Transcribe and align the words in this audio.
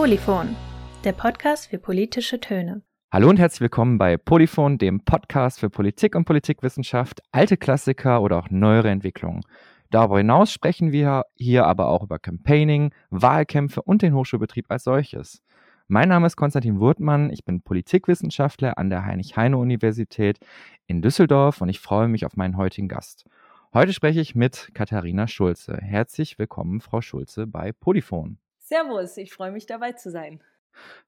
Polyphon, 0.00 0.56
der 1.04 1.12
Podcast 1.12 1.66
für 1.66 1.76
politische 1.78 2.40
Töne. 2.40 2.80
Hallo 3.12 3.28
und 3.28 3.38
herzlich 3.38 3.60
willkommen 3.60 3.98
bei 3.98 4.16
Polyphon, 4.16 4.78
dem 4.78 5.04
Podcast 5.04 5.60
für 5.60 5.68
Politik 5.68 6.14
und 6.14 6.24
Politikwissenschaft, 6.24 7.20
alte 7.32 7.58
Klassiker 7.58 8.22
oder 8.22 8.38
auch 8.38 8.48
neuere 8.48 8.88
Entwicklungen. 8.88 9.42
Darüber 9.90 10.16
hinaus 10.16 10.54
sprechen 10.54 10.90
wir 10.90 11.24
hier 11.34 11.66
aber 11.66 11.88
auch 11.88 12.02
über 12.02 12.18
Campaigning, 12.18 12.94
Wahlkämpfe 13.10 13.82
und 13.82 14.00
den 14.00 14.14
Hochschulbetrieb 14.14 14.64
als 14.70 14.84
solches. 14.84 15.42
Mein 15.86 16.08
Name 16.08 16.28
ist 16.28 16.36
Konstantin 16.36 16.80
Wurtmann, 16.80 17.28
ich 17.28 17.44
bin 17.44 17.60
Politikwissenschaftler 17.60 18.78
an 18.78 18.88
der 18.88 19.04
Heinrich-Heine-Universität 19.04 20.38
in 20.86 21.02
Düsseldorf 21.02 21.60
und 21.60 21.68
ich 21.68 21.78
freue 21.78 22.08
mich 22.08 22.24
auf 22.24 22.38
meinen 22.38 22.56
heutigen 22.56 22.88
Gast. 22.88 23.26
Heute 23.74 23.92
spreche 23.92 24.22
ich 24.22 24.34
mit 24.34 24.70
Katharina 24.72 25.28
Schulze. 25.28 25.76
Herzlich 25.78 26.38
willkommen, 26.38 26.80
Frau 26.80 27.02
Schulze, 27.02 27.46
bei 27.46 27.72
Polyphon. 27.72 28.38
Servus, 28.70 29.16
ich 29.16 29.32
freue 29.32 29.50
mich 29.50 29.66
dabei 29.66 29.94
zu 29.94 30.12
sein. 30.12 30.40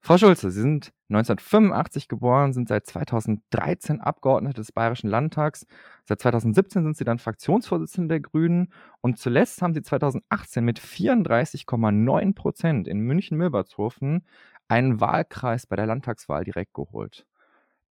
Frau 0.01 0.17
Schulze, 0.17 0.51
Sie 0.51 0.59
sind 0.59 0.91
1985 1.07 2.09
geboren, 2.09 2.51
sind 2.51 2.67
seit 2.67 2.85
2013 2.85 4.01
Abgeordnete 4.01 4.55
des 4.55 4.73
Bayerischen 4.73 5.09
Landtags. 5.09 5.65
Seit 6.03 6.19
2017 6.19 6.83
sind 6.83 6.97
Sie 6.97 7.05
dann 7.05 7.19
Fraktionsvorsitzende 7.19 8.15
der 8.15 8.19
Grünen 8.19 8.73
und 8.99 9.17
zuletzt 9.17 9.61
haben 9.61 9.73
Sie 9.73 9.81
2018 9.81 10.65
mit 10.65 10.81
34,9 10.81 12.35
Prozent 12.35 12.89
in 12.89 12.99
München-Milbertshofen 12.99 14.27
einen 14.67 14.99
Wahlkreis 14.99 15.65
bei 15.65 15.77
der 15.77 15.85
Landtagswahl 15.85 16.43
direkt 16.43 16.73
geholt. 16.73 17.25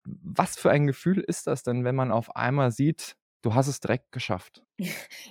Was 0.05 0.59
für 0.59 0.73
ein 0.73 0.88
Gefühl 0.88 1.21
ist 1.21 1.46
das 1.46 1.62
denn, 1.62 1.84
wenn 1.84 1.95
man 1.95 2.10
auf 2.10 2.34
einmal 2.34 2.73
sieht, 2.73 3.15
du 3.43 3.55
hast 3.55 3.69
es 3.69 3.80
direkt 3.80 4.12
geschafft? 4.12 4.62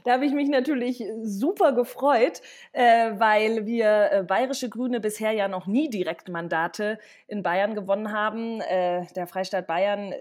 Da 0.05 0.13
habe 0.13 0.26
ich 0.26 0.34
mich 0.34 0.49
natürlich 0.49 1.04
super 1.23 1.73
gefreut, 1.73 2.41
äh, 2.71 3.12
weil 3.18 3.66
wir 3.66 4.12
äh, 4.12 4.24
bayerische 4.24 4.70
Grüne 4.70 4.99
bisher 4.99 5.32
ja 5.32 5.48
noch 5.48 5.68
nie 5.68 5.90
Direktmandate 5.90 6.99
in 7.27 7.43
Bayern 7.43 7.76
gewonnen 7.76 8.12
haben. 8.12 8.62
Äh, 8.62 9.05
der 9.16 9.27
Freistaat 9.27 9.68
Bayern 9.68 10.13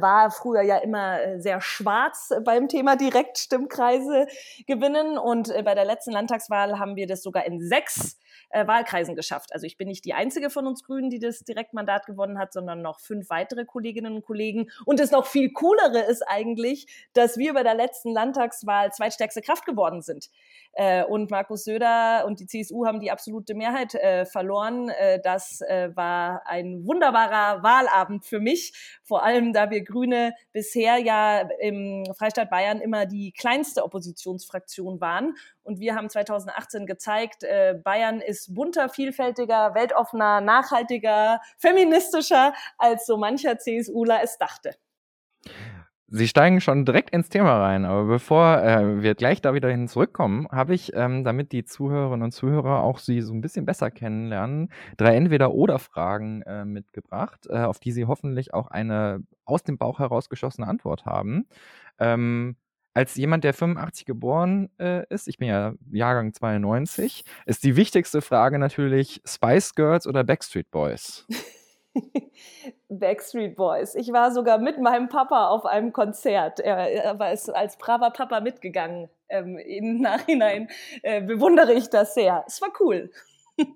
war 0.00 0.30
früher 0.30 0.62
ja 0.62 0.78
immer 0.78 1.20
äh, 1.20 1.40
sehr 1.40 1.60
schwarz 1.60 2.32
beim 2.44 2.68
Thema 2.68 2.96
Direktstimmkreise 2.96 4.26
gewinnen 4.66 5.18
und 5.18 5.50
äh, 5.50 5.62
bei 5.62 5.74
der 5.74 5.84
letzten 5.84 6.12
Landtagswahl 6.12 6.78
haben 6.78 6.96
wir 6.96 7.06
das 7.06 7.22
sogar 7.22 7.46
in 7.46 7.60
sechs 7.60 8.18
äh, 8.54 8.66
Wahlkreisen 8.66 9.16
geschafft. 9.16 9.52
Also 9.52 9.66
ich 9.66 9.76
bin 9.76 9.88
nicht 9.88 10.04
die 10.04 10.14
einzige 10.14 10.48
von 10.48 10.66
uns 10.66 10.84
Grünen, 10.84 11.10
die 11.10 11.18
das 11.18 11.40
Direktmandat 11.40 12.06
gewonnen 12.06 12.38
hat, 12.38 12.52
sondern 12.52 12.82
noch 12.82 13.00
fünf 13.00 13.28
weitere 13.28 13.64
Kolleginnen 13.64 14.14
und 14.14 14.22
Kollegen. 14.24 14.70
Und 14.84 15.00
das 15.00 15.10
noch 15.10 15.26
viel 15.26 15.52
coolere 15.52 16.00
ist 16.08 16.22
eigentlich, 16.22 16.86
dass 17.12 17.36
wir 17.36 17.54
bei 17.54 17.62
der 17.62 17.74
letzten 17.74 18.12
Landtagswahl 18.12 18.92
zweitstärkste 18.92 19.42
Kraft 19.42 19.66
geworden 19.66 20.02
sind. 20.02 20.30
Äh, 20.72 21.04
und 21.04 21.30
Markus 21.30 21.64
Söder 21.64 22.24
und 22.26 22.40
die 22.40 22.46
CSU 22.46 22.86
haben 22.86 23.00
die 23.00 23.10
absolute 23.10 23.54
Mehrheit 23.54 23.94
äh, 23.94 24.24
verloren. 24.24 24.88
Äh, 24.88 25.20
das 25.20 25.60
äh, 25.60 25.90
war 25.94 26.46
ein 26.46 26.86
wunderbarer 26.86 27.62
Wahlabend 27.62 28.24
für 28.24 28.40
mich, 28.40 28.72
vor 29.04 29.22
allem 29.22 29.52
da 29.52 29.70
wir 29.70 29.84
Grüne 29.84 30.34
bisher 30.52 30.98
ja 30.98 31.48
im 31.60 32.04
Freistaat 32.16 32.50
Bayern 32.50 32.80
immer 32.80 33.06
die 33.06 33.32
kleinste 33.32 33.84
Oppositionsfraktion 33.84 35.00
waren. 35.00 35.34
Und 35.62 35.78
wir 35.78 35.94
haben 35.94 36.08
2018 36.08 36.86
gezeigt, 36.86 37.44
äh, 37.44 37.74
Bayern 37.82 38.20
ist 38.20 38.54
bunter, 38.54 38.88
vielfältiger, 38.88 39.74
weltoffener, 39.74 40.40
nachhaltiger, 40.40 41.40
feministischer, 41.58 42.54
als 42.78 43.06
so 43.06 43.16
mancher 43.16 43.58
CSUler 43.58 44.22
es 44.22 44.38
dachte. 44.38 44.74
Sie 46.16 46.28
steigen 46.28 46.60
schon 46.60 46.84
direkt 46.84 47.10
ins 47.10 47.28
Thema 47.28 47.60
rein, 47.60 47.84
aber 47.84 48.04
bevor 48.04 48.62
äh, 48.62 49.02
wir 49.02 49.16
gleich 49.16 49.42
da 49.42 49.52
wieder 49.52 49.68
hin 49.68 49.88
zurückkommen, 49.88 50.46
habe 50.52 50.72
ich, 50.72 50.92
ähm, 50.94 51.24
damit 51.24 51.50
die 51.50 51.64
Zuhörerinnen 51.64 52.22
und 52.22 52.30
Zuhörer 52.30 52.84
auch 52.84 53.00
Sie 53.00 53.20
so 53.20 53.34
ein 53.34 53.40
bisschen 53.40 53.66
besser 53.66 53.90
kennenlernen, 53.90 54.70
drei 54.96 55.16
Entweder-Oder-Fragen 55.16 56.42
äh, 56.42 56.64
mitgebracht, 56.64 57.48
äh, 57.50 57.58
auf 57.58 57.80
die 57.80 57.90
Sie 57.90 58.04
hoffentlich 58.04 58.54
auch 58.54 58.68
eine 58.68 59.24
aus 59.44 59.64
dem 59.64 59.76
Bauch 59.76 59.98
herausgeschossene 59.98 60.68
Antwort 60.68 61.04
haben. 61.04 61.48
Ähm, 61.98 62.54
als 62.94 63.16
jemand, 63.16 63.42
der 63.42 63.52
85 63.52 64.04
geboren 64.04 64.70
äh, 64.78 65.04
ist, 65.12 65.26
ich 65.26 65.38
bin 65.38 65.48
ja 65.48 65.74
Jahrgang 65.90 66.32
92, 66.32 67.24
ist 67.44 67.64
die 67.64 67.74
wichtigste 67.74 68.22
Frage 68.22 68.60
natürlich 68.60 69.20
Spice 69.26 69.74
Girls 69.74 70.06
oder 70.06 70.22
Backstreet 70.22 70.70
Boys? 70.70 71.26
Backstreet 72.88 73.56
Boys. 73.56 73.94
Ich 73.94 74.12
war 74.12 74.32
sogar 74.32 74.58
mit 74.58 74.80
meinem 74.80 75.08
Papa 75.08 75.48
auf 75.48 75.64
einem 75.66 75.92
Konzert. 75.92 76.60
Er, 76.60 76.76
er 76.76 77.18
war 77.18 77.26
als 77.28 77.76
braver 77.78 78.10
Papa 78.10 78.40
mitgegangen. 78.40 79.08
Ähm, 79.28 79.58
Im 79.58 80.00
Nachhinein 80.00 80.68
äh, 81.02 81.22
bewundere 81.22 81.72
ich 81.72 81.90
das 81.90 82.14
sehr. 82.14 82.44
Es 82.46 82.60
war 82.60 82.70
cool. 82.80 83.10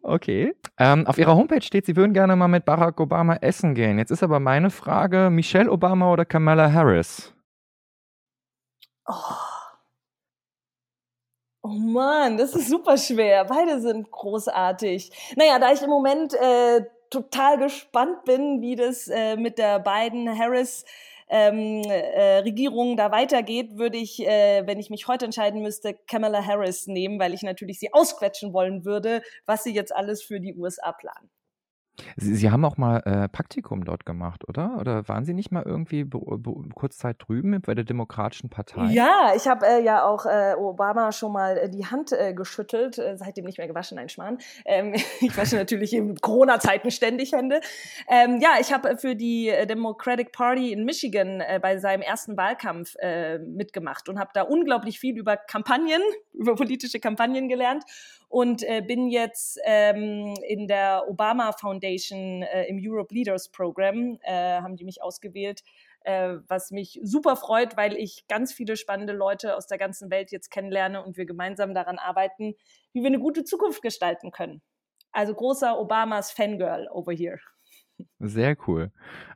Okay. 0.03 0.56
Ähm, 0.77 1.06
auf 1.06 1.19
Ihrer 1.19 1.37
Homepage 1.37 1.62
steht, 1.62 1.87
Sie 1.87 1.95
würden 1.95 2.12
gerne 2.12 2.34
mal 2.34 2.49
mit 2.49 2.65
Barack 2.65 2.99
Obama 2.99 3.37
essen 3.37 3.77
gehen. 3.77 3.97
Jetzt 3.99 4.11
ist 4.11 4.25
aber 4.25 4.41
meine 4.41 4.71
Frage: 4.71 5.31
Michelle 5.31 5.71
Obama 5.71 6.12
oder 6.12 6.25
Kamala 6.25 6.73
Harris? 6.73 7.33
Oh. 9.06 9.15
Oh 11.62 11.69
Mann, 11.69 12.39
das 12.39 12.55
ist 12.55 12.69
super 12.69 12.97
schwer. 12.97 13.45
Beide 13.45 13.81
sind 13.81 14.11
großartig. 14.11 15.11
Naja, 15.37 15.59
da 15.59 15.73
ich 15.73 15.83
im 15.83 15.91
Moment 15.91 16.35
äh, 16.35 16.85
total 17.10 17.58
gespannt 17.58 18.24
bin, 18.24 18.60
wie 18.60 18.76
das 18.76 19.08
äh, 19.08 19.36
mit 19.36 19.58
der 19.58 19.78
beiden 19.78 20.38
Harris 20.38 20.84
ähm, 21.28 21.82
äh, 21.84 22.38
Regierung 22.38 22.96
da 22.96 23.10
weitergeht, 23.10 23.76
würde 23.76 23.98
ich, 23.98 24.26
äh, 24.26 24.66
wenn 24.66 24.78
ich 24.78 24.91
mich 24.91 25.08
heute 25.08 25.26
entscheiden 25.26 25.62
müsste, 25.62 25.94
Kamala 25.94 26.44
Harris 26.44 26.86
nehmen, 26.86 27.19
weil 27.19 27.34
ich 27.34 27.42
natürlich 27.42 27.78
sie 27.78 27.92
ausquetschen 27.92 28.52
wollen 28.52 28.84
würde, 28.84 29.22
was 29.46 29.64
sie 29.64 29.74
jetzt 29.74 29.94
alles 29.94 30.22
für 30.22 30.41
die 30.41 30.54
USA 30.54 30.92
planen. 30.92 31.30
Sie, 32.16 32.34
Sie 32.34 32.50
haben 32.50 32.64
auch 32.64 32.76
mal 32.76 32.98
äh, 33.04 33.28
Praktikum 33.28 33.84
dort 33.84 34.06
gemacht, 34.06 34.48
oder? 34.48 34.76
Oder 34.78 35.09
waren 35.09 35.25
Sie 35.25 35.34
nicht 35.34 35.50
mal 35.50 35.62
irgendwie 35.64 36.04
be 36.04 36.19
be 36.19 36.53
kurz 36.75 36.98
Zeit 36.98 37.16
drüben 37.19 37.60
bei 37.60 37.75
der 37.75 37.84
Demokratischen 37.84 38.50
Partei? 38.50 38.86
Ja, 38.91 39.32
ich 39.34 39.47
habe 39.48 39.66
äh, 39.66 39.82
ja 39.82 40.04
auch 40.04 40.26
äh, 40.26 40.54
Obama 40.56 41.12
schon 41.12 41.32
mal 41.32 41.56
äh, 41.56 41.69
die 41.69 41.87
Hand 41.87 42.12
äh, 42.12 42.34
geschüttelt, 42.34 42.98
äh, 42.98 43.16
seitdem 43.16 43.44
nicht 43.44 43.58
mehr 43.58 43.66
gewaschen, 43.66 43.98
ein 43.98 44.08
Schmarrn. 44.08 44.38
Ähm, 44.64 44.94
ich 45.20 45.37
wasche 45.37 45.56
natürlich 45.56 45.92
in 45.92 46.16
Corona-Zeiten 46.16 46.91
ständig 46.91 47.32
Hände. 47.32 47.60
Ähm, 48.08 48.41
ja, 48.41 48.56
ich 48.60 48.72
habe 48.72 48.97
für 48.97 49.14
die 49.14 49.53
Democratic 49.69 50.32
Party 50.32 50.72
in 50.72 50.84
Michigan 50.84 51.42
bei 51.62 51.78
seinem 51.78 52.03
ersten 52.03 52.37
Wahlkampf 52.37 52.94
mitgemacht 53.47 54.08
und 54.08 54.19
habe 54.19 54.31
da 54.34 54.42
unglaublich 54.42 54.98
viel 54.98 55.16
über 55.16 55.37
Kampagnen, 55.37 56.03
über 56.32 56.54
politische 56.54 57.00
Kampagnen 57.00 57.48
gelernt 57.48 57.84
und 58.28 58.64
bin 58.87 59.08
jetzt 59.08 59.58
ähm, 59.64 60.34
in 60.47 60.66
der 60.66 61.04
Obama 61.08 61.53
Foundation 61.53 61.88
äh, 62.43 62.65
im 62.65 62.78
Europe 62.81 63.15
Leaders 63.15 63.50
Program, 63.50 64.19
äh, 64.22 64.60
haben 64.60 64.76
die 64.76 64.84
mich 64.84 65.03
ausgewählt, 65.03 65.62
äh, 66.03 66.37
was 66.47 66.71
mich 66.71 67.00
super 67.03 67.37
freut, 67.37 67.76
weil 67.76 67.97
ich 67.97 68.26
ganz 68.28 68.53
viele 68.53 68.76
spannende 68.76 69.12
Leute 69.12 69.56
aus 69.56 69.66
der 69.66 69.78
ganzen 69.78 70.10
Welt 70.10 70.31
jetzt 70.31 70.50
kennenlerne 70.50 71.04
und 71.04 71.16
wir 71.16 71.26
gemeinsam 71.26 71.75
daran 71.75 71.99
arbeiten, 71.99 72.54
wie 72.93 73.00
wir 73.00 73.09
eine 73.09 73.19
gute 73.19 73.44
Zukunft 73.44 73.82
gestalten 73.82 74.31
können. 74.31 74.62
Also 75.12 75.34
großer 75.34 75.78
Obamas 75.78 76.31
Fangirl 76.31 76.88
over 76.91 77.12
here. 77.12 77.38
Sehr 78.20 78.56
cool. 78.66 78.93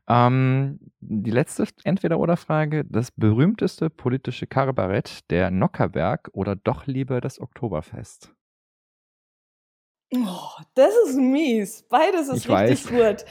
Ähm, 0.09 0.79
die 1.01 1.31
letzte 1.31 1.67
Entweder-Oder-Frage: 1.85 2.85
Das 2.85 3.11
berühmteste 3.11 3.91
politische 3.91 4.47
Kabarett, 4.47 5.31
der 5.31 5.51
Nockerberg 5.51 6.31
oder 6.33 6.57
doch 6.57 6.87
lieber 6.87 7.21
das 7.21 7.41
Oktoberfest? 7.41 8.35
Oh, 10.15 10.63
das 10.75 10.95
ist 11.07 11.17
mies. 11.17 11.85
Beides 11.89 12.29
ist 12.29 12.45
ich 12.45 12.51
richtig 12.51 12.93
weiß. 12.93 13.17
gut. 13.17 13.25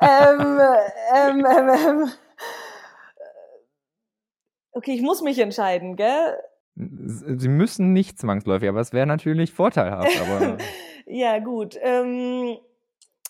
ähm, 0.00 0.60
ähm, 1.14 1.46
ähm, 1.46 1.68
ähm, 1.70 2.08
okay, 4.72 4.94
ich 4.94 5.02
muss 5.02 5.22
mich 5.22 5.38
entscheiden, 5.38 5.96
gell? 5.96 6.38
Sie 6.74 7.48
müssen 7.48 7.94
nicht 7.94 8.18
zwangsläufig, 8.18 8.68
aber 8.68 8.80
es 8.80 8.92
wäre 8.92 9.06
natürlich 9.06 9.52
vorteilhaft. 9.52 10.10
Ja, 11.08 11.38
gut. 11.38 11.78
Ähm, 11.80 12.58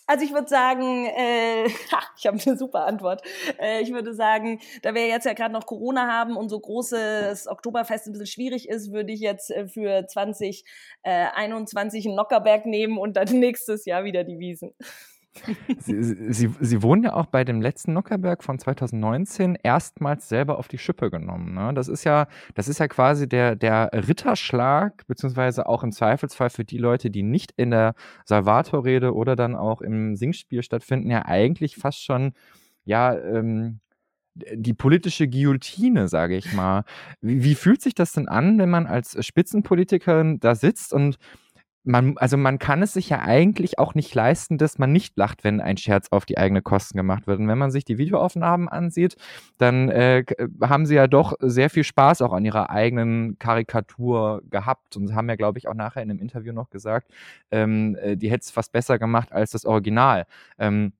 also 0.06 0.24
ich 0.24 0.32
würde 0.32 0.48
sagen, 0.48 1.06
äh, 1.06 1.66
ich 2.16 2.26
habe 2.26 2.38
eine 2.44 2.56
super 2.56 2.86
Antwort. 2.86 3.22
Äh, 3.58 3.82
ich 3.82 3.92
würde 3.92 4.14
sagen, 4.14 4.60
da 4.82 4.94
wir 4.94 5.06
jetzt 5.06 5.26
ja 5.26 5.32
gerade 5.32 5.52
noch 5.52 5.66
Corona 5.66 6.06
haben 6.06 6.36
und 6.36 6.48
so 6.48 6.60
großes 6.60 7.48
Oktoberfest 7.48 8.06
ein 8.06 8.12
bisschen 8.12 8.26
schwierig 8.26 8.68
ist, 8.68 8.92
würde 8.92 9.12
ich 9.12 9.20
jetzt 9.20 9.50
äh, 9.50 9.68
für 9.68 10.06
2021 10.06 12.06
einen 12.06 12.16
Nockerberg 12.16 12.66
nehmen 12.66 12.98
und 12.98 13.16
dann 13.16 13.28
nächstes 13.38 13.84
Jahr 13.84 14.04
wieder 14.04 14.24
die 14.24 14.38
Wiesen. 14.38 14.74
Sie, 15.78 16.32
Sie, 16.32 16.50
Sie 16.60 16.82
wurden 16.82 17.04
ja 17.04 17.14
auch 17.14 17.26
bei 17.26 17.44
dem 17.44 17.60
letzten 17.60 17.92
Nockerberg 17.92 18.42
von 18.42 18.58
2019 18.58 19.56
erstmals 19.62 20.28
selber 20.28 20.58
auf 20.58 20.68
die 20.68 20.78
Schippe 20.78 21.10
genommen. 21.10 21.54
Ne? 21.54 21.72
Das 21.74 21.88
ist 21.88 22.04
ja, 22.04 22.26
das 22.54 22.68
ist 22.68 22.78
ja 22.78 22.88
quasi 22.88 23.28
der, 23.28 23.56
der 23.56 23.90
Ritterschlag, 23.92 25.06
beziehungsweise 25.06 25.66
auch 25.66 25.82
im 25.82 25.92
Zweifelsfall 25.92 26.50
für 26.50 26.64
die 26.64 26.78
Leute, 26.78 27.10
die 27.10 27.22
nicht 27.22 27.52
in 27.56 27.70
der 27.70 27.94
Salvatorrede 28.24 29.14
oder 29.14 29.36
dann 29.36 29.54
auch 29.54 29.80
im 29.80 30.16
Singspiel 30.16 30.62
stattfinden, 30.62 31.10
ja 31.10 31.24
eigentlich 31.24 31.76
fast 31.76 32.02
schon, 32.02 32.32
ja, 32.84 33.16
ähm, 33.16 33.80
die 34.52 34.74
politische 34.74 35.28
Guillotine, 35.28 36.08
sage 36.08 36.36
ich 36.36 36.52
mal. 36.52 36.84
Wie, 37.20 37.42
wie 37.42 37.54
fühlt 37.54 37.80
sich 37.80 37.94
das 37.94 38.12
denn 38.12 38.28
an, 38.28 38.58
wenn 38.58 38.68
man 38.70 38.86
als 38.86 39.16
Spitzenpolitikerin 39.24 40.40
da 40.40 40.54
sitzt 40.54 40.92
und 40.92 41.16
man, 41.86 42.18
also 42.18 42.36
man 42.36 42.58
kann 42.58 42.82
es 42.82 42.92
sich 42.92 43.08
ja 43.08 43.20
eigentlich 43.20 43.78
auch 43.78 43.94
nicht 43.94 44.14
leisten, 44.14 44.58
dass 44.58 44.78
man 44.78 44.92
nicht 44.92 45.16
lacht, 45.16 45.44
wenn 45.44 45.60
ein 45.60 45.76
Scherz 45.76 46.08
auf 46.10 46.26
die 46.26 46.36
eigene 46.36 46.60
Kosten 46.60 46.96
gemacht 46.96 47.26
wird. 47.26 47.38
Und 47.38 47.48
wenn 47.48 47.58
man 47.58 47.70
sich 47.70 47.84
die 47.84 47.96
Videoaufnahmen 47.96 48.68
ansieht, 48.68 49.16
dann 49.58 49.88
äh, 49.88 50.24
haben 50.62 50.86
sie 50.86 50.96
ja 50.96 51.06
doch 51.06 51.34
sehr 51.40 51.70
viel 51.70 51.84
Spaß 51.84 52.22
auch 52.22 52.32
an 52.32 52.44
ihrer 52.44 52.70
eigenen 52.70 53.38
Karikatur 53.38 54.42
gehabt 54.50 54.96
und 54.96 55.14
haben 55.14 55.28
ja, 55.28 55.36
glaube 55.36 55.58
ich, 55.58 55.68
auch 55.68 55.74
nachher 55.74 56.02
in 56.02 56.10
einem 56.10 56.18
Interview 56.18 56.52
noch 56.52 56.70
gesagt, 56.70 57.12
ähm, 57.52 57.96
äh, 58.00 58.16
die 58.16 58.30
hätte 58.30 58.42
es 58.42 58.50
fast 58.50 58.72
besser 58.72 58.98
gemacht 58.98 59.32
als 59.32 59.52
das 59.52 59.64
Original. 59.64 60.26
Ähm, 60.58 60.92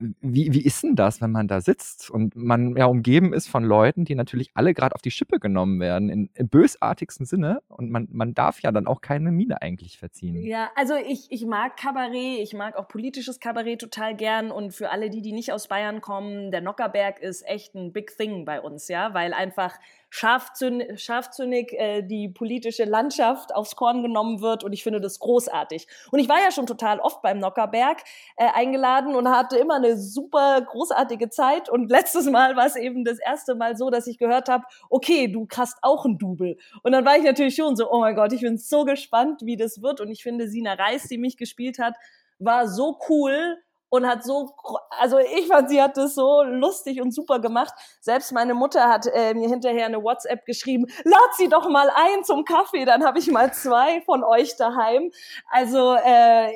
wie, 0.00 0.52
wie 0.52 0.62
ist 0.62 0.82
denn 0.82 0.96
das, 0.96 1.20
wenn 1.20 1.30
man 1.30 1.46
da 1.46 1.60
sitzt 1.60 2.10
und 2.10 2.34
man 2.34 2.74
ja 2.76 2.86
umgeben 2.86 3.34
ist 3.34 3.48
von 3.48 3.62
Leuten, 3.64 4.06
die 4.06 4.14
natürlich 4.14 4.50
alle 4.54 4.72
gerade 4.72 4.94
auf 4.94 5.02
die 5.02 5.10
Schippe 5.10 5.38
genommen 5.38 5.78
werden, 5.78 6.08
in, 6.08 6.30
im 6.34 6.48
bösartigsten 6.48 7.26
Sinne 7.26 7.62
und 7.68 7.90
man, 7.90 8.08
man 8.10 8.32
darf 8.32 8.62
ja 8.62 8.72
dann 8.72 8.86
auch 8.86 9.02
keine 9.02 9.30
Miene 9.30 9.60
eigentlich 9.60 9.98
verziehen. 9.98 10.42
Ja, 10.42 10.70
also 10.74 10.94
ich, 10.94 11.30
ich 11.30 11.44
mag 11.44 11.76
Kabarett, 11.76 12.40
ich 12.40 12.54
mag 12.54 12.76
auch 12.76 12.88
politisches 12.88 13.40
Kabarett 13.40 13.80
total 13.80 14.16
gern 14.16 14.50
und 14.50 14.72
für 14.72 14.90
alle 14.90 15.10
die, 15.10 15.20
die 15.20 15.32
nicht 15.32 15.52
aus 15.52 15.68
Bayern 15.68 16.00
kommen, 16.00 16.50
der 16.50 16.62
Nockerberg 16.62 17.20
ist 17.20 17.46
echt 17.46 17.74
ein 17.74 17.92
Big 17.92 18.16
Thing 18.16 18.46
bei 18.46 18.60
uns, 18.60 18.88
ja, 18.88 19.12
weil 19.12 19.34
einfach 19.34 19.78
scharfzündig 20.10 21.72
äh, 21.72 22.02
die 22.02 22.28
politische 22.28 22.84
Landschaft 22.84 23.54
aufs 23.54 23.76
Korn 23.76 24.02
genommen 24.02 24.40
wird 24.40 24.64
und 24.64 24.72
ich 24.72 24.82
finde 24.82 25.00
das 25.00 25.20
großartig. 25.20 25.86
Und 26.10 26.18
ich 26.18 26.28
war 26.28 26.40
ja 26.42 26.50
schon 26.50 26.66
total 26.66 26.98
oft 26.98 27.22
beim 27.22 27.38
Nockerberg 27.38 28.02
äh, 28.36 28.48
eingeladen 28.52 29.14
und 29.14 29.28
hatte 29.28 29.56
immer 29.56 29.76
eine 29.76 29.96
super 29.96 30.60
großartige 30.60 31.30
Zeit 31.30 31.68
und 31.68 31.90
letztes 31.90 32.28
Mal 32.28 32.56
war 32.56 32.66
es 32.66 32.76
eben 32.76 33.04
das 33.04 33.18
erste 33.18 33.54
Mal 33.54 33.76
so, 33.76 33.90
dass 33.90 34.06
ich 34.06 34.18
gehört 34.18 34.48
habe, 34.48 34.64
okay, 34.88 35.28
du 35.28 35.46
hast 35.56 35.78
auch 35.82 36.04
ein 36.04 36.18
Double. 36.18 36.58
Und 36.82 36.92
dann 36.92 37.04
war 37.04 37.16
ich 37.16 37.24
natürlich 37.24 37.54
schon 37.54 37.76
so, 37.76 37.90
oh 37.90 38.00
mein 38.00 38.16
Gott, 38.16 38.32
ich 38.32 38.40
bin 38.40 38.58
so 38.58 38.84
gespannt, 38.84 39.42
wie 39.44 39.56
das 39.56 39.80
wird 39.80 40.00
und 40.00 40.10
ich 40.10 40.22
finde 40.22 40.48
Sina 40.48 40.74
Reis, 40.74 41.04
die 41.04 41.18
mich 41.18 41.36
gespielt 41.36 41.78
hat, 41.78 41.94
war 42.38 42.66
so 42.68 42.98
cool 43.08 43.58
und 43.90 44.06
hat 44.06 44.24
so, 44.24 44.54
also 44.98 45.18
ich 45.18 45.48
fand, 45.48 45.68
sie 45.68 45.82
hat 45.82 45.96
das 45.96 46.14
so 46.14 46.42
lustig 46.42 47.02
und 47.02 47.12
super 47.12 47.40
gemacht. 47.40 47.74
Selbst 48.00 48.32
meine 48.32 48.54
Mutter 48.54 48.88
hat 48.88 49.06
äh, 49.06 49.34
mir 49.34 49.48
hinterher 49.48 49.86
eine 49.86 50.02
WhatsApp 50.02 50.46
geschrieben, 50.46 50.86
lad 51.04 51.34
sie 51.36 51.48
doch 51.48 51.68
mal 51.68 51.90
ein 51.94 52.24
zum 52.24 52.44
Kaffee, 52.44 52.84
dann 52.84 53.04
habe 53.04 53.18
ich 53.18 53.30
mal 53.30 53.52
zwei 53.52 54.00
von 54.02 54.24
euch 54.24 54.56
daheim. 54.56 55.10
Also 55.50 55.94
äh, 55.94 56.52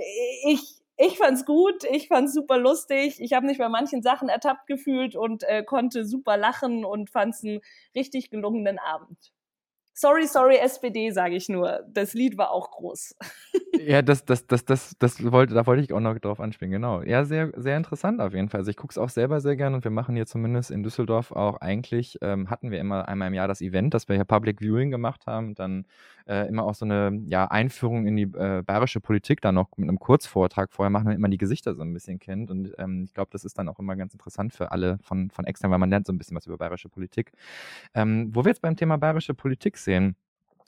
ich, 0.46 0.80
ich 0.96 1.18
fand's 1.18 1.44
gut, 1.44 1.84
ich 1.90 2.08
fand's 2.08 2.32
super 2.32 2.56
lustig. 2.56 3.20
Ich 3.20 3.32
habe 3.32 3.46
mich 3.46 3.58
bei 3.58 3.68
manchen 3.68 4.02
Sachen 4.02 4.28
ertappt 4.28 4.66
gefühlt 4.68 5.16
und 5.16 5.42
äh, 5.42 5.64
konnte 5.64 6.04
super 6.04 6.36
lachen 6.36 6.84
und 6.84 7.10
fand's 7.10 7.42
einen 7.42 7.60
richtig 7.96 8.30
gelungenen 8.30 8.78
Abend. 8.78 9.32
Sorry, 9.96 10.26
sorry, 10.26 10.56
SPD, 10.56 11.12
sage 11.12 11.36
ich 11.36 11.48
nur. 11.48 11.84
Das 11.88 12.14
Lied 12.14 12.36
war 12.36 12.50
auch 12.50 12.72
groß. 12.72 13.14
ja, 13.78 14.02
das, 14.02 14.24
das, 14.24 14.44
das, 14.48 14.64
das, 14.64 14.96
das 14.98 15.30
wollte, 15.30 15.54
da 15.54 15.66
wollte 15.66 15.84
ich 15.84 15.92
auch 15.92 16.00
noch 16.00 16.18
drauf 16.18 16.40
anspielen, 16.40 16.72
genau. 16.72 17.02
Ja, 17.02 17.24
sehr, 17.24 17.52
sehr 17.56 17.76
interessant 17.76 18.20
auf 18.20 18.34
jeden 18.34 18.48
Fall. 18.48 18.58
Also 18.58 18.70
ich 18.72 18.76
gucke 18.76 18.90
es 18.90 18.98
auch 18.98 19.08
selber 19.08 19.40
sehr 19.40 19.54
gern 19.54 19.72
und 19.72 19.84
wir 19.84 19.92
machen 19.92 20.16
hier 20.16 20.26
zumindest 20.26 20.72
in 20.72 20.82
Düsseldorf 20.82 21.30
auch 21.30 21.60
eigentlich, 21.60 22.18
ähm, 22.22 22.50
hatten 22.50 22.72
wir 22.72 22.80
immer 22.80 23.06
einmal 23.06 23.28
im 23.28 23.34
Jahr 23.34 23.46
das 23.46 23.60
Event, 23.60 23.94
dass 23.94 24.08
wir 24.08 24.16
hier 24.16 24.24
Public 24.24 24.60
Viewing 24.60 24.90
gemacht 24.90 25.28
haben, 25.28 25.54
dann 25.54 25.86
äh, 26.26 26.48
immer 26.48 26.64
auch 26.64 26.74
so 26.74 26.84
eine 26.84 27.22
ja, 27.26 27.46
Einführung 27.46 28.06
in 28.06 28.16
die 28.16 28.22
äh, 28.22 28.62
bayerische 28.62 29.00
Politik 29.00 29.40
dann 29.40 29.54
noch 29.54 29.68
mit 29.76 29.88
einem 29.88 29.98
Kurzvortrag 29.98 30.72
vorher 30.72 30.90
machen, 30.90 31.04
damit 31.06 31.18
man 31.18 31.30
die 31.30 31.38
Gesichter 31.38 31.74
so 31.74 31.82
ein 31.82 31.92
bisschen 31.92 32.18
kennt. 32.18 32.50
Und 32.50 32.72
ähm, 32.78 33.04
ich 33.04 33.12
glaube, 33.12 33.30
das 33.30 33.44
ist 33.44 33.58
dann 33.58 33.68
auch 33.68 33.78
immer 33.78 33.94
ganz 33.96 34.14
interessant 34.14 34.54
für 34.54 34.72
alle 34.72 34.98
von, 35.02 35.30
von 35.30 35.44
extern, 35.44 35.70
weil 35.70 35.78
man 35.78 35.90
lernt 35.90 36.06
so 36.06 36.12
ein 36.12 36.18
bisschen 36.18 36.36
was 36.36 36.46
über 36.46 36.56
bayerische 36.56 36.88
Politik. 36.88 37.32
Ähm, 37.94 38.30
wo 38.32 38.44
wir 38.44 38.50
jetzt 38.50 38.62
beim 38.62 38.76
Thema 38.76 38.96
bayerische 38.96 39.34
Politik 39.34 39.76
sehen, 39.84 40.16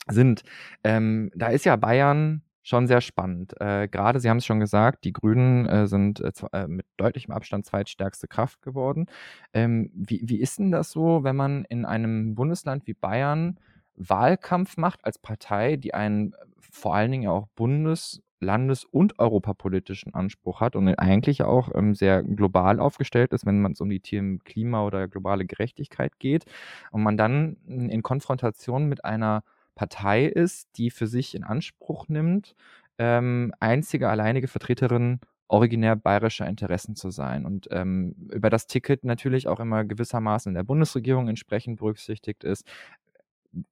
sind, 0.07 0.43
ähm, 0.83 1.31
da 1.35 1.47
ist 1.47 1.65
ja 1.65 1.75
Bayern 1.75 2.43
schon 2.63 2.87
sehr 2.87 3.01
spannend. 3.01 3.59
Äh, 3.61 3.87
Gerade, 3.87 4.19
Sie 4.19 4.29
haben 4.29 4.37
es 4.37 4.45
schon 4.45 4.59
gesagt, 4.59 5.05
die 5.05 5.13
Grünen 5.13 5.65
äh, 5.67 5.87
sind 5.87 6.19
äh, 6.19 6.31
äh, 6.51 6.67
mit 6.67 6.85
deutlichem 6.97 7.33
Abstand 7.33 7.65
zweitstärkste 7.65 8.27
Kraft 8.27 8.61
geworden. 8.61 9.05
Ähm, 9.53 9.89
wie, 9.93 10.21
wie 10.25 10.41
ist 10.41 10.59
denn 10.59 10.71
das 10.71 10.91
so, 10.91 11.23
wenn 11.23 11.35
man 11.35 11.63
in 11.65 11.85
einem 11.85 12.35
Bundesland 12.35 12.85
wie 12.85 12.93
Bayern 12.93 13.57
Wahlkampf 13.95 14.77
macht 14.77 15.05
als 15.05 15.17
Partei, 15.17 15.77
die 15.77 15.93
einen 15.93 16.35
vor 16.59 16.93
allen 16.95 17.11
Dingen 17.11 17.29
auch 17.29 17.47
Bundes-, 17.55 18.21
Landes- 18.39 18.85
und 18.85 19.19
europapolitischen 19.19 20.13
Anspruch 20.13 20.61
hat 20.61 20.75
und 20.75 20.87
eigentlich 20.99 21.43
auch 21.43 21.69
ähm, 21.73 21.95
sehr 21.95 22.23
global 22.23 22.79
aufgestellt 22.79 23.33
ist, 23.33 23.45
wenn 23.45 23.65
es 23.65 23.81
um 23.81 23.89
die 23.89 23.99
Themen 23.99 24.39
Klima 24.43 24.83
oder 24.85 25.07
globale 25.07 25.45
Gerechtigkeit 25.45 26.19
geht. 26.19 26.45
Und 26.91 27.03
man 27.03 27.17
dann 27.17 27.57
in 27.67 28.03
Konfrontation 28.03 28.85
mit 28.85 29.05
einer 29.05 29.43
Partei 29.75 30.25
ist, 30.25 30.69
die 30.77 30.89
für 30.89 31.07
sich 31.07 31.35
in 31.35 31.43
Anspruch 31.43 32.07
nimmt, 32.07 32.55
ähm, 32.97 33.53
einzige 33.59 34.09
alleinige 34.09 34.47
Vertreterin 34.47 35.19
originär 35.47 35.95
bayerischer 35.95 36.47
Interessen 36.47 36.95
zu 36.95 37.09
sein. 37.09 37.45
Und 37.45 37.67
ähm, 37.71 38.15
über 38.31 38.49
das 38.49 38.67
Ticket 38.67 39.03
natürlich 39.03 39.47
auch 39.47 39.59
immer 39.59 39.85
gewissermaßen 39.85 40.49
in 40.49 40.55
der 40.55 40.63
Bundesregierung 40.63 41.29
entsprechend 41.29 41.79
berücksichtigt 41.79 42.43
ist, 42.43 42.65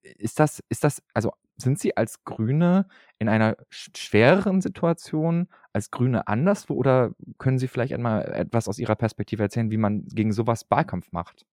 ist 0.02 0.40
das, 0.40 0.64
ist 0.70 0.84
das, 0.84 1.02
also 1.14 1.32
sind 1.58 1.80
Sie 1.80 1.96
als 1.96 2.24
Grüne 2.24 2.88
in 3.20 3.30
einer 3.30 3.58
schwereren 3.70 4.62
Situation 4.62 5.48
als 5.74 5.92
Grüne 5.92 6.28
anderswo 6.28 6.74
oder 6.76 7.12
können 7.38 7.60
Sie 7.60 7.68
vielleicht 7.68 7.94
einmal 7.94 8.24
etwas 8.34 8.68
aus 8.68 8.80
Ihrer 8.80 8.96
Perspektive 8.96 9.44
erzählen, 9.44 9.72
wie 9.72 9.78
man 9.78 10.06
gegen 10.08 10.34
sowas 10.34 10.66
Wahlkampf 10.70 11.12
macht? 11.12 11.46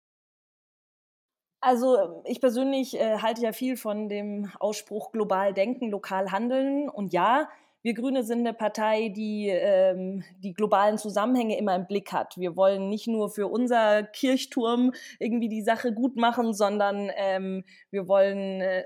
Also 1.64 2.23
ich 2.26 2.40
persönlich 2.40 2.99
äh, 2.99 3.19
halte 3.19 3.43
ja 3.43 3.52
viel 3.52 3.76
von 3.76 4.08
dem 4.08 4.50
Ausspruch 4.58 5.12
global 5.12 5.55
denken, 5.55 5.90
lokal 5.90 6.32
handeln. 6.32 6.88
Und 6.88 7.12
ja, 7.12 7.49
wir 7.82 7.94
Grüne 7.94 8.23
sind 8.23 8.40
eine 8.40 8.55
Partei, 8.55 9.08
die 9.08 9.49
ähm, 9.49 10.25
die 10.38 10.55
globalen 10.55 10.99
Zusammenhänge 10.99 11.58
immer 11.58 11.75
im 11.75 11.87
Blick 11.87 12.12
hat. 12.12 12.38
Wir 12.38 12.56
wollen 12.56 12.88
nicht 12.88 13.08
nur 13.08 13.31
für 13.31 13.49
unser 13.49 14.05
Kirchturm 14.05 14.93
irgendwie 15.19 15.49
die 15.49 15.62
Sache 15.62 15.93
gut 15.93 16.17
machen, 16.17 16.55
sondern 16.55 17.11
ähm, 17.17 17.64
wir 17.90 18.08
wollen 18.08 18.61
äh, 18.61 18.84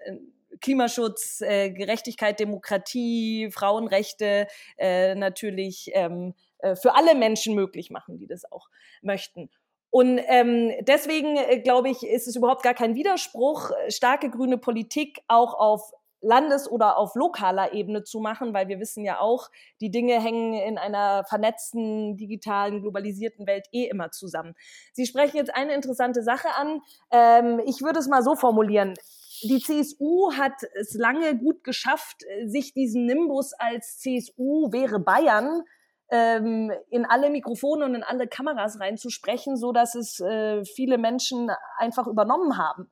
Klimaschutz, 0.60 1.42
äh, 1.42 1.70
Gerechtigkeit, 1.70 2.40
Demokratie, 2.40 3.50
Frauenrechte 3.50 4.46
äh, 4.78 5.14
natürlich 5.14 5.90
ähm, 5.92 6.34
äh, 6.58 6.74
für 6.74 6.94
alle 6.94 7.14
Menschen 7.14 7.54
möglich 7.54 7.90
machen, 7.90 8.18
die 8.18 8.26
das 8.26 8.50
auch 8.50 8.68
möchten. 9.02 9.50
Und 9.90 10.20
ähm, 10.26 10.72
deswegen 10.80 11.36
äh, 11.36 11.60
glaube 11.60 11.90
ich, 11.90 12.02
ist 12.02 12.26
es 12.26 12.36
überhaupt 12.36 12.62
gar 12.62 12.74
kein 12.74 12.94
Widerspruch, 12.94 13.70
starke 13.88 14.30
grüne 14.30 14.58
Politik 14.58 15.20
auch 15.28 15.54
auf 15.54 15.92
Landes- 16.20 16.70
oder 16.70 16.98
auf 16.98 17.14
lokaler 17.14 17.72
Ebene 17.72 18.02
zu 18.02 18.20
machen, 18.20 18.54
weil 18.54 18.68
wir 18.68 18.80
wissen 18.80 19.04
ja 19.04 19.20
auch, 19.20 19.50
die 19.80 19.90
Dinge 19.90 20.20
hängen 20.20 20.54
in 20.54 20.78
einer 20.78 21.24
vernetzten, 21.24 22.16
digitalen, 22.16 22.82
globalisierten 22.82 23.46
Welt 23.46 23.66
eh 23.72 23.84
immer 23.84 24.10
zusammen. 24.10 24.54
Sie 24.92 25.06
sprechen 25.06 25.36
jetzt 25.36 25.54
eine 25.54 25.74
interessante 25.74 26.22
Sache 26.22 26.48
an. 26.56 26.80
Ähm, 27.10 27.60
ich 27.66 27.82
würde 27.82 27.98
es 27.98 28.08
mal 28.08 28.22
so 28.22 28.34
formulieren. 28.34 28.94
Die 29.42 29.60
CSU 29.60 30.32
hat 30.32 30.62
es 30.74 30.94
lange 30.94 31.36
gut 31.36 31.62
geschafft, 31.62 32.22
sich 32.46 32.72
diesen 32.72 33.04
Nimbus 33.04 33.52
als 33.52 33.98
CSU 33.98 34.72
wäre 34.72 34.98
Bayern 34.98 35.62
ähm, 36.10 36.72
in 36.90 37.04
alle 37.04 37.30
Mikrofone 37.30 37.84
und 37.84 37.94
in 37.94 38.02
alle 38.02 38.28
Kameras 38.28 38.80
reinzusprechen, 38.80 39.56
so 39.56 39.72
dass 39.72 39.94
es 39.94 40.20
äh, 40.20 40.64
viele 40.64 40.98
Menschen 40.98 41.50
einfach 41.78 42.06
übernommen 42.06 42.56
haben. 42.56 42.90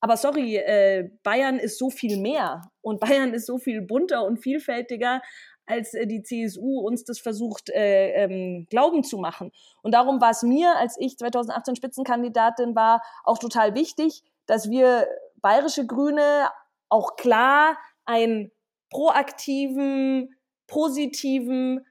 Aber 0.00 0.16
sorry, 0.16 0.56
äh, 0.56 1.10
Bayern 1.22 1.58
ist 1.58 1.78
so 1.78 1.90
viel 1.90 2.16
mehr 2.18 2.62
und 2.80 3.00
Bayern 3.00 3.34
ist 3.34 3.46
so 3.46 3.58
viel 3.58 3.82
bunter 3.82 4.24
und 4.24 4.38
vielfältiger, 4.38 5.20
als 5.66 5.94
äh, 5.94 6.06
die 6.06 6.22
CSU 6.22 6.80
uns 6.80 7.04
das 7.04 7.20
versucht 7.20 7.70
äh, 7.70 8.24
ähm, 8.24 8.66
glauben 8.70 9.04
zu 9.04 9.18
machen. 9.18 9.52
Und 9.82 9.92
darum 9.92 10.20
war 10.20 10.30
es 10.30 10.42
mir, 10.42 10.76
als 10.76 10.96
ich 10.98 11.16
2018 11.18 11.76
Spitzenkandidatin 11.76 12.74
war, 12.74 13.02
auch 13.24 13.38
total 13.38 13.74
wichtig, 13.74 14.22
dass 14.46 14.70
wir 14.70 15.06
bayerische 15.36 15.86
Grüne 15.86 16.50
auch 16.88 17.16
klar 17.16 17.78
einen 18.04 18.50
proaktiven, 18.90 20.34
positiven 20.66 21.86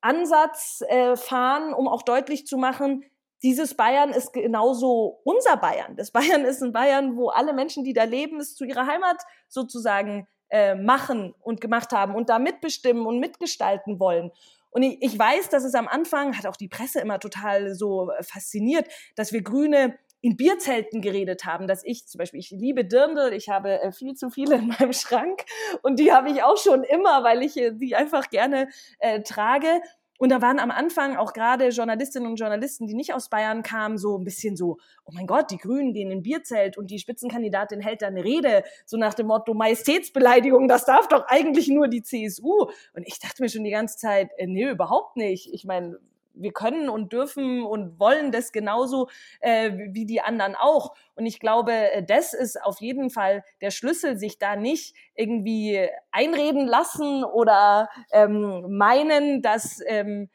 Ansatz 0.00 0.82
äh, 0.88 1.16
fahren, 1.16 1.74
um 1.74 1.88
auch 1.88 2.02
deutlich 2.02 2.46
zu 2.46 2.56
machen, 2.56 3.04
dieses 3.42 3.74
Bayern 3.74 4.10
ist 4.10 4.32
genauso 4.32 5.20
unser 5.24 5.56
Bayern. 5.56 5.96
Das 5.96 6.10
Bayern 6.10 6.44
ist 6.44 6.62
ein 6.62 6.72
Bayern, 6.72 7.16
wo 7.16 7.28
alle 7.28 7.52
Menschen, 7.52 7.84
die 7.84 7.92
da 7.92 8.04
leben, 8.04 8.40
es 8.40 8.54
zu 8.54 8.64
ihrer 8.64 8.86
Heimat 8.86 9.22
sozusagen 9.48 10.26
äh, 10.48 10.74
machen 10.74 11.34
und 11.40 11.60
gemacht 11.60 11.92
haben 11.92 12.14
und 12.14 12.28
da 12.28 12.38
mitbestimmen 12.38 13.06
und 13.06 13.18
mitgestalten 13.18 13.98
wollen. 14.00 14.30
Und 14.70 14.82
ich, 14.82 14.98
ich 15.00 15.18
weiß, 15.18 15.48
dass 15.48 15.64
es 15.64 15.74
am 15.74 15.88
Anfang, 15.88 16.36
hat 16.36 16.46
auch 16.46 16.56
die 16.56 16.68
Presse 16.68 17.00
immer 17.00 17.18
total 17.18 17.74
so 17.74 18.10
äh, 18.10 18.22
fasziniert, 18.22 18.86
dass 19.14 19.32
wir 19.32 19.42
Grüne 19.42 19.98
in 20.20 20.36
Bierzelten 20.36 21.02
geredet 21.02 21.44
haben, 21.44 21.66
dass 21.66 21.84
ich 21.84 22.06
zum 22.06 22.18
Beispiel, 22.18 22.40
ich 22.40 22.50
liebe 22.50 22.84
Dirndl, 22.84 23.32
ich 23.32 23.48
habe 23.48 23.80
äh, 23.80 23.92
viel 23.92 24.14
zu 24.14 24.30
viele 24.30 24.56
in 24.56 24.68
meinem 24.68 24.92
Schrank 24.92 25.44
und 25.82 25.98
die 25.98 26.12
habe 26.12 26.30
ich 26.30 26.42
auch 26.42 26.56
schon 26.56 26.84
immer, 26.84 27.22
weil 27.22 27.42
ich 27.42 27.56
äh, 27.56 27.72
die 27.72 27.94
einfach 27.94 28.28
gerne 28.30 28.68
äh, 28.98 29.22
trage. 29.22 29.80
Und 30.18 30.30
da 30.30 30.42
waren 30.42 30.58
am 30.58 30.70
Anfang 30.70 31.16
auch 31.16 31.32
gerade 31.32 31.68
Journalistinnen 31.68 32.28
und 32.28 32.36
Journalisten, 32.36 32.86
die 32.86 32.94
nicht 32.94 33.14
aus 33.14 33.28
Bayern 33.28 33.62
kamen, 33.62 33.98
so 33.98 34.18
ein 34.18 34.24
bisschen 34.24 34.56
so, 34.56 34.78
oh 35.04 35.12
mein 35.12 35.26
Gott, 35.26 35.50
die 35.50 35.58
Grünen 35.58 35.92
gehen 35.92 36.10
in 36.10 36.22
Bierzelt 36.22 36.78
und 36.78 36.90
die 36.90 36.98
Spitzenkandidatin 36.98 37.80
hält 37.80 38.02
da 38.02 38.06
eine 38.06 38.24
Rede, 38.24 38.64
so 38.84 38.96
nach 38.96 39.14
dem 39.14 39.26
Motto 39.26 39.54
Majestätsbeleidigung, 39.54 40.68
das 40.68 40.84
darf 40.84 41.08
doch 41.08 41.26
eigentlich 41.26 41.68
nur 41.68 41.88
die 41.88 42.02
CSU. 42.02 42.66
Und 42.94 43.06
ich 43.06 43.18
dachte 43.18 43.42
mir 43.42 43.48
schon 43.48 43.64
die 43.64 43.70
ganze 43.70 43.96
Zeit, 43.96 44.30
äh, 44.38 44.46
nee, 44.46 44.68
überhaupt 44.68 45.16
nicht. 45.16 45.52
Ich 45.52 45.64
meine, 45.64 45.98
wir 46.36 46.52
können 46.52 46.88
und 46.88 47.12
dürfen 47.12 47.62
und 47.64 47.98
wollen 47.98 48.30
das 48.30 48.52
genauso 48.52 49.08
äh, 49.40 49.72
wie 49.92 50.06
die 50.06 50.20
anderen 50.20 50.54
auch. 50.54 50.94
Und 51.14 51.26
ich 51.26 51.40
glaube, 51.40 51.72
äh, 51.72 52.04
das 52.04 52.34
ist 52.34 52.62
auf 52.62 52.80
jeden 52.80 53.10
Fall 53.10 53.44
der 53.60 53.70
Schlüssel, 53.70 54.16
sich 54.18 54.38
da 54.38 54.56
nicht 54.56 54.94
irgendwie 55.14 55.88
einreden 56.10 56.66
lassen 56.66 57.24
oder 57.24 57.88
ähm, 58.12 58.76
meinen, 58.76 59.42
dass 59.42 59.80
ähm, 59.86 60.28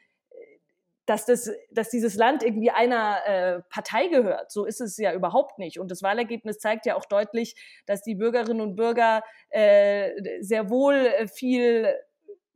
dass, 1.06 1.26
das, 1.26 1.50
dass 1.70 1.90
dieses 1.90 2.14
Land 2.14 2.42
irgendwie 2.42 2.70
einer 2.70 3.18
äh, 3.26 3.60
Partei 3.70 4.06
gehört. 4.06 4.52
So 4.52 4.64
ist 4.64 4.80
es 4.80 4.96
ja 4.96 5.12
überhaupt 5.12 5.58
nicht. 5.58 5.78
Und 5.78 5.90
das 5.90 6.02
Wahlergebnis 6.02 6.58
zeigt 6.58 6.86
ja 6.86 6.94
auch 6.96 7.06
deutlich, 7.06 7.54
dass 7.86 8.02
die 8.02 8.14
Bürgerinnen 8.14 8.60
und 8.60 8.76
Bürger 8.76 9.22
äh, 9.50 10.10
sehr 10.40 10.70
wohl 10.70 10.94
äh, 10.94 11.26
viel, 11.26 11.92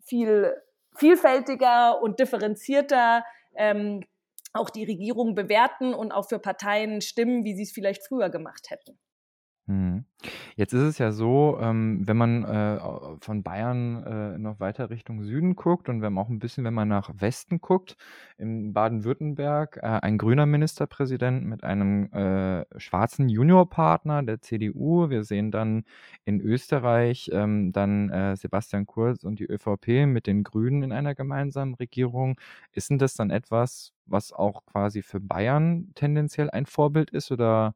viel 0.00 0.55
vielfältiger 0.99 2.00
und 2.00 2.21
differenzierter 2.21 3.25
ähm, 3.55 4.05
auch 4.53 4.71
die 4.71 4.85
Regierung 4.85 5.35
bewerten 5.35 5.95
und 5.95 6.12
auch 6.12 6.29
für 6.29 6.38
Parteien 6.38 7.00
stimmen, 7.00 7.45
wie 7.45 7.55
sie 7.55 7.65
es 7.65 7.73
vielleicht 7.73 8.07
früher 8.07 8.31
gemacht 8.31 8.71
hätten. 8.71 8.99
Mhm. 9.67 10.07
Jetzt 10.58 10.72
ist 10.72 10.80
es 10.82 10.96
ja 10.96 11.12
so, 11.12 11.58
ähm, 11.60 12.00
wenn 12.06 12.16
man 12.16 12.42
äh, 12.44 12.78
von 13.20 13.42
Bayern 13.42 14.02
äh, 14.04 14.38
noch 14.38 14.58
weiter 14.58 14.88
Richtung 14.88 15.22
Süden 15.22 15.54
guckt 15.54 15.90
und 15.90 16.00
wenn 16.00 16.14
man 16.14 16.25
auch 16.25 16.30
ein 16.30 16.38
bisschen, 16.38 16.64
wenn 16.64 16.72
man 16.72 16.88
nach 16.88 17.10
Westen 17.14 17.60
guckt, 17.60 17.98
in 18.38 18.72
Baden-Württemberg 18.72 19.76
äh, 19.82 19.86
ein 19.86 20.16
grüner 20.16 20.46
Ministerpräsident 20.46 21.44
mit 21.44 21.62
einem 21.62 22.10
äh, 22.10 22.64
schwarzen 22.80 23.28
Juniorpartner 23.28 24.22
der 24.22 24.40
CDU. 24.40 25.10
Wir 25.10 25.25
sehen 25.25 25.50
dann 25.50 25.84
in 26.25 26.40
Österreich 26.40 27.28
ähm, 27.34 27.72
dann 27.72 28.08
äh, 28.08 28.34
Sebastian 28.36 28.86
Kurz 28.86 29.25
und 29.25 29.38
die 29.38 29.44
ÖVP 29.46 30.06
mit 30.06 30.26
den 30.26 30.42
Grünen 30.42 30.82
in 30.82 30.92
einer 30.92 31.14
gemeinsamen 31.14 31.75
Regierung. 31.75 32.40
Ist 32.72 32.88
denn 32.88 32.98
das 32.98 33.12
dann 33.12 33.28
etwas, 33.28 33.92
was 34.06 34.32
auch 34.32 34.64
quasi 34.64 35.02
für 35.02 35.20
Bayern 35.20 35.90
tendenziell 35.94 36.48
ein 36.48 36.64
Vorbild 36.64 37.10
ist 37.10 37.30
oder 37.30 37.75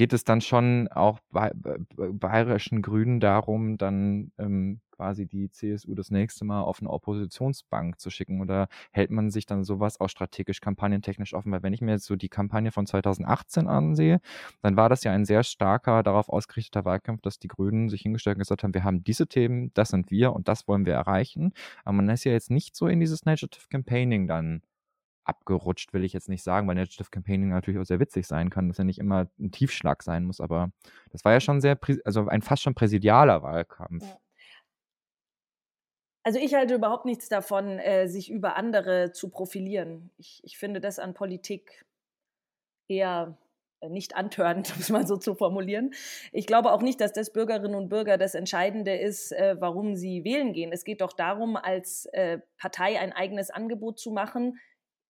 geht 0.00 0.14
es 0.14 0.24
dann 0.24 0.40
schon 0.40 0.88
auch 0.88 1.18
bei 1.30 1.52
bayerischen 1.94 2.80
Grünen 2.80 3.20
darum, 3.20 3.76
dann 3.76 4.32
ähm, 4.38 4.80
quasi 4.92 5.26
die 5.26 5.50
CSU 5.50 5.94
das 5.94 6.10
nächste 6.10 6.46
Mal 6.46 6.62
auf 6.62 6.80
eine 6.80 6.88
Oppositionsbank 6.88 8.00
zu 8.00 8.08
schicken? 8.08 8.40
Oder 8.40 8.68
hält 8.92 9.10
man 9.10 9.30
sich 9.30 9.44
dann 9.44 9.62
sowas 9.62 10.00
auch 10.00 10.08
strategisch 10.08 10.62
kampagnentechnisch 10.62 11.34
offen? 11.34 11.52
Weil 11.52 11.62
wenn 11.62 11.74
ich 11.74 11.82
mir 11.82 11.90
jetzt 11.90 12.06
so 12.06 12.16
die 12.16 12.30
Kampagne 12.30 12.72
von 12.72 12.86
2018 12.86 13.68
ansehe, 13.68 14.22
dann 14.62 14.74
war 14.74 14.88
das 14.88 15.04
ja 15.04 15.12
ein 15.12 15.26
sehr 15.26 15.42
starker, 15.42 16.02
darauf 16.02 16.30
ausgerichteter 16.30 16.86
Wahlkampf, 16.86 17.20
dass 17.20 17.38
die 17.38 17.48
Grünen 17.48 17.90
sich 17.90 18.00
hingestellt 18.00 18.36
und 18.36 18.44
gesagt 18.44 18.64
haben, 18.64 18.72
wir 18.72 18.84
haben 18.84 19.04
diese 19.04 19.26
Themen, 19.26 19.70
das 19.74 19.90
sind 19.90 20.10
wir 20.10 20.32
und 20.32 20.48
das 20.48 20.66
wollen 20.66 20.86
wir 20.86 20.94
erreichen. 20.94 21.52
Aber 21.84 21.96
man 21.96 22.08
ist 22.08 22.24
ja 22.24 22.32
jetzt 22.32 22.50
nicht 22.50 22.74
so 22.74 22.88
in 22.88 23.00
dieses 23.00 23.26
Narrative 23.26 23.68
Campaigning 23.68 24.26
dann 24.26 24.62
abgerutscht, 25.24 25.92
will 25.92 26.04
ich 26.04 26.12
jetzt 26.12 26.28
nicht 26.28 26.42
sagen, 26.42 26.66
weil 26.66 26.74
Narrative 26.74 27.10
Campaigning 27.10 27.50
natürlich 27.50 27.80
auch 27.80 27.84
sehr 27.84 28.00
witzig 28.00 28.26
sein 28.26 28.50
kann, 28.50 28.68
dass 28.68 28.78
ja 28.78 28.84
nicht 28.84 28.98
immer 28.98 29.28
ein 29.38 29.50
Tiefschlag 29.50 30.02
sein 30.02 30.24
muss, 30.24 30.40
aber 30.40 30.70
das 31.10 31.24
war 31.24 31.32
ja 31.32 31.40
schon 31.40 31.60
sehr, 31.60 31.78
also 32.04 32.26
ein 32.28 32.42
fast 32.42 32.62
schon 32.62 32.74
präsidialer 32.74 33.42
Wahlkampf. 33.42 34.04
Ja. 34.04 34.18
Also 36.22 36.38
ich 36.38 36.54
halte 36.54 36.74
überhaupt 36.74 37.06
nichts 37.06 37.28
davon, 37.28 37.78
äh, 37.78 38.06
sich 38.06 38.30
über 38.30 38.56
andere 38.56 39.12
zu 39.12 39.30
profilieren. 39.30 40.10
Ich, 40.18 40.40
ich 40.44 40.58
finde 40.58 40.80
das 40.80 40.98
an 40.98 41.14
Politik 41.14 41.84
eher 42.88 43.38
äh, 43.80 43.88
nicht 43.88 44.16
antörend, 44.16 44.70
um 44.74 44.80
es 44.80 44.90
mal 44.90 45.06
so 45.06 45.16
zu 45.16 45.34
formulieren. 45.34 45.92
Ich 46.32 46.46
glaube 46.46 46.72
auch 46.72 46.82
nicht, 46.82 47.00
dass 47.00 47.12
das 47.12 47.32
Bürgerinnen 47.32 47.74
und 47.74 47.88
Bürger 47.88 48.18
das 48.18 48.34
Entscheidende 48.34 48.94
ist, 48.96 49.32
äh, 49.32 49.56
warum 49.58 49.96
sie 49.96 50.24
wählen 50.24 50.52
gehen. 50.52 50.72
Es 50.72 50.84
geht 50.84 51.00
doch 51.00 51.14
darum, 51.14 51.56
als 51.56 52.06
äh, 52.12 52.40
Partei 52.58 53.00
ein 53.00 53.12
eigenes 53.12 53.50
Angebot 53.50 53.98
zu 53.98 54.10
machen, 54.10 54.58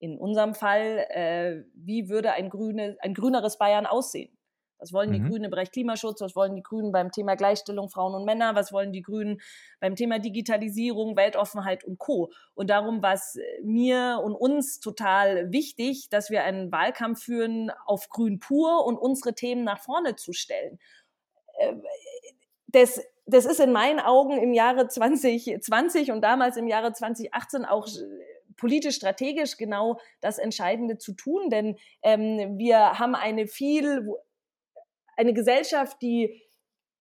in 0.00 0.18
unserem 0.18 0.54
Fall, 0.54 1.06
äh, 1.10 1.62
wie 1.74 2.08
würde 2.08 2.32
ein, 2.32 2.48
grüne, 2.48 2.96
ein 3.00 3.14
grüneres 3.14 3.58
Bayern 3.58 3.86
aussehen? 3.86 4.36
Was 4.80 4.92
wollen 4.94 5.12
die 5.12 5.20
mhm. 5.20 5.28
Grünen 5.28 5.44
im 5.44 5.50
Bereich 5.50 5.70
Klimaschutz? 5.70 6.20
Was 6.22 6.34
wollen 6.34 6.56
die 6.56 6.62
Grünen 6.62 6.90
beim 6.90 7.12
Thema 7.12 7.36
Gleichstellung 7.36 7.90
Frauen 7.90 8.14
und 8.14 8.24
Männer? 8.24 8.54
Was 8.54 8.72
wollen 8.72 8.92
die 8.92 9.02
Grünen 9.02 9.40
beim 9.78 9.94
Thema 9.94 10.18
Digitalisierung, 10.18 11.16
Weltoffenheit 11.16 11.84
und 11.84 11.98
Co. 11.98 12.32
Und 12.54 12.70
darum 12.70 13.02
war 13.02 13.12
es 13.12 13.38
mir 13.62 14.20
und 14.24 14.34
uns 14.34 14.80
total 14.80 15.52
wichtig, 15.52 16.08
dass 16.08 16.30
wir 16.30 16.44
einen 16.44 16.72
Wahlkampf 16.72 17.22
führen 17.22 17.70
auf 17.84 18.08
Grün 18.08 18.38
pur 18.38 18.86
und 18.86 18.96
unsere 18.96 19.34
Themen 19.34 19.64
nach 19.64 19.80
vorne 19.80 20.16
zu 20.16 20.32
stellen. 20.32 20.78
Äh, 21.58 21.74
das, 22.68 23.02
das 23.26 23.44
ist 23.44 23.60
in 23.60 23.72
meinen 23.72 24.00
Augen 24.00 24.38
im 24.38 24.54
Jahre 24.54 24.88
2020 24.88 26.10
und 26.10 26.22
damals 26.22 26.56
im 26.56 26.66
Jahre 26.66 26.92
2018 26.92 27.64
auch 27.64 27.86
politisch 28.60 28.96
strategisch 28.96 29.56
genau 29.56 29.98
das 30.20 30.38
Entscheidende 30.38 30.98
zu 30.98 31.14
tun, 31.14 31.50
denn 31.50 31.76
ähm, 32.02 32.58
wir 32.58 32.98
haben 32.98 33.14
eine 33.14 33.46
viel 33.46 34.08
eine 35.16 35.34
Gesellschaft, 35.34 36.00
die 36.00 36.42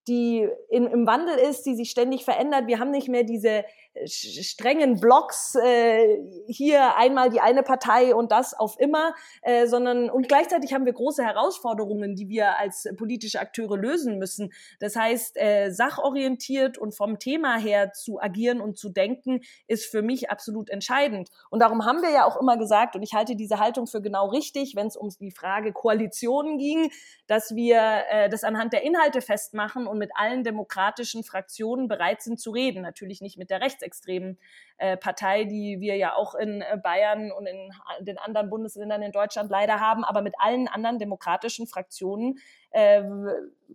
die 0.07 0.49
in, 0.69 0.87
im 0.87 1.05
Wandel 1.05 1.37
ist, 1.37 1.65
die 1.67 1.75
sich 1.75 1.91
ständig 1.91 2.25
verändert. 2.25 2.65
Wir 2.65 2.79
haben 2.79 2.89
nicht 2.89 3.07
mehr 3.07 3.23
diese 3.23 3.63
strengen 4.05 4.99
Blocks, 4.99 5.55
äh, 5.55 6.17
hier 6.47 6.95
einmal 6.97 7.29
die 7.29 7.41
eine 7.41 7.63
Partei 7.63 8.15
und 8.15 8.31
das 8.31 8.53
auf 8.53 8.79
immer, 8.79 9.13
äh, 9.41 9.67
sondern 9.67 10.09
und 10.09 10.27
gleichzeitig 10.27 10.73
haben 10.73 10.85
wir 10.85 10.93
große 10.93 11.23
Herausforderungen, 11.23 12.15
die 12.15 12.29
wir 12.29 12.57
als 12.57 12.87
politische 12.97 13.39
Akteure 13.39 13.77
lösen 13.77 14.17
müssen. 14.17 14.51
Das 14.79 14.95
heißt, 14.95 15.37
äh, 15.37 15.71
sachorientiert 15.71 16.77
und 16.77 16.95
vom 16.95 17.19
Thema 17.19 17.57
her 17.57 17.91
zu 17.93 18.21
agieren 18.21 18.61
und 18.61 18.77
zu 18.77 18.89
denken, 18.89 19.41
ist 19.67 19.85
für 19.85 20.01
mich 20.01 20.29
absolut 20.29 20.69
entscheidend. 20.69 21.29
Und 21.49 21.61
darum 21.61 21.85
haben 21.85 22.01
wir 22.01 22.11
ja 22.11 22.25
auch 22.25 22.39
immer 22.39 22.57
gesagt, 22.57 22.95
und 22.95 23.03
ich 23.03 23.13
halte 23.13 23.35
diese 23.35 23.59
Haltung 23.59 23.87
für 23.87 24.01
genau 24.01 24.27
richtig, 24.29 24.75
wenn 24.75 24.87
es 24.87 24.95
um 24.95 25.09
die 25.19 25.31
Frage 25.31 25.73
Koalitionen 25.73 26.57
ging, 26.57 26.91
dass 27.27 27.55
wir 27.55 28.03
äh, 28.09 28.29
das 28.29 28.43
anhand 28.43 28.73
der 28.73 28.83
Inhalte 28.83 29.21
festmachen 29.21 29.87
und 29.87 29.97
mit 29.97 30.11
allen 30.15 30.43
demokratischen 30.43 31.23
Fraktionen 31.23 31.87
bereit 31.87 32.21
sind 32.21 32.39
zu 32.39 32.51
reden. 32.51 32.81
Natürlich 32.81 33.21
nicht 33.21 33.37
mit 33.37 33.49
der 33.49 33.61
Rechts 33.61 33.83
rechtsextremen 33.89 34.37
äh, 34.77 34.97
Partei, 34.97 35.43
die 35.43 35.79
wir 35.79 35.97
ja 35.97 36.15
auch 36.15 36.35
in 36.35 36.61
äh, 36.61 36.77
Bayern 36.81 37.31
und 37.31 37.45
in 37.45 37.71
den 38.01 38.17
anderen 38.17 38.49
Bundesländern 38.49 39.01
in 39.01 39.11
Deutschland 39.11 39.49
leider 39.49 39.79
haben, 39.79 40.03
aber 40.03 40.21
mit 40.21 40.35
allen 40.39 40.67
anderen 40.67 40.99
demokratischen 40.99 41.67
Fraktionen 41.67 42.39
äh, 42.71 43.03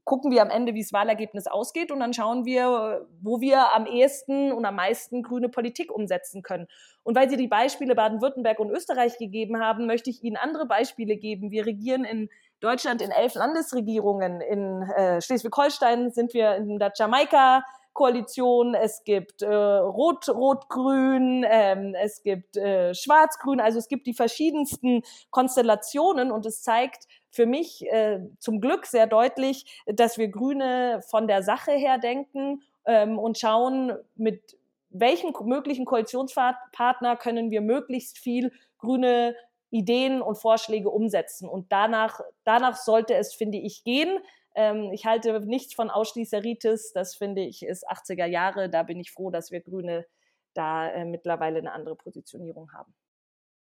gucken 0.04 0.30
wir 0.30 0.42
am 0.42 0.50
Ende, 0.50 0.74
wie 0.74 0.82
das 0.82 0.92
Wahlergebnis 0.92 1.46
ausgeht 1.46 1.92
und 1.92 2.00
dann 2.00 2.14
schauen 2.14 2.44
wir, 2.44 3.06
wo 3.20 3.40
wir 3.40 3.74
am 3.74 3.86
ehesten 3.86 4.52
und 4.52 4.64
am 4.64 4.76
meisten 4.76 5.22
grüne 5.22 5.48
Politik 5.48 5.92
umsetzen 5.92 6.42
können. 6.42 6.68
Und 7.02 7.16
weil 7.16 7.28
Sie 7.28 7.36
die 7.36 7.48
Beispiele 7.48 7.94
Baden-Württemberg 7.94 8.58
und 8.58 8.70
Österreich 8.70 9.18
gegeben 9.18 9.60
haben, 9.60 9.86
möchte 9.86 10.10
ich 10.10 10.22
Ihnen 10.22 10.36
andere 10.36 10.66
Beispiele 10.66 11.16
geben. 11.16 11.50
Wir 11.50 11.66
regieren 11.66 12.04
in 12.04 12.30
Deutschland 12.60 13.02
in 13.02 13.10
elf 13.10 13.34
Landesregierungen. 13.34 14.40
In 14.40 14.82
äh, 14.82 15.20
Schleswig-Holstein 15.20 16.12
sind 16.12 16.32
wir 16.32 16.54
in 16.54 16.78
der 16.78 16.92
Jamaika 16.96 17.62
Koalition, 17.94 18.74
es 18.74 19.02
gibt 19.04 19.42
äh, 19.42 19.48
Rot, 19.48 20.28
Rot-Grün, 20.28 21.44
ähm, 21.48 21.94
es 21.94 22.22
gibt 22.22 22.56
äh, 22.56 22.92
Schwarz-Grün, 22.94 23.60
also 23.60 23.78
es 23.78 23.88
gibt 23.88 24.06
die 24.06 24.14
verschiedensten 24.14 25.02
Konstellationen 25.30 26.30
und 26.30 26.44
es 26.44 26.62
zeigt 26.62 27.06
für 27.30 27.46
mich 27.46 27.86
äh, 27.90 28.20
zum 28.38 28.60
Glück 28.60 28.86
sehr 28.86 29.06
deutlich, 29.06 29.82
dass 29.86 30.18
wir 30.18 30.28
Grüne 30.28 31.00
von 31.08 31.26
der 31.26 31.42
Sache 31.42 31.72
her 31.72 31.98
denken 31.98 32.62
ähm, 32.84 33.18
und 33.18 33.38
schauen, 33.38 33.92
mit 34.16 34.56
welchen 34.90 35.32
möglichen 35.44 35.84
Koalitionspartner 35.84 37.16
können 37.16 37.50
wir 37.50 37.60
möglichst 37.60 38.18
viel 38.18 38.52
grüne 38.78 39.34
Ideen 39.70 40.22
und 40.22 40.36
Vorschläge 40.36 40.88
umsetzen. 40.88 41.48
Und 41.48 41.72
danach, 41.72 42.20
danach 42.44 42.76
sollte 42.76 43.14
es, 43.14 43.34
finde 43.34 43.58
ich, 43.58 43.82
gehen. 43.82 44.18
Ähm, 44.54 44.90
ich 44.92 45.06
halte 45.06 45.40
nichts 45.40 45.74
von 45.74 45.90
Ausschließeritis. 45.90 46.92
Das 46.92 47.14
finde 47.16 47.42
ich 47.42 47.64
ist 47.64 47.88
80er 47.88 48.26
Jahre. 48.26 48.70
Da 48.70 48.82
bin 48.82 49.00
ich 49.00 49.12
froh, 49.12 49.30
dass 49.30 49.50
wir 49.50 49.60
Grüne 49.60 50.06
da 50.54 50.88
äh, 50.90 51.04
mittlerweile 51.04 51.58
eine 51.58 51.72
andere 51.72 51.96
Positionierung 51.96 52.72
haben. 52.72 52.94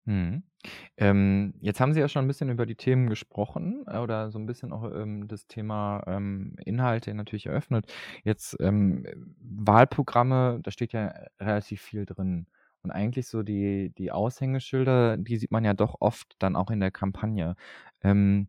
Mhm. 0.05 0.43
Ähm, 0.97 1.53
jetzt 1.61 1.79
haben 1.79 1.93
Sie 1.93 1.99
ja 1.99 2.07
schon 2.07 2.25
ein 2.25 2.27
bisschen 2.27 2.49
über 2.49 2.65
die 2.65 2.75
Themen 2.75 3.09
gesprochen 3.09 3.85
äh, 3.87 3.99
oder 3.99 4.31
so 4.31 4.39
ein 4.39 4.47
bisschen 4.47 4.73
auch 4.73 4.83
ähm, 4.91 5.27
das 5.27 5.47
Thema 5.47 6.03
ähm, 6.07 6.55
Inhalte 6.65 7.13
natürlich 7.13 7.45
eröffnet. 7.45 7.91
Jetzt 8.23 8.57
ähm, 8.59 9.05
Wahlprogramme, 9.39 10.61
da 10.63 10.71
steht 10.71 10.93
ja 10.93 11.13
relativ 11.39 11.81
viel 11.81 12.05
drin. 12.05 12.47
Und 12.81 12.91
eigentlich 12.91 13.27
so 13.27 13.43
die, 13.43 13.91
die 13.97 14.11
Aushängeschilder, 14.11 15.17
die 15.17 15.37
sieht 15.37 15.51
man 15.51 15.65
ja 15.65 15.73
doch 15.73 15.97
oft 15.99 16.35
dann 16.39 16.55
auch 16.55 16.71
in 16.71 16.79
der 16.79 16.91
Kampagne. 16.91 17.55
Ähm, 18.01 18.47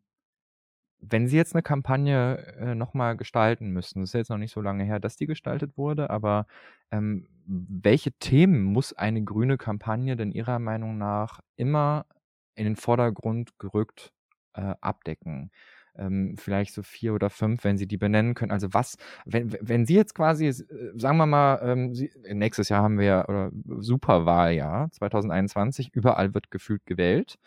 wenn 1.03 1.29
Sie 1.29 1.37
jetzt 1.37 1.55
eine 1.55 1.63
Kampagne 1.63 2.39
äh, 2.59 2.75
nochmal 2.75 3.17
gestalten 3.17 3.71
müssten, 3.71 4.01
das 4.01 4.11
ist 4.11 4.15
jetzt 4.15 4.31
noch 4.31 4.39
nicht 4.39 4.53
so 4.53 4.61
lange 4.61 4.85
her, 4.85 5.01
dass 5.01 5.17
die 5.17 5.27
gestaltet 5.27 5.77
wurde, 5.77 6.11
aber 6.11 6.47
ähm, 6.91 7.27
welche 7.47 8.13
Themen 8.13 8.63
muss 8.63 8.93
eine 8.93 9.23
grüne 9.25 9.57
Kampagne 9.57 10.17
denn 10.17 10.33
Ihrer 10.33 10.59
Meinung 10.59 10.99
nach 10.99 11.41
immer 11.57 12.07
in 12.55 12.65
den 12.65 12.77
Vordergrund 12.77 13.59
gerückt 13.59 14.13
äh, 14.55 14.75
abdecken? 14.81 15.51
Ähm, 15.97 16.37
vielleicht 16.39 16.73
so 16.73 16.83
vier 16.83 17.15
oder 17.15 17.31
fünf, 17.31 17.65
wenn 17.65 17.77
Sie 17.77 17.89
die 17.89 17.97
benennen 17.97 18.35
können. 18.35 18.53
Also 18.53 18.69
was, 18.73 18.97
wenn, 19.25 19.57
wenn 19.61 19.87
Sie 19.87 19.95
jetzt 19.95 20.15
quasi, 20.15 20.47
äh, 20.47 20.55
sagen 20.95 21.17
wir 21.17 21.27
mal, 21.27 21.61
ähm, 21.63 21.95
Sie, 21.95 22.11
nächstes 22.33 22.69
Jahr 22.69 22.83
haben 22.83 22.99
wir 22.99 23.07
ja, 23.07 23.29
oder 23.29 23.51
Superwahljahr 23.79 24.91
2021, 24.93 25.93
überall 25.93 26.33
wird 26.35 26.51
gefühlt 26.51 26.87
gewählt 26.87 27.39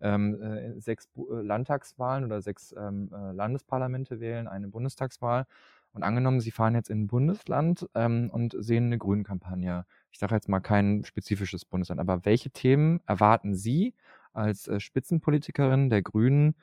ähm, 0.00 0.40
äh, 0.42 0.80
sechs 0.80 1.08
äh, 1.16 1.42
Landtagswahlen 1.42 2.24
oder 2.24 2.40
sechs 2.42 2.74
ähm, 2.76 3.10
äh, 3.12 3.32
Landesparlamente 3.32 4.20
wählen, 4.20 4.48
eine 4.48 4.68
Bundestagswahl. 4.68 5.46
Und 5.92 6.04
angenommen, 6.04 6.40
Sie 6.40 6.52
fahren 6.52 6.74
jetzt 6.74 6.88
in 6.88 7.02
ein 7.02 7.06
Bundesland 7.08 7.88
ähm, 7.94 8.30
und 8.32 8.54
sehen 8.58 8.86
eine 8.86 8.98
Grünen-Kampagne. 8.98 9.84
Ich 10.12 10.18
sage 10.18 10.34
jetzt 10.34 10.48
mal 10.48 10.60
kein 10.60 11.04
spezifisches 11.04 11.64
Bundesland, 11.64 12.00
aber 12.00 12.24
welche 12.24 12.50
Themen 12.50 13.00
erwarten 13.06 13.54
Sie 13.54 13.94
als 14.32 14.68
äh, 14.68 14.78
Spitzenpolitikerin 14.78 15.90
der 15.90 16.02
Grünen 16.02 16.54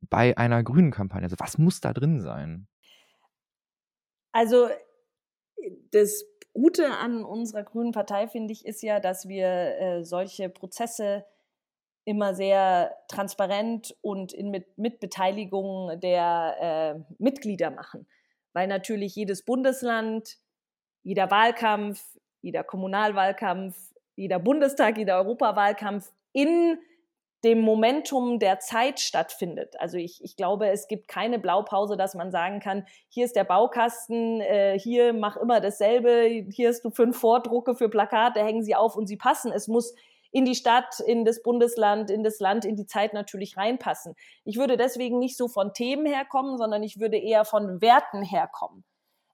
bei 0.00 0.36
einer 0.36 0.62
grünen 0.62 0.90
Kampagne? 0.90 1.24
Also 1.24 1.36
was 1.38 1.56
muss 1.56 1.80
da 1.80 1.92
drin 1.94 2.20
sein? 2.20 2.66
Also 4.32 4.68
das 5.90 6.24
Gute 6.52 6.90
an 6.90 7.24
unserer 7.24 7.64
grünen 7.64 7.92
Partei, 7.92 8.28
finde 8.28 8.52
ich, 8.52 8.64
ist 8.64 8.82
ja, 8.82 9.00
dass 9.00 9.28
wir 9.28 9.46
äh, 9.46 10.04
solche 10.04 10.48
Prozesse 10.48 11.24
immer 12.04 12.34
sehr 12.34 12.96
transparent 13.08 13.94
und 14.02 14.32
in 14.32 14.50
mit, 14.50 14.76
Mitbeteiligung 14.76 15.98
der 16.00 16.56
äh, 16.60 17.14
Mitglieder 17.18 17.70
machen. 17.70 18.06
Weil 18.52 18.66
natürlich 18.68 19.16
jedes 19.16 19.44
Bundesland, 19.44 20.36
jeder 21.02 21.30
Wahlkampf, 21.30 22.02
jeder 22.40 22.62
Kommunalwahlkampf, 22.62 23.76
jeder 24.16 24.38
Bundestag, 24.38 24.98
jeder 24.98 25.16
Europawahlkampf 25.16 26.12
in 26.32 26.78
dem 27.44 27.60
Momentum 27.60 28.38
der 28.38 28.58
Zeit 28.58 29.00
stattfindet. 29.00 29.78
Also 29.78 29.98
ich, 29.98 30.24
ich 30.24 30.36
glaube, 30.36 30.68
es 30.68 30.88
gibt 30.88 31.08
keine 31.08 31.38
Blaupause, 31.38 31.96
dass 31.96 32.14
man 32.14 32.30
sagen 32.30 32.58
kann, 32.58 32.86
hier 33.08 33.26
ist 33.26 33.36
der 33.36 33.44
Baukasten, 33.44 34.40
äh, 34.40 34.78
hier 34.78 35.12
mach 35.12 35.36
immer 35.36 35.60
dasselbe, 35.60 36.44
hier 36.48 36.68
hast 36.68 36.84
du 36.84 36.90
fünf 36.90 37.18
Vordrucke 37.18 37.74
für 37.74 37.90
Plakate, 37.90 38.42
hängen 38.42 38.64
sie 38.64 38.74
auf 38.74 38.96
und 38.96 39.06
sie 39.06 39.18
passen. 39.18 39.52
Es 39.52 39.68
muss 39.68 39.94
in 40.34 40.44
die 40.44 40.56
Stadt, 40.56 40.98
in 41.06 41.24
das 41.24 41.42
Bundesland, 41.42 42.10
in 42.10 42.24
das 42.24 42.40
Land, 42.40 42.64
in 42.64 42.74
die 42.74 42.86
Zeit 42.86 43.14
natürlich 43.14 43.56
reinpassen. 43.56 44.14
Ich 44.44 44.56
würde 44.56 44.76
deswegen 44.76 45.20
nicht 45.20 45.36
so 45.36 45.46
von 45.46 45.72
Themen 45.72 46.06
herkommen, 46.06 46.58
sondern 46.58 46.82
ich 46.82 46.98
würde 46.98 47.16
eher 47.16 47.44
von 47.44 47.80
Werten 47.80 48.22
herkommen 48.22 48.84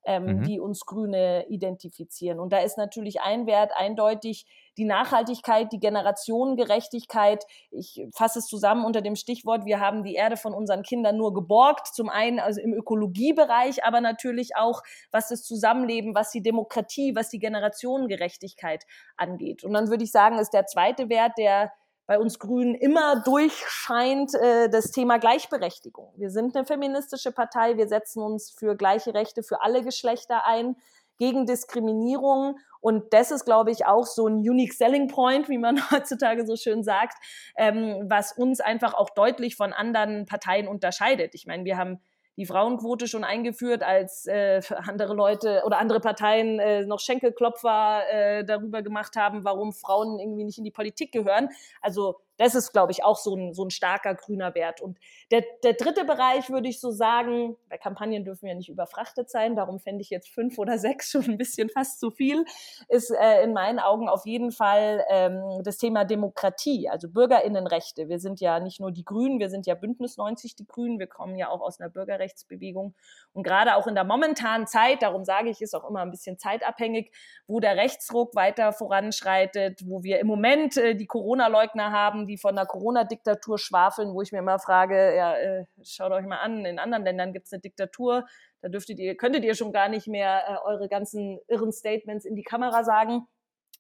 ähm, 0.04 0.24
mhm. 0.24 0.42
die 0.42 0.60
uns 0.60 0.86
Grüne 0.86 1.46
identifizieren. 1.48 2.40
Und 2.40 2.52
da 2.52 2.58
ist 2.58 2.78
natürlich 2.78 3.20
ein 3.20 3.46
Wert 3.46 3.72
eindeutig 3.74 4.46
die 4.80 4.86
Nachhaltigkeit, 4.86 5.70
die 5.72 5.78
Generationengerechtigkeit. 5.78 7.44
Ich 7.70 8.02
fasse 8.14 8.38
es 8.38 8.46
zusammen 8.46 8.86
unter 8.86 9.02
dem 9.02 9.14
Stichwort, 9.14 9.66
wir 9.66 9.78
haben 9.78 10.04
die 10.04 10.14
Erde 10.14 10.38
von 10.38 10.54
unseren 10.54 10.82
Kindern 10.82 11.18
nur 11.18 11.34
geborgt, 11.34 11.88
zum 11.88 12.08
einen 12.08 12.40
also 12.40 12.62
im 12.62 12.72
Ökologiebereich, 12.72 13.84
aber 13.84 14.00
natürlich 14.00 14.56
auch 14.56 14.82
was 15.12 15.28
das 15.28 15.42
Zusammenleben, 15.42 16.14
was 16.14 16.30
die 16.30 16.42
Demokratie, 16.42 17.14
was 17.14 17.28
die 17.28 17.38
Generationengerechtigkeit 17.38 18.86
angeht. 19.18 19.64
Und 19.64 19.74
dann 19.74 19.90
würde 19.90 20.04
ich 20.04 20.12
sagen, 20.12 20.38
ist 20.38 20.54
der 20.54 20.64
zweite 20.64 21.10
Wert, 21.10 21.32
der 21.36 21.72
bei 22.06 22.18
uns 22.18 22.38
Grünen 22.38 22.74
immer 22.74 23.22
durchscheint 23.22 24.34
äh, 24.34 24.70
das 24.70 24.90
Thema 24.92 25.18
Gleichberechtigung. 25.18 26.12
Wir 26.16 26.30
sind 26.30 26.56
eine 26.56 26.64
feministische 26.64 27.32
Partei, 27.32 27.76
wir 27.76 27.86
setzen 27.86 28.22
uns 28.22 28.50
für 28.50 28.76
gleiche 28.76 29.12
Rechte 29.12 29.42
für 29.42 29.60
alle 29.62 29.84
Geschlechter 29.84 30.46
ein, 30.46 30.74
gegen 31.20 31.44
Diskriminierung. 31.44 32.58
Und 32.80 33.12
das 33.12 33.30
ist, 33.30 33.44
glaube 33.44 33.70
ich, 33.70 33.84
auch 33.84 34.06
so 34.06 34.26
ein 34.26 34.36
Unique 34.36 34.72
Selling 34.72 35.06
Point, 35.06 35.50
wie 35.50 35.58
man 35.58 35.78
heutzutage 35.92 36.46
so 36.46 36.56
schön 36.56 36.82
sagt, 36.82 37.14
ähm, 37.56 38.06
was 38.08 38.32
uns 38.32 38.60
einfach 38.60 38.94
auch 38.94 39.10
deutlich 39.10 39.54
von 39.54 39.72
anderen 39.72 40.24
Parteien 40.24 40.66
unterscheidet. 40.66 41.34
Ich 41.34 41.46
meine, 41.46 41.64
wir 41.64 41.76
haben 41.76 42.00
die 42.36 42.46
Frauenquote 42.46 43.06
schon 43.06 43.22
eingeführt, 43.22 43.82
als 43.82 44.24
äh, 44.26 44.62
andere 44.86 45.12
Leute 45.12 45.62
oder 45.66 45.78
andere 45.78 46.00
Parteien 46.00 46.58
äh, 46.58 46.86
noch 46.86 47.00
Schenkelklopfer 47.00 48.02
äh, 48.10 48.44
darüber 48.44 48.80
gemacht 48.80 49.14
haben, 49.16 49.44
warum 49.44 49.74
Frauen 49.74 50.18
irgendwie 50.18 50.44
nicht 50.44 50.56
in 50.56 50.64
die 50.64 50.70
Politik 50.70 51.12
gehören. 51.12 51.50
Also 51.82 52.16
das 52.40 52.54
ist, 52.54 52.72
glaube 52.72 52.90
ich, 52.90 53.04
auch 53.04 53.18
so 53.18 53.36
ein, 53.36 53.52
so 53.52 53.66
ein 53.66 53.70
starker 53.70 54.14
grüner 54.14 54.54
Wert. 54.54 54.80
Und 54.80 54.98
der, 55.30 55.44
der 55.62 55.74
dritte 55.74 56.06
Bereich 56.06 56.48
würde 56.48 56.70
ich 56.70 56.80
so 56.80 56.90
sagen, 56.90 57.54
bei 57.68 57.76
Kampagnen 57.76 58.24
dürfen 58.24 58.46
wir 58.46 58.54
nicht 58.54 58.70
überfrachtet 58.70 59.28
sein, 59.28 59.56
darum 59.56 59.78
fände 59.78 60.00
ich 60.00 60.08
jetzt 60.08 60.30
fünf 60.30 60.58
oder 60.58 60.78
sechs 60.78 61.10
schon 61.10 61.24
ein 61.24 61.36
bisschen 61.36 61.68
fast 61.68 62.00
zu 62.00 62.10
viel, 62.10 62.46
ist 62.88 63.10
äh, 63.10 63.42
in 63.42 63.52
meinen 63.52 63.78
Augen 63.78 64.08
auf 64.08 64.24
jeden 64.24 64.52
Fall 64.52 65.04
ähm, 65.10 65.60
das 65.64 65.76
Thema 65.76 66.06
Demokratie, 66.06 66.88
also 66.88 67.10
Bürgerinnenrechte. 67.10 68.08
Wir 68.08 68.18
sind 68.18 68.40
ja 68.40 68.58
nicht 68.58 68.80
nur 68.80 68.90
die 68.90 69.04
Grünen, 69.04 69.38
wir 69.38 69.50
sind 69.50 69.66
ja 69.66 69.74
Bündnis 69.74 70.16
90 70.16 70.56
die 70.56 70.66
Grünen, 70.66 70.98
wir 70.98 71.08
kommen 71.08 71.36
ja 71.36 71.50
auch 71.50 71.60
aus 71.60 71.78
einer 71.78 71.90
Bürgerrechtsbewegung. 71.90 72.94
Und 73.34 73.42
gerade 73.42 73.76
auch 73.76 73.86
in 73.86 73.94
der 73.94 74.04
momentanen 74.04 74.66
Zeit, 74.66 75.02
darum 75.02 75.26
sage 75.26 75.50
ich, 75.50 75.60
ist 75.60 75.74
auch 75.74 75.86
immer 75.86 76.00
ein 76.00 76.10
bisschen 76.10 76.38
zeitabhängig, 76.38 77.12
wo 77.46 77.60
der 77.60 77.76
Rechtsruck 77.76 78.34
weiter 78.34 78.72
voranschreitet, 78.72 79.82
wo 79.86 80.02
wir 80.02 80.20
im 80.20 80.26
Moment 80.26 80.78
äh, 80.78 80.94
die 80.94 81.06
Corona-Leugner 81.06 81.92
haben, 81.92 82.29
die 82.30 82.38
von 82.38 82.54
der 82.54 82.66
Corona-Diktatur 82.66 83.58
schwafeln, 83.58 84.14
wo 84.14 84.22
ich 84.22 84.32
mir 84.32 84.38
immer 84.38 84.58
frage, 84.58 85.16
ja, 85.16 85.36
äh, 85.36 85.64
schaut 85.82 86.12
euch 86.12 86.24
mal 86.24 86.38
an, 86.38 86.64
in 86.64 86.78
anderen 86.78 87.04
Ländern 87.04 87.32
gibt 87.32 87.46
es 87.46 87.52
eine 87.52 87.60
Diktatur, 87.60 88.24
da 88.62 88.68
dürftet 88.68 88.98
ihr, 88.98 89.16
könntet 89.16 89.44
ihr 89.44 89.54
schon 89.54 89.72
gar 89.72 89.88
nicht 89.88 90.06
mehr 90.06 90.44
äh, 90.48 90.68
eure 90.68 90.88
ganzen 90.88 91.40
irren 91.48 91.72
Statements 91.72 92.24
in 92.24 92.36
die 92.36 92.42
Kamera 92.42 92.84
sagen. 92.84 93.26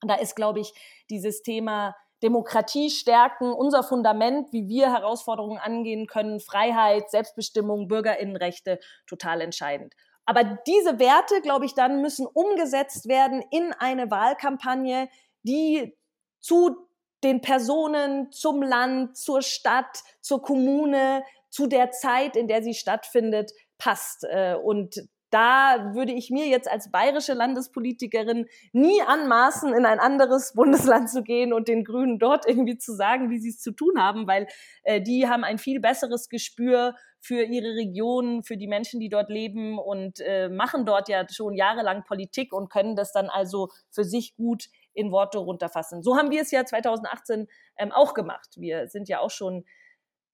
Da 0.06 0.14
ist, 0.14 0.34
glaube 0.34 0.60
ich, 0.60 0.72
dieses 1.10 1.42
Thema 1.42 1.94
Demokratie 2.22 2.90
stärken, 2.90 3.52
unser 3.52 3.82
Fundament, 3.82 4.52
wie 4.52 4.68
wir 4.68 4.92
Herausforderungen 4.92 5.58
angehen 5.58 6.06
können, 6.06 6.40
Freiheit, 6.40 7.10
Selbstbestimmung, 7.10 7.88
Bürgerinnenrechte, 7.88 8.78
total 9.06 9.40
entscheidend. 9.40 9.94
Aber 10.26 10.44
diese 10.66 10.98
Werte, 10.98 11.40
glaube 11.40 11.64
ich, 11.64 11.74
dann 11.74 12.02
müssen 12.02 12.26
umgesetzt 12.26 13.08
werden 13.08 13.42
in 13.50 13.72
eine 13.78 14.10
Wahlkampagne, 14.10 15.08
die 15.42 15.96
zu 16.40 16.89
den 17.22 17.40
Personen, 17.40 18.32
zum 18.32 18.62
Land, 18.62 19.16
zur 19.16 19.42
Stadt, 19.42 20.02
zur 20.20 20.42
Kommune, 20.42 21.22
zu 21.50 21.66
der 21.66 21.90
Zeit, 21.90 22.36
in 22.36 22.48
der 22.48 22.62
sie 22.62 22.74
stattfindet, 22.74 23.52
passt. 23.78 24.24
Äh, 24.24 24.54
und 24.54 24.96
da 25.30 25.92
würde 25.94 26.12
ich 26.12 26.30
mir 26.30 26.46
jetzt 26.46 26.68
als 26.68 26.90
bayerische 26.90 27.34
Landespolitikerin 27.34 28.46
nie 28.72 29.00
anmaßen, 29.02 29.72
in 29.72 29.86
ein 29.86 30.00
anderes 30.00 30.52
Bundesland 30.54 31.08
zu 31.08 31.22
gehen 31.22 31.52
und 31.52 31.68
den 31.68 31.84
Grünen 31.84 32.18
dort 32.18 32.46
irgendwie 32.46 32.78
zu 32.78 32.94
sagen, 32.94 33.30
wie 33.30 33.38
sie 33.38 33.50
es 33.50 33.60
zu 33.60 33.72
tun 33.72 33.98
haben, 33.98 34.26
weil 34.26 34.46
äh, 34.82 35.00
die 35.00 35.28
haben 35.28 35.44
ein 35.44 35.58
viel 35.58 35.80
besseres 35.80 36.28
Gespür 36.28 36.94
für 37.20 37.42
ihre 37.42 37.76
Region, 37.76 38.42
für 38.42 38.56
die 38.56 38.66
Menschen, 38.66 38.98
die 38.98 39.08
dort 39.08 39.28
leben 39.28 39.78
und 39.78 40.20
äh, 40.20 40.48
machen 40.48 40.84
dort 40.84 41.08
ja 41.08 41.24
schon 41.30 41.54
jahrelang 41.54 42.02
Politik 42.04 42.52
und 42.52 42.70
können 42.70 42.96
das 42.96 43.12
dann 43.12 43.28
also 43.28 43.68
für 43.90 44.04
sich 44.04 44.34
gut 44.36 44.64
in 44.94 45.12
Worte 45.12 45.38
runterfassen. 45.38 46.02
So 46.02 46.16
haben 46.16 46.30
wir 46.30 46.42
es 46.42 46.50
ja 46.50 46.64
2018 46.64 47.48
ähm, 47.76 47.92
auch 47.92 48.14
gemacht. 48.14 48.50
Wir 48.56 48.88
sind 48.88 49.08
ja 49.08 49.20
auch 49.20 49.30
schon 49.30 49.64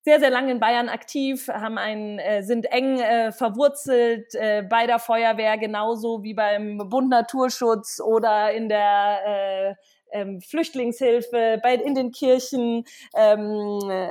sehr, 0.06 0.20
sehr 0.20 0.30
lange 0.30 0.52
in 0.52 0.60
Bayern 0.60 0.88
aktiv, 0.88 1.48
haben 1.48 1.78
einen, 1.78 2.20
äh, 2.20 2.42
sind 2.42 2.66
eng 2.66 3.00
äh, 3.00 3.32
verwurzelt 3.32 4.36
äh, 4.36 4.62
bei 4.62 4.86
der 4.86 5.00
Feuerwehr, 5.00 5.58
genauso 5.58 6.22
wie 6.22 6.32
beim 6.32 6.78
Bund 6.88 7.10
Naturschutz 7.10 8.00
oder 8.00 8.52
in 8.52 8.68
der 8.68 9.18
äh, 9.26 9.74
ähm, 10.12 10.40
Flüchtlingshilfe, 10.40 11.58
bei, 11.60 11.74
in 11.74 11.96
den 11.96 12.12
Kirchen. 12.12 12.84
Ähm, 13.16 13.80
äh, 13.90 14.08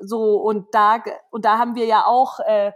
so 0.00 0.36
und 0.36 0.74
da 0.74 1.02
und 1.30 1.46
da 1.46 1.58
haben 1.58 1.74
wir 1.76 1.86
ja 1.86 2.04
auch 2.04 2.38
äh, 2.40 2.72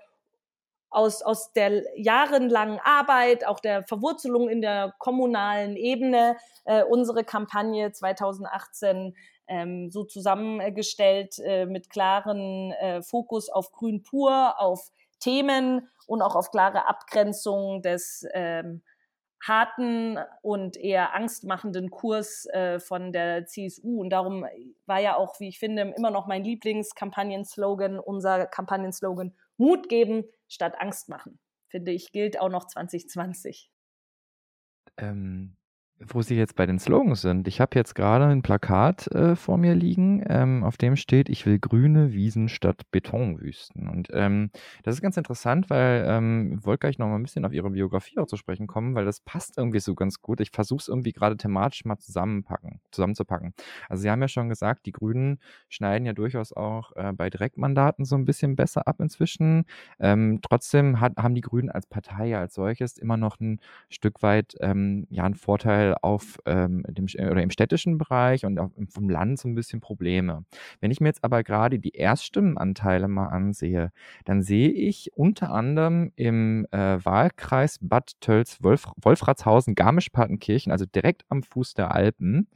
aus, 0.90 1.22
aus 1.22 1.52
der 1.52 1.84
jahrelangen 1.96 2.80
Arbeit, 2.82 3.46
auch 3.46 3.60
der 3.60 3.84
Verwurzelung 3.84 4.48
in 4.48 4.60
der 4.60 4.94
kommunalen 4.98 5.76
Ebene, 5.76 6.36
äh, 6.64 6.82
unsere 6.82 7.24
Kampagne 7.24 7.92
2018 7.92 9.14
ähm, 9.46 9.90
so 9.90 10.04
zusammengestellt 10.04 11.38
äh, 11.38 11.66
mit 11.66 11.90
klaren 11.90 12.72
äh, 12.72 13.02
Fokus 13.02 13.48
auf 13.48 13.72
Grün 13.72 14.02
pur, 14.02 14.60
auf 14.60 14.90
Themen 15.20 15.88
und 16.06 16.22
auch 16.22 16.34
auf 16.34 16.50
klare 16.50 16.88
Abgrenzung 16.88 17.82
des 17.82 18.26
ähm, 18.32 18.82
harten 19.42 20.18
und 20.42 20.76
eher 20.76 21.14
angstmachenden 21.14 21.90
Kurs 21.90 22.46
äh, 22.46 22.78
von 22.78 23.12
der 23.12 23.46
CSU. 23.46 24.00
Und 24.00 24.10
darum 24.10 24.44
war 24.86 25.00
ja 25.00 25.16
auch, 25.16 25.40
wie 25.40 25.48
ich 25.48 25.58
finde, 25.58 25.94
immer 25.96 26.10
noch 26.10 26.26
mein 26.26 26.44
Lieblingskampagnenslogan, 26.44 27.98
unser 27.98 28.46
Kampagnenslogan 28.46 29.34
Mut 29.60 29.90
geben 29.90 30.24
statt 30.48 30.76
Angst 30.78 31.10
machen. 31.10 31.38
Finde 31.68 31.92
ich, 31.92 32.12
gilt 32.12 32.40
auch 32.40 32.48
noch 32.48 32.66
2020. 32.66 33.70
Ähm, 34.96 35.56
wo 36.08 36.22
Sie 36.22 36.34
jetzt 36.34 36.56
bei 36.56 36.64
den 36.64 36.78
Slogans 36.78 37.20
sind. 37.20 37.46
Ich 37.46 37.60
habe 37.60 37.76
jetzt 37.76 37.94
gerade 37.94 38.24
ein 38.24 38.40
Plakat 38.40 39.06
äh, 39.08 39.36
vor 39.36 39.58
mir 39.58 39.74
liegen, 39.74 40.24
ähm, 40.26 40.64
auf 40.64 40.78
dem 40.78 40.96
steht, 40.96 41.28
ich 41.28 41.44
will 41.44 41.58
grüne 41.58 42.12
Wiesen 42.12 42.48
statt 42.48 42.82
Betonwüsten. 42.90 43.88
Und 43.88 44.08
ähm, 44.12 44.50
das 44.82 44.94
ist 44.94 45.02
ganz 45.02 45.18
interessant, 45.18 45.68
weil 45.68 46.04
ähm, 46.08 46.56
ich 46.58 46.64
wollte 46.64 46.80
gleich 46.80 46.98
noch 46.98 47.06
mal 47.06 47.16
ein 47.16 47.22
bisschen 47.22 47.44
auf 47.44 47.52
Ihre 47.52 47.70
Biografie 47.70 48.18
auch 48.18 48.26
zu 48.26 48.36
sprechen 48.36 48.66
kommen, 48.66 48.94
weil 48.94 49.04
das 49.04 49.20
passt 49.20 49.58
irgendwie 49.58 49.80
so 49.80 49.94
ganz 49.94 50.22
gut. 50.22 50.40
Ich 50.40 50.50
versuche 50.50 50.80
es 50.80 50.88
irgendwie 50.88 51.12
gerade 51.12 51.36
thematisch 51.36 51.84
mal 51.84 51.98
zusammenpacken, 51.98 52.80
zusammenzupacken. 52.90 53.52
Also 53.90 54.02
Sie 54.02 54.10
haben 54.10 54.22
ja 54.22 54.28
schon 54.28 54.48
gesagt, 54.48 54.86
die 54.86 54.92
Grünen 54.92 55.38
schneiden 55.68 56.06
ja 56.06 56.14
durchaus 56.14 56.54
auch 56.54 56.96
äh, 56.96 57.12
bei 57.12 57.28
Direktmandaten 57.28 58.06
so 58.06 58.16
ein 58.16 58.24
bisschen 58.24 58.56
besser 58.56 58.88
ab 58.88 59.00
inzwischen. 59.00 59.66
Ähm, 59.98 60.40
trotzdem 60.42 60.98
hat, 60.98 61.18
haben 61.18 61.34
die 61.34 61.42
Grünen 61.42 61.68
als 61.68 61.86
Partei 61.86 62.38
als 62.38 62.54
solches 62.54 62.96
immer 62.96 63.18
noch 63.18 63.38
ein 63.38 63.60
Stück 63.90 64.22
weit 64.22 64.56
ähm, 64.60 65.06
ja 65.10 65.24
einen 65.24 65.34
Vorteil 65.34 65.89
auf 66.02 66.38
ähm, 66.46 66.82
dem, 66.88 67.06
oder 67.30 67.42
im 67.42 67.50
städtischen 67.50 67.98
Bereich 67.98 68.44
und 68.44 68.58
auch 68.58 68.70
vom 68.88 69.08
Land 69.08 69.38
so 69.38 69.48
ein 69.48 69.54
bisschen 69.54 69.80
Probleme. 69.80 70.44
Wenn 70.80 70.90
ich 70.90 71.00
mir 71.00 71.08
jetzt 71.08 71.24
aber 71.24 71.42
gerade 71.42 71.78
die 71.78 71.96
Erststimmenanteile 71.96 73.08
mal 73.08 73.28
ansehe, 73.28 73.92
dann 74.24 74.42
sehe 74.42 74.70
ich 74.70 75.10
unter 75.14 75.50
anderem 75.52 76.12
im 76.16 76.66
äh, 76.70 76.98
Wahlkreis 77.04 77.78
Bad 77.80 78.12
Tölz, 78.20 78.58
Wolf, 78.62 78.86
Wolfratshausen, 79.00 79.74
Garmisch-Partenkirchen, 79.74 80.72
also 80.72 80.86
direkt 80.86 81.24
am 81.28 81.42
Fuß 81.42 81.74
der 81.74 81.94
Alpen, 81.94 82.48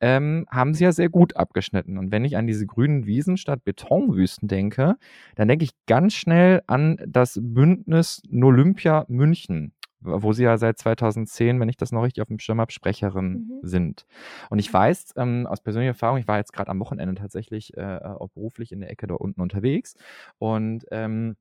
ähm, 0.00 0.46
haben 0.50 0.74
sie 0.74 0.84
ja 0.84 0.92
sehr 0.92 1.08
gut 1.08 1.36
abgeschnitten. 1.36 1.98
Und 1.98 2.12
wenn 2.12 2.24
ich 2.24 2.36
an 2.36 2.46
diese 2.46 2.66
grünen 2.66 3.06
Wiesen 3.06 3.36
statt 3.36 3.64
Betonwüsten 3.64 4.48
denke, 4.48 4.96
dann 5.36 5.48
denke 5.48 5.64
ich 5.64 5.72
ganz 5.86 6.14
schnell 6.14 6.62
an 6.66 6.98
das 7.06 7.38
Bündnis 7.42 8.22
Olympia 8.32 9.04
München 9.08 9.72
wo 10.00 10.32
sie 10.32 10.44
ja 10.44 10.58
seit 10.58 10.78
2010, 10.78 11.60
wenn 11.60 11.68
ich 11.68 11.76
das 11.76 11.92
noch 11.92 12.02
richtig 12.02 12.22
auf 12.22 12.28
dem 12.28 12.38
Schirm 12.38 12.60
habe, 12.60 12.72
Sprecherin 12.72 13.32
mhm. 13.32 13.60
sind. 13.62 14.06
Und 14.50 14.58
ich 14.58 14.72
weiß 14.72 15.14
ähm, 15.16 15.46
aus 15.46 15.60
persönlicher 15.60 15.90
Erfahrung, 15.90 16.18
ich 16.18 16.28
war 16.28 16.38
jetzt 16.38 16.52
gerade 16.52 16.70
am 16.70 16.80
Wochenende 16.80 17.14
tatsächlich 17.14 17.76
äh, 17.76 17.98
auch 18.02 18.28
beruflich 18.30 18.72
in 18.72 18.80
der 18.80 18.90
Ecke 18.90 19.06
da 19.06 19.14
unten 19.14 19.40
unterwegs 19.40 19.94
und 20.38 20.84
ähm, 20.90 21.36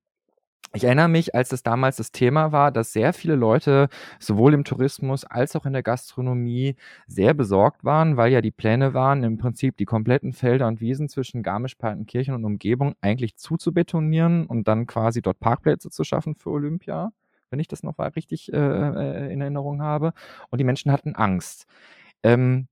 ich 0.74 0.84
erinnere 0.84 1.08
mich, 1.08 1.34
als 1.34 1.50
das 1.50 1.64
damals 1.64 1.96
das 1.96 2.12
Thema 2.12 2.52
war, 2.52 2.72
dass 2.72 2.92
sehr 2.92 3.14
viele 3.14 3.36
Leute 3.36 3.88
sowohl 4.20 4.54
im 4.54 4.66
Tourismus 4.66 5.24
als 5.24 5.56
auch 5.56 5.66
in 5.66 5.74
der 5.74 5.82
Gastronomie 5.82 6.76
sehr 7.08 7.34
besorgt 7.34 7.86
waren, 7.86 8.18
weil 8.18 8.32
ja 8.34 8.42
die 8.42 8.52
Pläne 8.52 8.94
waren, 8.94 9.24
im 9.24 9.38
Prinzip 9.38 9.78
die 9.78 9.86
kompletten 9.86 10.34
Felder 10.34 10.68
und 10.68 10.82
Wiesen 10.82 11.08
zwischen 11.08 11.42
Garmisch-Partenkirchen 11.42 12.36
und 12.36 12.44
Umgebung 12.44 12.96
eigentlich 13.02 13.38
zuzubetonieren 13.38 14.46
und 14.46 14.68
dann 14.68 14.88
quasi 14.88 15.22
dort 15.22 15.40
Parkplätze 15.40 15.90
zu 15.90 16.04
schaffen 16.04 16.36
für 16.36 16.50
Olympia 16.50 17.12
wenn 17.50 17.60
ich 17.60 17.68
das 17.68 17.84
noch 17.84 17.98
mal 17.98 18.10
richtig 18.10 18.52
äh, 18.54 18.58
äh, 18.58 19.34
in 19.34 19.42
Erinnerung 19.42 19.82
habe. 19.82 20.14
Und 20.50 20.60
die 20.60 20.66
Menschen 20.66 20.92
hatten 20.92 21.16
Angst. 21.16 21.66
Ähm, 22.24 22.68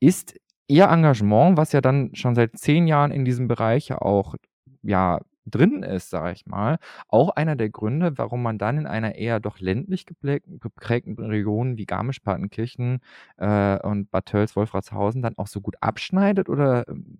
ist 0.00 0.38
Ihr 0.68 0.86
Engagement, 0.86 1.56
was 1.56 1.72
ja 1.72 1.80
dann 1.80 2.14
schon 2.14 2.34
seit 2.34 2.58
zehn 2.58 2.86
Jahren 2.88 3.12
in 3.12 3.24
diesem 3.24 3.48
Bereich 3.48 3.88
ja 3.88 3.98
auch 4.00 4.34
ja, 4.82 5.20
drin 5.46 5.82
ist, 5.82 6.10
sage 6.10 6.32
ich 6.32 6.46
mal, 6.46 6.78
auch 7.08 7.30
einer 7.30 7.56
der 7.56 7.70
Gründe, 7.70 8.18
warum 8.18 8.42
man 8.42 8.58
dann 8.58 8.78
in 8.78 8.86
einer 8.86 9.14
eher 9.14 9.40
doch 9.40 9.60
ländlich 9.60 10.06
geprägten 10.06 11.18
Region 11.18 11.76
wie 11.78 11.86
Garmisch-Partenkirchen 11.86 13.00
äh, 13.38 13.78
und 13.80 14.10
Bad 14.10 14.26
Tölz-Wolfratshausen 14.26 15.22
dann 15.22 15.38
auch 15.38 15.46
so 15.46 15.60
gut 15.60 15.76
abschneidet? 15.80 16.48
Oder 16.48 16.88
ähm, 16.88 17.18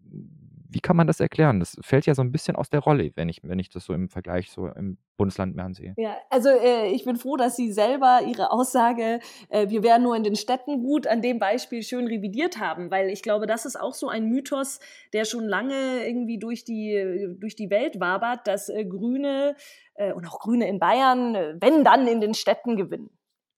wie 0.77 0.81
kann 0.81 0.95
man 0.95 1.07
das 1.07 1.21
erklären? 1.21 1.59
Das 1.59 1.79
fällt 1.81 2.05
ja 2.05 2.15
so 2.15 2.21
ein 2.21 2.33
bisschen 2.33 2.55
aus 2.55 2.69
der 2.69 2.81
Rolle, 2.81 3.11
wenn 3.15 3.31
ich, 3.31 3.41
wenn 3.43 3.59
ich 3.59 3.71
das 3.71 3.87
so 3.87 3.95
im 3.95 4.11
Vergleich 4.11 4.51
so 4.51 4.67
im 4.67 4.99
Bundesland 5.17 5.57
mehr 5.57 5.65
ansehe. 5.65 5.95
Ja, 5.97 6.19
also 6.29 6.51
äh, 6.51 6.89
ich 6.91 7.07
bin 7.07 7.17
froh, 7.17 7.39
dass 7.39 7.57
Sie 7.57 7.73
selber 7.73 8.21
Ihre 8.27 8.51
Aussage, 8.51 9.21
äh, 9.49 9.71
wir 9.71 9.83
wären 9.83 10.03
nur 10.03 10.15
in 10.15 10.23
den 10.23 10.37
Städten 10.37 10.83
gut, 10.83 11.07
an 11.07 11.23
dem 11.23 11.39
Beispiel 11.39 11.83
schön 11.83 12.07
revidiert 12.07 12.61
haben, 12.61 12.91
weil 12.91 13.09
ich 13.09 13.23
glaube, 13.23 13.47
das 13.47 13.65
ist 13.65 13.81
auch 13.81 13.95
so 13.95 14.09
ein 14.09 14.29
Mythos, 14.29 14.79
der 15.15 15.25
schon 15.25 15.45
lange 15.45 16.07
irgendwie 16.07 16.39
durch 16.39 16.65
die, 16.65 17.35
durch 17.41 17.57
die 17.57 17.71
Welt 17.71 17.99
wabert, 17.99 18.47
dass 18.47 18.69
äh, 18.69 18.85
Grüne 18.85 19.57
äh, 19.95 20.13
und 20.13 20.27
auch 20.27 20.41
Grüne 20.41 20.69
in 20.69 20.79
Bayern, 20.79 21.35
äh, 21.35 21.55
wenn 21.59 21.85
dann 21.85 22.07
in 22.07 22.21
den 22.21 22.35
Städten 22.35 22.77
gewinnen. 22.77 23.09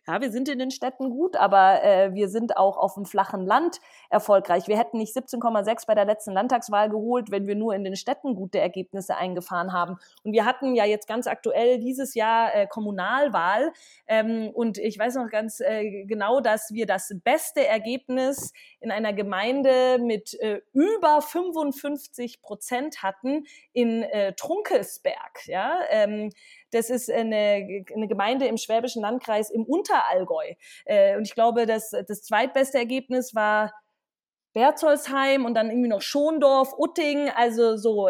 Ja, 0.09 0.23
wir 0.23 0.31
sind 0.31 0.49
in 0.49 0.59
den 0.59 0.71
Städten 0.71 1.11
gut, 1.11 1.37
aber 1.37 1.85
äh, 1.85 2.15
wir 2.15 2.31
sind 2.31 2.57
auch 2.57 2.79
auf 2.79 2.95
dem 2.95 3.05
flachen 3.05 3.45
Land 3.45 3.79
erfolgreich. 4.09 4.67
Wir 4.67 4.79
hätten 4.79 4.97
nicht 4.97 5.15
17,6 5.15 5.87
bei 5.87 5.95
der 5.95 6.07
letzten 6.07 6.33
Landtagswahl 6.33 6.89
geholt, 6.89 7.31
wenn 7.31 7.47
wir 7.47 7.55
nur 7.55 7.75
in 7.75 7.85
den 7.85 7.95
Städten 7.95 8.35
gute 8.35 8.59
Ergebnisse 8.59 9.19
eingefahren 9.19 9.75
haben. 9.75 9.99
Und 10.23 10.33
wir 10.33 10.47
hatten 10.47 10.75
ja 10.75 10.87
jetzt 10.87 11.09
ganz 11.09 11.27
aktuell 11.27 11.79
dieses 11.79 12.15
Jahr 12.15 12.55
äh, 12.55 12.67
Kommunalwahl. 12.67 13.71
Ähm, 14.07 14.49
und 14.55 14.79
ich 14.79 14.99
weiß 14.99 15.17
noch 15.17 15.29
ganz 15.29 15.61
äh, 15.61 16.05
genau, 16.07 16.41
dass 16.41 16.73
wir 16.73 16.87
das 16.87 17.15
beste 17.23 17.67
Ergebnis 17.67 18.55
in 18.81 18.91
einer 18.91 19.13
Gemeinde 19.13 19.99
mit 20.01 20.41
äh, 20.41 20.63
über 20.73 21.21
55 21.21 22.41
Prozent 22.41 23.03
hatten 23.03 23.45
in 23.75 24.05
äh, 24.05 24.33
Trunkesberg. 24.33 25.47
Ja, 25.49 25.81
ähm, 25.91 26.31
das 26.71 26.91
ist 26.91 27.11
eine, 27.11 27.85
eine 27.95 28.09
Gemeinde 28.09 28.47
im 28.47 28.57
Schwäbischen 28.57 29.03
Landkreis 29.03 29.51
im 29.51 29.65
Unterallgäu. 29.65 30.55
Äh, 30.85 31.17
und 31.17 31.23
ich 31.27 31.35
glaube, 31.35 31.67
das, 31.67 31.91
das 31.91 32.23
zweitbeste 32.23 32.79
Ergebnis 32.79 33.35
war 33.35 33.73
Berzolsheim 34.53 35.45
und 35.45 35.55
dann 35.55 35.71
irgendwie 35.71 35.89
noch 35.89 36.03
Schondorf, 36.03 36.73
Utting, 36.77 37.31
also 37.31 37.77
so. 37.77 38.09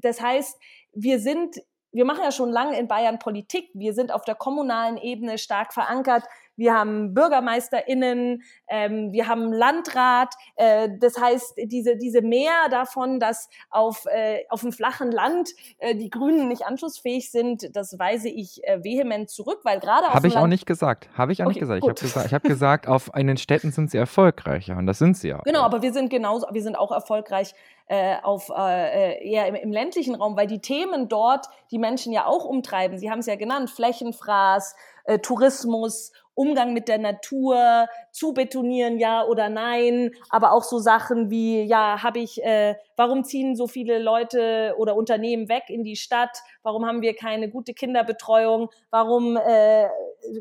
Das 0.00 0.20
heißt, 0.20 0.58
wir 0.92 1.18
sind 1.18 1.56
wir 1.92 2.06
machen 2.06 2.24
ja 2.24 2.32
schon 2.32 2.50
lange 2.50 2.78
in 2.78 2.88
Bayern 2.88 3.18
Politik. 3.18 3.68
Wir 3.74 3.92
sind 3.92 4.12
auf 4.12 4.24
der 4.24 4.34
kommunalen 4.34 4.96
Ebene 4.96 5.36
stark 5.36 5.74
verankert 5.74 6.24
wir 6.56 6.74
haben 6.74 7.14
BürgermeisterInnen, 7.14 8.42
ähm, 8.68 9.12
wir 9.12 9.28
haben 9.28 9.52
Landrat. 9.52 10.34
Äh, 10.56 10.90
das 11.00 11.20
heißt, 11.20 11.54
diese, 11.64 11.96
diese 11.96 12.22
Mehr 12.22 12.68
davon, 12.70 13.20
dass 13.20 13.48
auf, 13.70 14.06
äh, 14.06 14.44
auf 14.48 14.60
dem 14.60 14.72
flachen 14.72 15.10
Land 15.10 15.50
äh, 15.78 15.94
die 15.94 16.10
Grünen 16.10 16.48
nicht 16.48 16.64
anschlussfähig 16.66 17.30
sind, 17.30 17.74
das 17.74 17.98
weise 17.98 18.28
ich 18.28 18.62
äh, 18.64 18.82
vehement 18.82 19.30
zurück, 19.30 19.60
weil 19.64 19.80
gerade 19.80 20.08
Habe 20.08 20.28
ich 20.28 20.34
Land 20.34 20.44
auch 20.44 20.48
nicht 20.48 20.66
gesagt. 20.66 21.08
Habe 21.14 21.32
ich 21.32 21.42
auch 21.42 21.46
okay, 21.46 21.54
nicht 21.54 21.60
gesagt. 21.60 21.82
Ich 21.82 21.88
habe 21.88 22.00
gesagt, 22.00 22.32
hab 22.32 22.42
gesagt, 22.42 22.88
auf 22.88 23.10
in 23.14 23.26
den 23.26 23.36
Städten 23.36 23.72
sind 23.72 23.90
sie 23.90 23.98
erfolgreicher 23.98 24.76
und 24.76 24.86
das 24.86 24.98
sind 24.98 25.16
sie 25.16 25.34
auch. 25.34 25.42
Genau, 25.44 25.62
aber 25.62 25.82
wir 25.82 25.92
sind 25.92 26.10
genauso, 26.10 26.46
wir 26.52 26.62
sind 26.62 26.76
auch 26.76 26.92
erfolgreich 26.92 27.54
äh, 27.86 28.16
auf 28.22 28.48
äh, 28.48 29.18
äh, 29.18 29.28
eher 29.28 29.46
im, 29.48 29.54
im, 29.54 29.72
ländlichen 29.72 30.14
Raum, 30.14 30.36
weil 30.36 30.46
die 30.46 30.60
Themen 30.60 31.08
dort 31.08 31.46
die 31.70 31.78
Menschen 31.78 32.12
ja 32.12 32.26
auch 32.26 32.44
umtreiben. 32.44 32.96
Sie 32.98 33.10
haben 33.10 33.18
es 33.18 33.26
ja 33.26 33.36
genannt, 33.36 33.70
Flächenfraß, 33.70 34.76
äh, 35.04 35.18
Tourismus 35.18 36.12
Umgang 36.34 36.72
mit 36.72 36.88
der 36.88 36.98
Natur, 36.98 37.86
zu 38.12 38.34
betonieren, 38.34 38.98
ja 38.98 39.24
oder 39.24 39.48
nein, 39.48 40.12
aber 40.28 40.52
auch 40.52 40.62
so 40.62 40.78
Sachen 40.78 41.30
wie, 41.30 41.62
ja, 41.62 42.02
habe 42.02 42.20
ich, 42.20 42.42
äh, 42.44 42.76
warum 42.96 43.24
ziehen 43.24 43.56
so 43.56 43.66
viele 43.66 43.98
Leute 43.98 44.74
oder 44.76 44.94
Unternehmen 44.96 45.48
weg 45.48 45.64
in 45.68 45.82
die 45.82 45.96
Stadt? 45.96 46.38
Warum 46.62 46.86
haben 46.86 47.00
wir 47.00 47.16
keine 47.16 47.48
gute 47.48 47.72
Kinderbetreuung? 47.72 48.68
Warum 48.90 49.36
äh, 49.36 49.88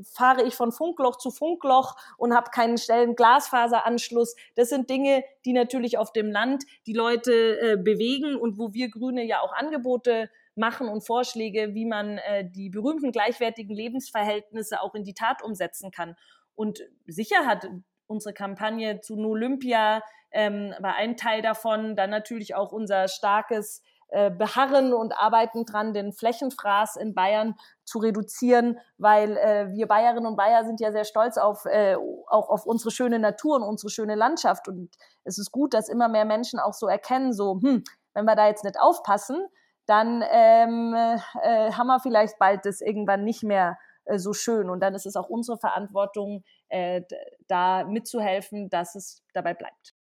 fahre 0.04 0.44
ich 0.44 0.54
von 0.54 0.74
Funkloch 0.74 1.18
zu 1.18 1.32
Funkloch 1.32 1.96
und 2.18 2.36
habe 2.36 2.52
keinen 2.52 2.78
schnellen 2.78 3.16
Glasfaseranschluss? 3.16 4.36
Das 4.56 4.70
sind 4.70 4.90
Dinge, 4.90 5.24
die 5.46 5.54
natürlich 5.54 5.98
auf 5.98 6.12
dem 6.12 6.30
Land 6.30 6.66
die 6.86 6.94
Leute 6.94 7.32
äh, 7.32 7.78
bewegen 7.78 8.36
und 8.36 8.58
wo 8.58 8.74
wir 8.74 8.90
Grüne 8.90 9.24
ja 9.24 9.40
auch 9.40 9.54
Angebote 9.54 10.30
machen 10.56 10.88
und 10.88 11.06
Vorschläge, 11.06 11.74
wie 11.74 11.86
man 11.86 12.18
äh, 12.18 12.50
die 12.50 12.70
berühmten 12.70 13.12
gleichwertigen 13.12 13.76
Lebensverhältnisse 13.76 14.82
auch 14.82 14.96
in 14.96 15.04
die 15.04 15.14
Tat 15.14 15.42
umsetzen 15.44 15.92
kann. 15.92 16.16
Und 16.56 16.80
sicher 17.08 17.46
hat 17.46 17.68
unsere 18.08 18.34
Kampagne 18.34 19.00
zu 19.00 19.18
Olympia 19.18 20.02
ähm, 20.32 20.74
war 20.80 20.96
ein 20.96 21.18
Teil 21.18 21.42
davon, 21.42 21.96
dann 21.96 22.10
natürlich 22.10 22.56
auch 22.56 22.72
unser 22.72 23.08
starkes 23.08 23.82
äh, 24.10 24.30
Beharren 24.30 24.94
und 24.94 25.18
Arbeiten 25.18 25.66
dran, 25.66 25.94
den 25.94 26.12
Flächenfraß 26.12 26.98
in 26.98 27.14
Bayern 27.14 27.56
zu 27.86 28.00
reduzieren, 28.00 28.78
weil 28.98 29.38
äh, 29.38 29.72
wir 29.72 29.88
Bayerinnen 29.88 30.26
und 30.26 30.36
Bayer 30.36 30.66
sind 30.66 30.82
ja 30.82 30.92
sehr 30.92 31.06
stolz 31.06 31.38
auf 31.38 31.66
äh, 31.66 31.96
auch 32.28 32.50
auf 32.50 32.66
unsere 32.66 32.92
schöne 32.92 33.20
Natur 33.20 33.56
und 33.56 33.64
unsere 33.64 33.90
schöne 33.90 34.16
Landschaft 34.16 34.68
und 34.68 34.90
es 35.24 35.38
ist 35.38 35.52
gut, 35.52 35.74
dass 35.74 35.88
immer 35.88 36.10
mehr 36.10 36.26
Menschen 36.26 36.60
auch 36.60 36.74
so 36.74 36.88
erkennen, 36.88 37.32
so 37.32 37.60
hm, 37.62 37.84
wenn 38.14 38.26
wir 38.26 38.36
da 38.36 38.48
jetzt 38.48 38.66
nicht 38.66 38.80
aufpassen, 38.80 39.48
dann 39.92 40.24
ähm, 40.32 40.96
äh, 40.96 41.72
haben 41.74 41.88
wir 41.88 42.00
vielleicht 42.00 42.40
bald 42.40 42.66
das 42.66 42.80
irgendwann 42.80 43.26
nicht 43.26 43.44
mehr 43.44 43.78
äh, 44.06 44.18
so 44.18 44.32
schön. 44.32 44.70
Und 44.70 44.80
dann 44.80 44.96
ist 44.96 45.06
es 45.06 45.18
auch 45.18 45.28
unsere 45.28 45.58
Verantwortung, 45.58 46.46
äh, 46.70 47.02
da 47.50 47.84
mitzuhelfen, 47.84 48.70
dass 48.70 48.96
es 48.96 49.22
dabei 49.34 49.54
bleibt. 49.54 49.94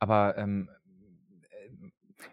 Aber 0.00 0.36
ähm, 0.36 0.68
äh, 1.50 1.90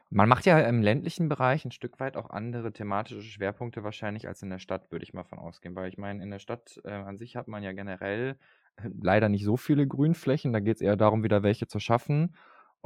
man 0.10 0.28
macht 0.28 0.48
ja 0.48 0.60
im 0.62 0.82
ländlichen 0.82 1.30
Bereich 1.30 1.64
ein 1.64 1.72
Stück 1.72 2.00
weit 2.00 2.18
auch 2.18 2.32
andere 2.32 2.74
thematische 2.74 3.22
Schwerpunkte 3.22 3.84
wahrscheinlich 3.84 4.28
als 4.28 4.42
in 4.42 4.50
der 4.50 4.58
Stadt, 4.58 4.92
würde 4.92 5.04
ich 5.04 5.14
mal 5.14 5.26
von 5.26 5.38
ausgehen. 5.38 5.76
Weil 5.76 5.90
ich 5.90 6.00
meine, 6.00 6.24
in 6.24 6.32
der 6.32 6.40
Stadt 6.40 6.82
äh, 6.86 6.92
an 6.92 7.20
sich 7.20 7.36
hat 7.36 7.48
man 7.48 7.62
ja 7.62 7.72
generell 7.74 8.40
äh, 8.78 8.90
leider 9.00 9.30
nicht 9.30 9.46
so 9.46 9.58
viele 9.58 9.86
Grünflächen. 9.86 10.54
Da 10.54 10.60
geht 10.60 10.78
es 10.78 10.82
eher 10.82 10.96
darum, 10.96 11.24
wieder 11.24 11.44
welche 11.44 11.68
zu 11.68 11.80
schaffen. 11.80 12.36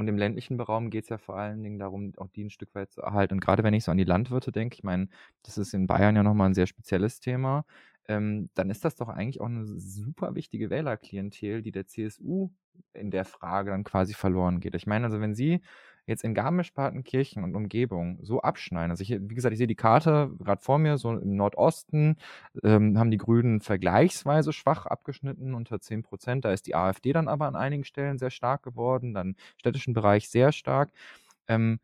Und 0.01 0.07
im 0.07 0.17
ländlichen 0.17 0.59
Raum 0.59 0.89
geht 0.89 1.03
es 1.03 1.09
ja 1.09 1.19
vor 1.19 1.37
allen 1.37 1.61
Dingen 1.61 1.77
darum, 1.77 2.13
auch 2.17 2.27
die 2.29 2.43
ein 2.43 2.49
Stück 2.49 2.73
weit 2.73 2.91
zu 2.91 3.01
erhalten. 3.01 3.35
Und 3.35 3.39
gerade 3.39 3.63
wenn 3.63 3.73
ich 3.75 3.83
so 3.83 3.91
an 3.91 3.97
die 3.97 4.03
Landwirte 4.03 4.51
denke, 4.51 4.73
ich 4.75 4.83
meine, 4.83 5.09
das 5.43 5.59
ist 5.59 5.73
in 5.75 5.85
Bayern 5.87 6.15
ja 6.15 6.23
nochmal 6.23 6.49
ein 6.49 6.55
sehr 6.55 6.67
spezielles 6.67 7.19
Thema. 7.19 7.65
ähm, 8.07 8.49
dann 8.55 8.69
ist 8.71 8.83
das 8.83 8.95
doch 8.95 9.09
eigentlich 9.09 9.41
auch 9.41 9.45
eine 9.45 9.65
super 9.65 10.33
wichtige 10.35 10.69
Wählerklientel, 10.71 11.61
die 11.61 11.71
der 11.71 11.85
CSU 11.87 12.49
in 12.93 13.11
der 13.11 13.25
Frage 13.25 13.71
dann 13.71 13.83
quasi 13.83 14.13
verloren 14.15 14.59
geht. 14.59 14.75
Ich 14.75 14.87
meine, 14.87 15.05
also 15.05 15.21
wenn 15.21 15.35
Sie 15.35 15.61
jetzt 16.12 16.24
in 16.24 16.34
Garmisch-Partenkirchen 16.34 17.43
und 17.43 17.56
Umgebung 17.56 18.19
so 18.21 18.41
abschneiden, 18.41 18.91
also 18.91 19.02
ich, 19.04 19.10
wie 19.12 19.36
gesagt, 19.36 19.54
ich 19.54 19.58
sehe 19.58 19.67
die 19.67 19.76
Karte 19.76 20.32
gerade 20.39 20.62
vor 20.62 20.78
mir, 20.80 20.97
so 20.97 21.12
im 21.12 21.36
Nordosten 21.36 22.17
ähm, 22.63 22.97
haben 23.00 23.12
die 23.12 23.17
Grünen 23.17 23.62
vergleichsweise 23.62 24.54
schwach 24.54 24.86
abgeschnitten, 24.86 25.54
unter 25.54 25.80
10 25.82 26.04
Prozent. 26.04 26.45
Da 26.45 26.52
ist 26.54 26.67
die 26.67 26.76
AfD 26.76 27.13
dann 27.13 27.28
aber 27.28 27.47
an 27.47 27.56
einigen 27.56 27.84
Stellen 27.86 28.17
sehr 28.17 28.32
stark 28.32 28.63
geworden, 28.63 29.13
dann 29.13 29.30
im 29.30 29.36
städtischen 29.58 29.93
Bereich 29.93 30.30
sehr 30.30 30.52
stark. 30.52 30.91
Ähm, 31.47 31.80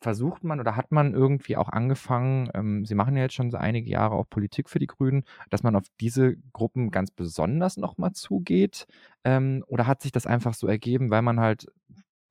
versucht 0.00 0.42
man 0.44 0.60
oder 0.60 0.76
hat 0.76 0.90
man 0.92 1.14
irgendwie 1.14 1.56
auch 1.56 1.68
angefangen, 1.68 2.50
ähm, 2.54 2.84
Sie 2.84 2.94
machen 2.94 3.16
ja 3.16 3.22
jetzt 3.22 3.34
schon 3.34 3.50
so 3.52 3.56
einige 3.56 3.88
Jahre 3.90 4.16
auch 4.16 4.28
Politik 4.28 4.68
für 4.68 4.80
die 4.80 4.88
Grünen, 4.88 5.24
dass 5.50 5.62
man 5.62 5.76
auf 5.76 5.84
diese 6.00 6.36
Gruppen 6.52 6.90
ganz 6.90 7.10
besonders 7.12 7.76
nochmal 7.76 8.12
zugeht? 8.12 8.86
Ähm, 9.24 9.64
oder 9.68 9.86
hat 9.86 10.02
sich 10.02 10.10
das 10.12 10.26
einfach 10.26 10.54
so 10.54 10.66
ergeben, 10.66 11.10
weil 11.10 11.22
man 11.22 11.38
halt 11.40 11.68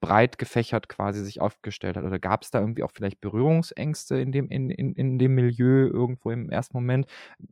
breit 0.02 0.38
gefächert 0.38 0.90
quasi 0.90 1.24
sich 1.24 1.40
aufgestellt 1.40 1.96
hat? 1.96 2.04
Oder 2.04 2.20
gab 2.20 2.44
es 2.44 2.52
da 2.52 2.60
irgendwie 2.60 2.84
auch 2.84 2.92
vielleicht 2.92 3.22
Berührungsängste 3.22 4.20
in 4.20 4.34
dem, 4.34 4.50
in, 4.50 4.70
in, 4.70 4.94
in 4.94 5.18
dem 5.18 5.36
Milieu 5.36 5.88
irgendwo 5.88 6.32
im 6.32 6.50
ersten 6.50 6.76
Moment? 6.76 7.06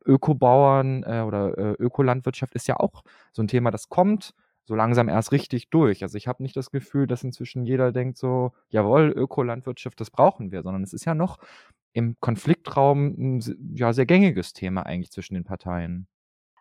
Ökobauern 0.06 1.04
äh, 1.04 1.22
oder 1.22 1.58
äh, 1.58 1.72
Ökolandwirtschaft 1.80 2.54
ist 2.56 2.68
ja 2.68 2.78
auch 2.78 3.04
so 3.32 3.42
ein 3.42 3.48
Thema, 3.48 3.72
das 3.72 3.88
kommt 3.88 4.34
so 4.66 4.76
langsam 4.76 5.10
erst 5.10 5.32
richtig 5.32 5.70
durch. 5.70 6.04
Also 6.04 6.18
ich 6.18 6.28
habe 6.28 6.44
nicht 6.44 6.56
das 6.56 6.70
Gefühl, 6.70 7.08
dass 7.08 7.24
inzwischen 7.24 7.66
jeder 7.66 7.92
denkt 7.92 8.18
so, 8.18 8.52
jawohl, 8.70 9.12
Ökolandwirtschaft, 9.16 10.00
das 10.00 10.12
brauchen 10.12 10.52
wir, 10.52 10.62
sondern 10.62 10.84
es 10.84 10.94
ist 10.94 11.06
ja 11.06 11.16
noch 11.16 11.40
im 11.94 12.18
Konfliktraum 12.20 13.16
ein 13.18 13.74
ja, 13.76 13.94
sehr 13.94 14.06
gängiges 14.06 14.54
Thema 14.54 14.86
eigentlich 14.86 15.12
zwischen 15.12 15.34
den 15.34 15.44
Parteien. 15.44 16.08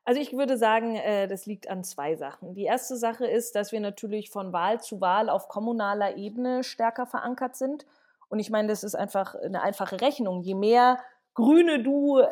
Also 0.08 0.22
ich 0.22 0.32
würde 0.32 0.56
sagen, 0.56 0.96
äh, 0.96 1.28
das 1.28 1.44
liegt 1.44 1.68
an 1.68 1.84
zwei 1.84 2.16
Sachen. 2.16 2.54
Die 2.54 2.64
erste 2.64 2.96
Sache 2.96 3.26
ist, 3.26 3.54
dass 3.54 3.72
wir 3.72 3.80
natürlich 3.80 4.30
von 4.30 4.54
Wahl 4.54 4.80
zu 4.80 5.02
Wahl 5.02 5.28
auf 5.28 5.48
kommunaler 5.48 6.16
Ebene 6.16 6.64
stärker 6.64 7.04
verankert 7.04 7.56
sind. 7.56 7.84
Und 8.30 8.38
ich 8.38 8.48
meine, 8.48 8.68
das 8.68 8.84
ist 8.84 8.94
einfach 8.94 9.34
eine 9.34 9.60
einfache 9.60 10.00
Rechnung. 10.00 10.40
Je 10.40 10.54
mehr 10.54 10.98
Grüne 11.34 11.82
du 11.82 12.22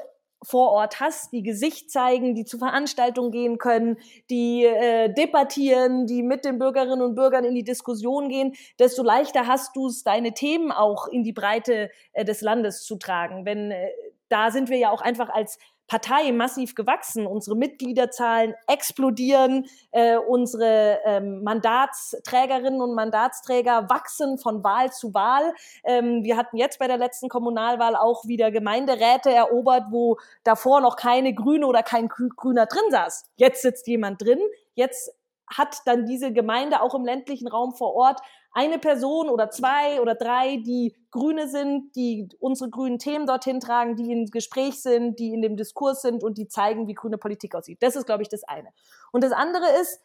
vor 0.43 0.71
Ort 0.71 1.01
hast, 1.01 1.35
die 1.35 1.43
Gesicht 1.43 1.91
zeigen, 1.91 2.35
die 2.35 2.47
zu 2.47 2.57
Veranstaltungen 2.57 3.31
gehen 3.31 3.59
können, 3.59 3.99
die 4.31 4.65
äh, 4.65 5.13
debattieren, 5.13 6.07
die 6.07 6.23
mit 6.23 6.47
den 6.47 6.59
Bürgerinnen 6.59 7.03
und 7.03 7.15
Bürgern 7.15 7.45
in 7.45 7.55
die 7.55 7.65
Diskussion 7.65 8.31
gehen, 8.31 8.55
desto 8.79 9.03
leichter 9.03 9.47
hast 9.47 9.77
du 9.77 9.89
es, 9.89 10.03
deine 10.03 10.33
Themen 10.33 10.73
auch 10.73 11.09
in 11.09 11.25
die 11.25 11.35
Breite 11.35 11.91
äh, 12.15 12.25
des 12.25 12.41
Landes 12.41 12.85
zu 12.85 12.97
tragen. 12.97 13.45
Wenn 13.45 13.71
äh, 13.71 13.91
da 14.29 14.51
sind 14.51 14.71
wir 14.71 14.79
ja 14.79 14.91
auch 14.91 15.03
einfach 15.03 15.29
als 15.29 15.59
Partei 15.87 16.33
massiv 16.33 16.75
gewachsen. 16.75 17.27
Unsere 17.27 17.57
Mitgliederzahlen 17.57 18.55
explodieren, 18.67 19.67
äh, 19.93 20.17
unsere 20.17 21.01
ähm, 21.05 21.43
Mandatsträgerinnen 21.43 22.81
und 22.81 22.95
Mandatsträger 22.95 23.89
wachsen 23.89 24.39
von 24.39 24.65
Wahl 24.65 24.93
zu 24.93 25.15
Wahl. 25.15 25.55
Ähm, 25.85 26.25
wir 26.25 26.37
hatten 26.37 26.57
jetzt 26.57 26.79
bei 26.79 26.87
der 26.87 26.99
letzten 26.99 27.29
Kommunalwahl 27.29 27.97
auch 27.97 28.27
wieder 28.27 28.51
Gemeinderäte 28.51 29.31
erobert, 29.31 29.85
wo 29.91 30.19
davor 30.45 30.81
noch 30.81 30.97
keine 30.97 31.35
Grüne 31.35 31.67
oder 31.67 31.83
kein 31.83 32.09
Grüner 32.09 32.67
drin 32.67 32.91
saß. 32.91 33.31
Jetzt 33.37 33.63
sitzt 33.63 33.87
jemand 33.87 34.23
drin. 34.23 34.41
Jetzt 34.75 35.13
hat 35.47 35.79
dann 35.87 36.07
diese 36.07 36.33
Gemeinde 36.33 36.83
auch 36.83 36.95
im 36.95 37.05
ländlichen 37.05 37.49
Raum 37.49 37.75
vor 37.75 37.95
Ort 37.95 38.21
eine 38.57 38.79
Person 38.79 39.29
oder 39.29 39.51
zwei 39.51 40.01
oder 40.01 40.15
drei, 40.15 40.57
die 40.57 40.97
Grüne 41.11 41.47
sind, 41.47 41.95
die 41.95 42.27
unsere 42.41 42.71
grünen 42.71 42.99
Themen 42.99 43.27
dorthin 43.27 43.61
tragen, 43.61 43.97
die 43.97 44.11
im 44.11 44.31
Gespräch 44.31 44.81
sind, 44.81 45.19
die 45.19 45.35
in 45.35 45.43
dem 45.43 45.59
Diskurs 45.59 46.01
sind 46.01 46.25
und 46.25 46.39
die 46.39 46.49
zeigen, 46.49 46.89
wie 46.89 46.95
grüne 46.95 47.19
Politik 47.19 47.55
aussieht. 47.55 47.83
Das 47.83 47.97
ist, 47.97 48.07
glaube 48.07 48.23
ich, 48.23 48.31
das 48.31 48.45
eine. 48.45 48.71
Und 49.13 49.23
das 49.23 49.33
andere 49.33 49.67
ist, 49.83 50.01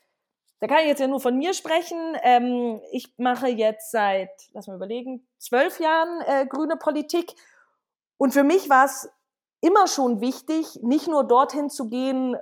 da 0.60 0.68
kann 0.68 0.80
ich 0.80 0.88
jetzt 0.88 1.00
ja 1.00 1.08
nur 1.08 1.22
von 1.22 1.38
mir 1.38 1.54
sprechen. 1.54 1.98
Ähm, 2.24 2.82
ich 2.92 3.14
mache 3.18 3.48
jetzt 3.48 3.90
seit, 3.90 4.30
lass 4.52 4.68
mal 4.68 4.76
überlegen, 4.76 5.26
zwölf 5.38 5.80
Jahren 5.80 6.20
äh, 6.28 6.46
grüne 6.46 6.76
Politik. 6.76 7.34
Und 8.18 8.34
für 8.34 8.44
mich 8.44 8.70
war 8.70 8.84
es 8.84 9.10
immer 9.62 9.88
schon 9.88 10.20
wichtig, 10.20 10.78
nicht 10.82 11.08
nur 11.08 11.24
dorthin 11.24 11.70
zu 11.70 11.88
gehen, 11.88 12.36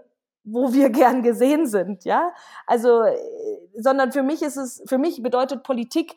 wo 0.44 0.74
wir 0.74 0.90
gern 0.90 1.22
gesehen 1.22 1.68
sind, 1.68 2.04
ja. 2.04 2.34
Also, 2.66 3.04
äh, 3.04 3.59
sondern 3.82 4.12
für 4.12 4.24
mich 4.24 4.42
ist 4.42 4.58
es, 4.58 4.84
für 4.88 4.98
mich 4.98 5.22
bedeutet 5.22 5.64
Politik 5.64 6.16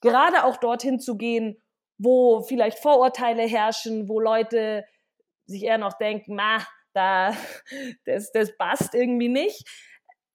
gerade 0.00 0.44
auch 0.44 0.56
dorthin 0.56 1.00
zu 1.00 1.16
gehen, 1.16 1.60
wo 1.98 2.42
vielleicht 2.42 2.78
Vorurteile 2.78 3.42
herrschen, 3.42 4.08
wo 4.08 4.20
Leute 4.20 4.84
sich 5.46 5.64
eher 5.64 5.78
noch 5.78 5.94
denken, 5.94 6.36
na, 6.36 6.58
da, 6.92 7.34
das, 8.06 8.32
das 8.32 8.56
passt 8.56 8.94
irgendwie 8.94 9.28
nicht. 9.28 9.68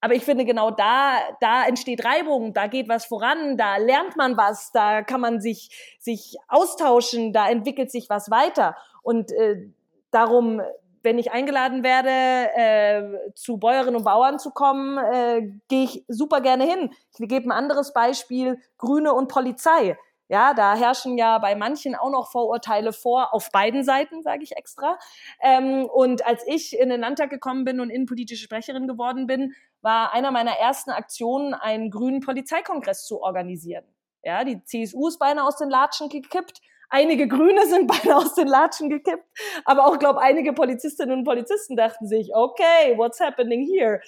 Aber 0.01 0.13
ich 0.13 0.23
finde 0.23 0.45
genau 0.45 0.71
da, 0.71 1.19
da 1.41 1.65
entsteht 1.65 2.05
Reibung, 2.05 2.53
da 2.53 2.67
geht 2.67 2.87
was 2.87 3.05
voran, 3.05 3.57
da 3.57 3.75
lernt 3.77 4.15
man 4.15 4.37
was, 4.37 4.71
da 4.71 5.01
kann 5.01 5.19
man 5.19 5.41
sich, 5.41 5.97
sich 5.99 6.37
austauschen, 6.47 7.33
da 7.33 7.49
entwickelt 7.49 7.91
sich 7.91 8.09
was 8.09 8.31
weiter. 8.31 8.77
Und 9.03 9.31
äh, 9.33 9.67
darum 10.11 10.61
wenn 11.03 11.17
ich 11.17 11.31
eingeladen 11.31 11.83
werde, 11.83 12.09
äh, 12.09 13.33
zu 13.33 13.57
Bäuerinnen 13.57 13.95
und 13.95 14.03
Bauern 14.03 14.39
zu 14.39 14.51
kommen, 14.51 14.97
äh, 14.97 15.51
gehe 15.67 15.83
ich 15.83 16.05
super 16.07 16.41
gerne 16.41 16.65
hin. 16.65 16.91
Ich 17.17 17.27
gebe 17.27 17.47
ein 17.47 17.51
anderes 17.51 17.93
Beispiel, 17.93 18.59
Grüne 18.77 19.13
und 19.13 19.27
Polizei. 19.27 19.97
Ja, 20.31 20.53
da 20.53 20.75
herrschen 20.75 21.17
ja 21.17 21.39
bei 21.39 21.55
manchen 21.55 21.95
auch 21.95 22.11
noch 22.11 22.29
Vorurteile 22.31 22.93
vor, 22.93 23.33
auf 23.33 23.51
beiden 23.51 23.83
Seiten, 23.83 24.21
sage 24.21 24.43
ich 24.43 24.55
extra. 24.55 24.99
Ähm, 25.41 25.85
und 25.85 26.23
als 26.25 26.45
ich 26.45 26.77
in 26.77 26.89
den 26.89 27.01
Landtag 27.01 27.31
gekommen 27.31 27.65
bin 27.65 27.79
und 27.79 27.89
innenpolitische 27.89 28.43
Sprecherin 28.43 28.87
geworden 28.87 29.25
bin, 29.25 29.55
war 29.81 30.13
einer 30.13 30.29
meiner 30.29 30.51
ersten 30.51 30.91
Aktionen, 30.91 31.55
einen 31.55 31.89
grünen 31.89 32.19
Polizeikongress 32.19 33.07
zu 33.07 33.23
organisieren. 33.23 33.85
Ja, 34.23 34.43
die 34.43 34.63
CSU 34.63 35.07
ist 35.07 35.17
beinahe 35.17 35.47
aus 35.47 35.57
den 35.57 35.69
Latschen 35.69 36.09
gekippt. 36.09 36.61
Einige 36.89 37.27
Grüne 37.27 37.65
sind 37.67 37.87
beinahe 38.03 38.17
aus 38.17 38.33
den 38.35 38.47
Latschen 38.47 38.89
gekippt, 38.89 39.25
aber 39.65 39.85
auch, 39.85 39.99
glaube 39.99 40.21
einige 40.21 40.53
Polizistinnen 40.53 41.19
und 41.19 41.23
Polizisten 41.23 41.75
dachten 41.75 42.07
sich, 42.07 42.35
okay, 42.35 42.97
what's 42.97 43.19
happening 43.19 43.65
here? 43.65 44.01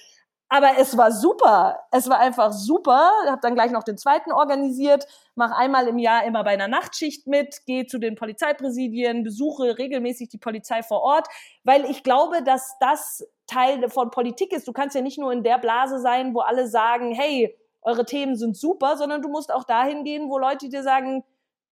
Aber 0.54 0.72
es 0.78 0.98
war 0.98 1.14
super. 1.14 1.80
Es 1.92 2.10
war 2.10 2.20
einfach 2.20 2.52
super. 2.52 3.10
Habe 3.26 3.40
dann 3.42 3.56
gleich 3.56 3.72
noch 3.72 3.84
den 3.84 3.98
zweiten 3.98 4.34
organisiert, 4.34 5.08
mache 5.34 5.56
einmal 5.56 5.88
im 5.88 5.98
Jahr 5.98 6.26
immer 6.26 6.44
bei 6.44 6.50
einer 6.50 6.68
Nachtschicht 6.68 7.26
mit, 7.26 7.66
gehe 7.66 7.86
zu 7.86 8.00
den 8.00 8.16
Polizeipräsidien, 8.16 9.24
besuche 9.24 9.78
regelmäßig 9.78 10.28
die 10.28 10.38
Polizei 10.38 10.84
vor 10.84 11.04
Ort, 11.04 11.30
weil 11.64 11.86
ich 11.86 12.04
glaube, 12.04 12.44
dass 12.44 12.76
das 12.82 13.26
Teil 13.48 13.88
von 13.90 14.12
Politik 14.12 14.52
ist. 14.52 14.68
Du 14.68 14.74
kannst 14.74 14.94
ja 14.94 15.02
nicht 15.02 15.18
nur 15.18 15.32
in 15.32 15.44
der 15.44 15.58
Blase 15.58 16.02
sein, 16.02 16.34
wo 16.34 16.42
alle 16.42 16.68
sagen, 16.68 17.14
hey, 17.14 17.58
eure 17.82 18.04
Themen 18.04 18.36
sind 18.36 18.58
super, 18.58 18.98
sondern 18.98 19.22
du 19.22 19.30
musst 19.30 19.54
auch 19.54 19.64
dahin 19.64 20.04
gehen, 20.04 20.30
wo 20.30 20.38
Leute 20.38 20.68
dir 20.68 20.84
sagen, 20.84 21.24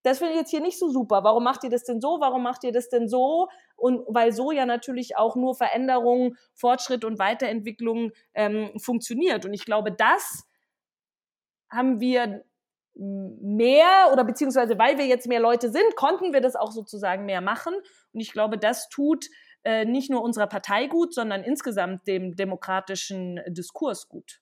das 0.04 0.20
finde 0.20 0.34
ich 0.34 0.40
jetzt 0.40 0.52
hier 0.52 0.62
nicht 0.62 0.80
so 0.80 0.90
super. 0.90 1.24
Warum 1.24 1.44
macht 1.44 1.64
ihr 1.64 1.70
das 1.70 1.84
denn 1.84 2.00
so? 2.00 2.20
Warum 2.20 2.44
macht 2.44 2.64
ihr 2.64 2.72
das 2.72 2.90
denn 2.90 3.08
so? 3.08 3.50
Und 3.76 4.04
weil 4.08 4.32
so 4.32 4.52
ja 4.52 4.66
natürlich 4.66 5.18
auch 5.18 5.36
nur 5.36 5.56
Veränderung, 5.56 6.36
Fortschritt 6.54 7.04
und 7.04 7.20
Weiterentwicklung 7.20 8.12
ähm, 8.34 8.72
funktioniert. 8.80 9.46
Und 9.46 9.54
ich 9.54 9.66
glaube, 9.66 9.92
das 9.92 10.46
haben 11.70 12.00
wir 12.00 12.44
mehr 12.96 14.10
oder 14.12 14.26
beziehungsweise 14.26 14.78
weil 14.78 14.98
wir 14.98 15.06
jetzt 15.06 15.28
mehr 15.28 15.40
Leute 15.40 15.72
sind, 15.72 15.96
konnten 15.96 16.34
wir 16.34 16.42
das 16.42 16.56
auch 16.56 16.72
sozusagen 16.72 17.26
mehr 17.26 17.42
machen. 17.42 17.74
Und 18.14 18.20
ich 18.20 18.32
glaube, 18.34 18.58
das 18.58 18.90
tut 18.90 19.28
äh, 19.64 19.86
nicht 19.86 20.10
nur 20.10 20.22
unserer 20.22 20.48
Partei 20.48 20.88
gut, 20.88 21.14
sondern 21.14 21.44
insgesamt 21.44 22.08
dem 22.08 22.36
demokratischen 22.36 23.40
Diskurs 23.48 24.10
gut. 24.10 24.42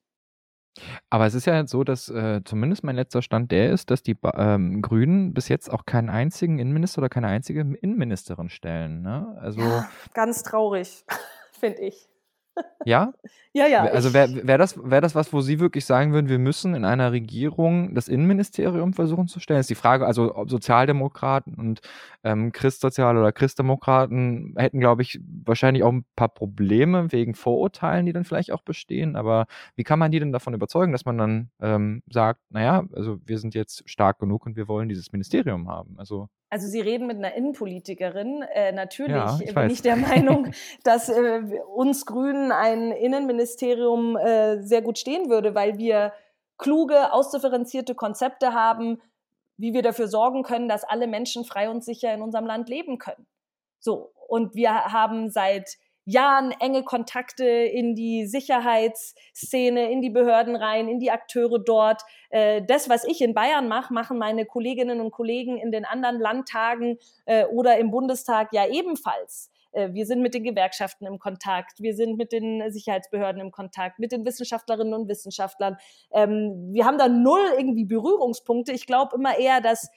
Aber 1.10 1.26
es 1.26 1.34
ist 1.34 1.46
ja 1.46 1.66
so, 1.68 1.84
dass 1.84 2.10
äh, 2.10 2.42
zumindest 2.44 2.84
mein 2.84 2.96
letzter 2.96 3.22
Stand 3.22 3.52
der 3.52 3.72
ist, 3.72 3.92
dass 3.92 4.04
die 4.04 4.18
ähm, 4.36 4.82
Grünen 4.82 5.34
bis 5.34 5.48
jetzt 5.48 5.72
auch 5.72 5.86
keinen 5.86 6.10
einzigen 6.10 6.60
Innenminister 6.60 7.00
oder 7.00 7.10
keine 7.10 7.28
einzige 7.28 7.62
Innenministerin 7.62 8.50
stellen. 8.50 9.02
Ne? 9.02 9.38
Also 9.40 9.62
ja, 9.62 9.90
ganz 10.14 10.44
traurig, 10.44 11.06
finde 11.52 11.82
ich. 11.82 12.10
Ja? 12.86 13.14
Ja, 13.54 13.68
ja. 13.68 13.84
Also 13.86 14.14
wäre 14.14 14.48
wär 14.48 14.58
das, 14.58 14.78
wär 14.82 15.02
das 15.02 15.16
was, 15.16 15.34
wo 15.34 15.42
Sie 15.42 15.60
wirklich 15.60 15.86
sagen 15.86 16.14
würden, 16.14 16.30
wir 16.30 16.40
müssen 16.40 16.74
in 16.74 16.86
einer 16.86 17.12
Regierung 17.12 17.96
das 17.96 18.08
Innenministerium 18.08 18.94
versuchen 18.94 19.28
zu 19.28 19.40
stellen? 19.40 19.60
Ist 19.60 19.70
die 19.70 19.76
Frage, 19.76 20.06
also 20.06 20.36
ob 20.36 20.50
Sozialdemokraten 20.50 21.56
und 21.56 21.82
ähm, 22.24 22.52
Christsozial- 22.52 23.18
oder 23.18 23.32
Christdemokraten 23.32 24.54
hätten, 24.58 24.80
glaube 24.80 25.02
ich, 25.02 25.20
wahrscheinlich 25.44 25.84
auch 25.84 25.92
ein 25.92 26.06
paar 26.16 26.30
Probleme 26.30 27.12
wegen 27.12 27.34
Vorurteilen, 27.34 28.06
die 28.06 28.14
dann 28.14 28.26
vielleicht 28.26 28.52
auch 28.52 28.62
bestehen. 28.62 29.16
Aber 29.16 29.48
wie 29.76 29.84
kann 29.84 30.00
man 30.00 30.12
die 30.12 30.20
denn 30.20 30.32
davon 30.32 30.54
überzeugen, 30.54 30.92
dass 30.92 31.06
man 31.06 31.18
dann 31.18 31.50
ähm, 31.60 32.04
sagt, 32.10 32.40
naja, 32.50 32.86
also 32.94 33.20
wir 33.26 33.40
sind 33.40 33.56
jetzt 33.56 33.90
stark 33.90 34.20
genug 34.20 34.46
und 34.46 34.56
wir 34.56 34.68
wollen 34.68 34.88
dieses 34.88 35.12
Ministerium 35.12 35.68
haben? 35.68 35.96
Also 35.98 36.30
also 36.50 36.68
Sie 36.68 36.82
reden 36.82 37.08
mit 37.08 37.18
einer 37.18 37.34
Innenpolitikerin. 37.34 38.42
Äh, 38.42 38.72
natürlich 38.72 39.16
ja, 39.16 39.38
ich 39.40 39.48
bin 39.48 39.56
weiß. 39.56 39.72
ich 39.72 39.82
der 39.82 39.96
Meinung, 39.98 40.52
dass 40.84 41.10
äh, 41.10 41.42
uns 41.74 42.06
Grünen 42.06 42.52
ein 42.52 42.92
Innenministerium 42.92 44.16
äh, 44.16 44.62
sehr 44.62 44.82
gut 44.82 44.98
stehen 44.98 45.30
würde, 45.30 45.56
weil 45.56 45.78
wir 45.78 46.14
kluge, 46.58 47.14
ausdifferenzierte 47.14 47.96
Konzepte 47.96 48.54
haben, 48.54 49.02
wie 49.58 49.74
wir 49.74 49.82
dafür 49.82 50.08
sorgen 50.08 50.44
können, 50.44 50.70
dass 50.70 50.84
alle 50.84 51.08
Menschen 51.08 51.44
frei 51.44 51.70
und 51.70 51.84
sicher 51.84 52.14
in 52.14 52.22
unserem 52.22 52.46
Land 52.46 52.70
leben 52.70 52.98
können. 52.98 53.28
So. 53.80 54.12
Und 54.28 54.56
wir 54.56 54.72
haben 54.72 55.30
seit 55.30 55.78
Jahren 56.08 56.52
enge 56.52 56.84
Kontakte 56.84 57.46
in 57.46 57.94
die 57.94 58.26
Sicherheitsszene, 58.26 59.92
in 59.92 60.02
die 60.02 60.10
Behörden 60.10 60.56
rein, 60.56 60.88
in 60.88 61.00
die 61.00 61.12
Akteure 61.12 61.60
dort. 61.60 62.02
Äh, 62.30 62.62
das, 62.66 62.88
was 62.88 63.04
ich 63.04 63.22
in 63.22 63.34
Bayern 63.34 63.68
mache, 63.68 63.94
machen 63.94 64.18
meine 64.18 64.46
Kolleginnen 64.46 65.02
und 65.02 65.12
Kollegen 65.12 65.58
in 65.58 65.70
den 65.70 65.84
anderen 65.84 66.18
Landtagen 66.20 66.98
äh, 67.26 67.44
oder 67.46 67.78
im 67.78 67.92
Bundestag 67.92 68.54
ja 68.54 68.66
ebenfalls. 68.66 69.52
Äh, 69.74 69.92
wir 69.92 70.06
sind 70.06 70.22
mit 70.22 70.34
den 70.34 70.46
Gewerkschaften 70.46 71.06
im 71.06 71.20
Kontakt, 71.20 71.82
wir 71.82 71.94
sind 71.94 72.18
mit 72.18 72.32
den 72.32 72.72
Sicherheitsbehörden 72.72 73.42
im 73.42 73.52
Kontakt, 73.52 74.00
mit 74.00 74.14
den 74.14 74.26
Wissenschaftlerinnen 74.26 74.94
und 74.94 75.10
Wissenschaftlern. 75.10 75.76
Ähm, 76.12 76.70
wir 76.72 76.86
haben 76.86 76.98
da 76.98 77.10
null 77.10 77.52
irgendwie 77.58 77.84
Berührungspunkte. 77.84 78.72
Ich 78.72 78.88
glaube 78.88 79.14
immer 79.18 79.38
eher, 79.38 79.60
dass 79.60 79.90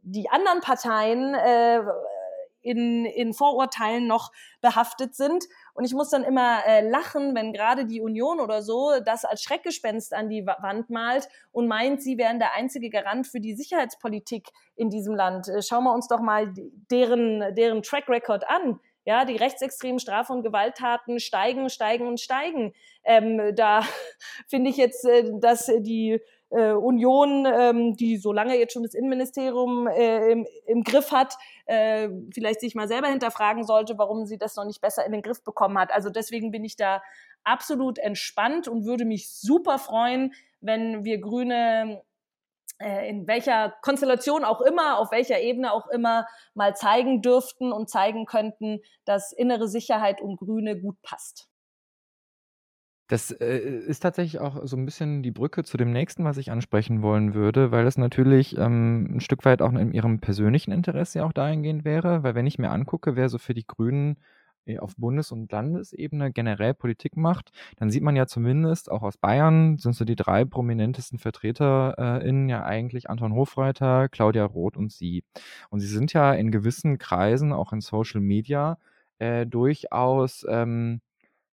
die 0.00 0.30
anderen 0.30 0.60
Parteien 0.60 1.34
äh, 1.34 1.80
in, 2.68 3.06
in 3.06 3.32
Vorurteilen 3.32 4.06
noch 4.06 4.30
behaftet 4.60 5.14
sind. 5.14 5.44
Und 5.72 5.84
ich 5.84 5.94
muss 5.94 6.10
dann 6.10 6.22
immer 6.22 6.64
äh, 6.66 6.86
lachen, 6.88 7.34
wenn 7.34 7.52
gerade 7.52 7.86
die 7.86 8.00
Union 8.00 8.40
oder 8.40 8.62
so 8.62 8.92
das 9.04 9.24
als 9.24 9.42
Schreckgespenst 9.42 10.12
an 10.12 10.28
die 10.28 10.46
Wand 10.46 10.90
malt 10.90 11.28
und 11.50 11.66
meint, 11.66 12.02
sie 12.02 12.18
wären 12.18 12.38
der 12.38 12.54
einzige 12.54 12.90
Garant 12.90 13.26
für 13.26 13.40
die 13.40 13.54
Sicherheitspolitik 13.54 14.48
in 14.76 14.90
diesem 14.90 15.14
Land. 15.14 15.48
Äh, 15.48 15.62
schauen 15.62 15.84
wir 15.84 15.94
uns 15.94 16.08
doch 16.08 16.20
mal 16.20 16.52
deren, 16.90 17.54
deren 17.54 17.82
Track 17.82 18.08
Record 18.08 18.48
an. 18.48 18.80
Ja, 19.04 19.24
die 19.24 19.36
rechtsextremen 19.36 20.00
Straf- 20.00 20.28
und 20.28 20.42
Gewalttaten 20.42 21.18
steigen, 21.18 21.70
steigen 21.70 22.06
und 22.06 22.20
steigen. 22.20 22.74
Ähm, 23.04 23.54
da 23.54 23.82
finde 24.48 24.68
ich 24.68 24.76
jetzt, 24.76 25.06
äh, 25.06 25.30
dass 25.40 25.72
die 25.78 26.20
äh, 26.50 26.72
Union, 26.72 27.46
ähm, 27.46 27.96
die 27.96 28.16
so 28.16 28.32
lange 28.32 28.56
jetzt 28.58 28.72
schon 28.72 28.82
das 28.82 28.94
Innenministerium 28.94 29.86
äh, 29.86 30.30
im, 30.32 30.46
im 30.66 30.82
Griff 30.82 31.12
hat, 31.12 31.34
äh, 31.66 32.08
vielleicht 32.32 32.60
sich 32.60 32.74
mal 32.74 32.88
selber 32.88 33.08
hinterfragen 33.08 33.64
sollte, 33.64 33.98
warum 33.98 34.26
sie 34.26 34.38
das 34.38 34.56
noch 34.56 34.64
nicht 34.64 34.80
besser 34.80 35.04
in 35.04 35.12
den 35.12 35.22
Griff 35.22 35.42
bekommen 35.44 35.78
hat. 35.78 35.92
Also 35.92 36.10
deswegen 36.10 36.50
bin 36.50 36.64
ich 36.64 36.76
da 36.76 37.02
absolut 37.44 37.98
entspannt 37.98 38.68
und 38.68 38.84
würde 38.84 39.04
mich 39.04 39.30
super 39.30 39.78
freuen, 39.78 40.32
wenn 40.60 41.04
wir 41.04 41.20
Grüne 41.20 42.02
äh, 42.80 43.08
in 43.08 43.26
welcher 43.26 43.74
Konstellation 43.82 44.44
auch 44.44 44.60
immer, 44.60 44.98
auf 44.98 45.10
welcher 45.10 45.40
Ebene 45.40 45.72
auch 45.72 45.88
immer, 45.88 46.26
mal 46.54 46.76
zeigen 46.76 47.22
dürften 47.22 47.72
und 47.72 47.90
zeigen 47.90 48.26
könnten, 48.26 48.80
dass 49.04 49.32
innere 49.32 49.68
Sicherheit 49.68 50.20
und 50.20 50.36
Grüne 50.36 50.80
gut 50.80 51.00
passt. 51.02 51.47
Das 53.08 53.30
äh, 53.30 53.58
ist 53.58 54.00
tatsächlich 54.00 54.38
auch 54.38 54.60
so 54.66 54.76
ein 54.76 54.84
bisschen 54.84 55.22
die 55.22 55.30
Brücke 55.30 55.64
zu 55.64 55.78
dem 55.78 55.92
nächsten, 55.92 56.24
was 56.24 56.36
ich 56.36 56.50
ansprechen 56.50 57.00
wollen 57.00 57.32
würde, 57.32 57.70
weil 57.70 57.86
es 57.86 57.96
natürlich 57.96 58.56
ähm, 58.58 59.16
ein 59.16 59.20
Stück 59.20 59.46
weit 59.46 59.62
auch 59.62 59.72
in 59.72 59.92
ihrem 59.92 60.20
persönlichen 60.20 60.72
Interesse 60.72 61.24
auch 61.24 61.32
dahingehend 61.32 61.86
wäre, 61.86 62.22
weil 62.22 62.34
wenn 62.34 62.46
ich 62.46 62.58
mir 62.58 62.70
angucke, 62.70 63.16
wer 63.16 63.30
so 63.30 63.38
für 63.38 63.54
die 63.54 63.66
Grünen 63.66 64.18
äh, 64.66 64.78
auf 64.78 64.94
Bundes- 64.96 65.32
und 65.32 65.50
Landesebene 65.50 66.32
generell 66.32 66.74
Politik 66.74 67.16
macht, 67.16 67.50
dann 67.78 67.90
sieht 67.90 68.02
man 68.02 68.14
ja 68.14 68.26
zumindest 68.26 68.90
auch 68.90 69.02
aus 69.02 69.16
Bayern 69.16 69.78
sind 69.78 69.94
so 69.94 70.04
die 70.04 70.16
drei 70.16 70.44
prominentesten 70.44 71.18
VertreterInnen 71.18 72.50
ja 72.50 72.64
eigentlich 72.64 73.08
Anton 73.08 73.32
Hofreiter, 73.32 74.10
Claudia 74.10 74.44
Roth 74.44 74.76
und 74.76 74.92
sie. 74.92 75.24
Und 75.70 75.80
sie 75.80 75.86
sind 75.86 76.12
ja 76.12 76.34
in 76.34 76.50
gewissen 76.50 76.98
Kreisen, 76.98 77.54
auch 77.54 77.72
in 77.72 77.80
Social 77.80 78.20
Media, 78.20 78.78
äh, 79.18 79.46
durchaus 79.46 80.44
ähm, 80.48 81.00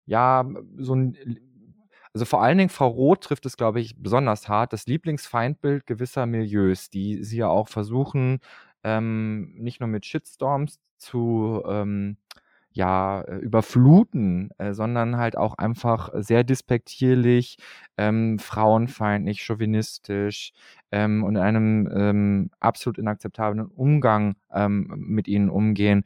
ja 0.06 0.46
so 0.78 0.96
ein 0.96 1.18
also 2.14 2.26
vor 2.26 2.44
allen 2.44 2.60
Dingen 2.60 2.70
Frau 2.70 2.88
Roth 2.88 3.24
trifft 3.24 3.46
es, 3.48 3.58
glaube 3.58 3.82
ich, 3.82 3.96
besonders 3.98 4.48
hart, 4.48 4.72
das 4.72 4.86
Lieblingsfeindbild 4.86 5.88
gewisser 5.88 6.28
Milieus, 6.28 6.90
die 6.92 7.24
sie 7.24 7.38
ja 7.38 7.48
auch 7.48 7.68
versuchen, 7.70 8.40
ähm, 8.84 9.56
nicht 9.56 9.80
nur 9.80 9.88
mit 9.90 10.06
Shitstorms 10.06 10.80
zu 10.98 11.64
ähm, 11.68 12.18
ja, 12.72 13.22
äh, 13.22 13.38
überfluten, 13.38 14.50
äh, 14.58 14.74
sondern 14.74 15.18
halt 15.18 15.38
auch 15.38 15.56
einfach 15.58 16.10
sehr 16.16 16.44
despektierlich, 16.44 17.58
ähm, 17.98 18.40
frauenfeindlich, 18.40 19.44
chauvinistisch 19.44 20.54
ähm, 20.92 21.24
und 21.24 21.36
in 21.36 21.42
einem 21.42 21.90
ähm, 21.96 22.50
absolut 22.60 22.98
inakzeptablen 22.98 23.68
Umgang 23.68 24.36
ähm, 24.52 24.92
mit 24.98 25.28
ihnen 25.28 25.50
umgehen. 25.50 26.04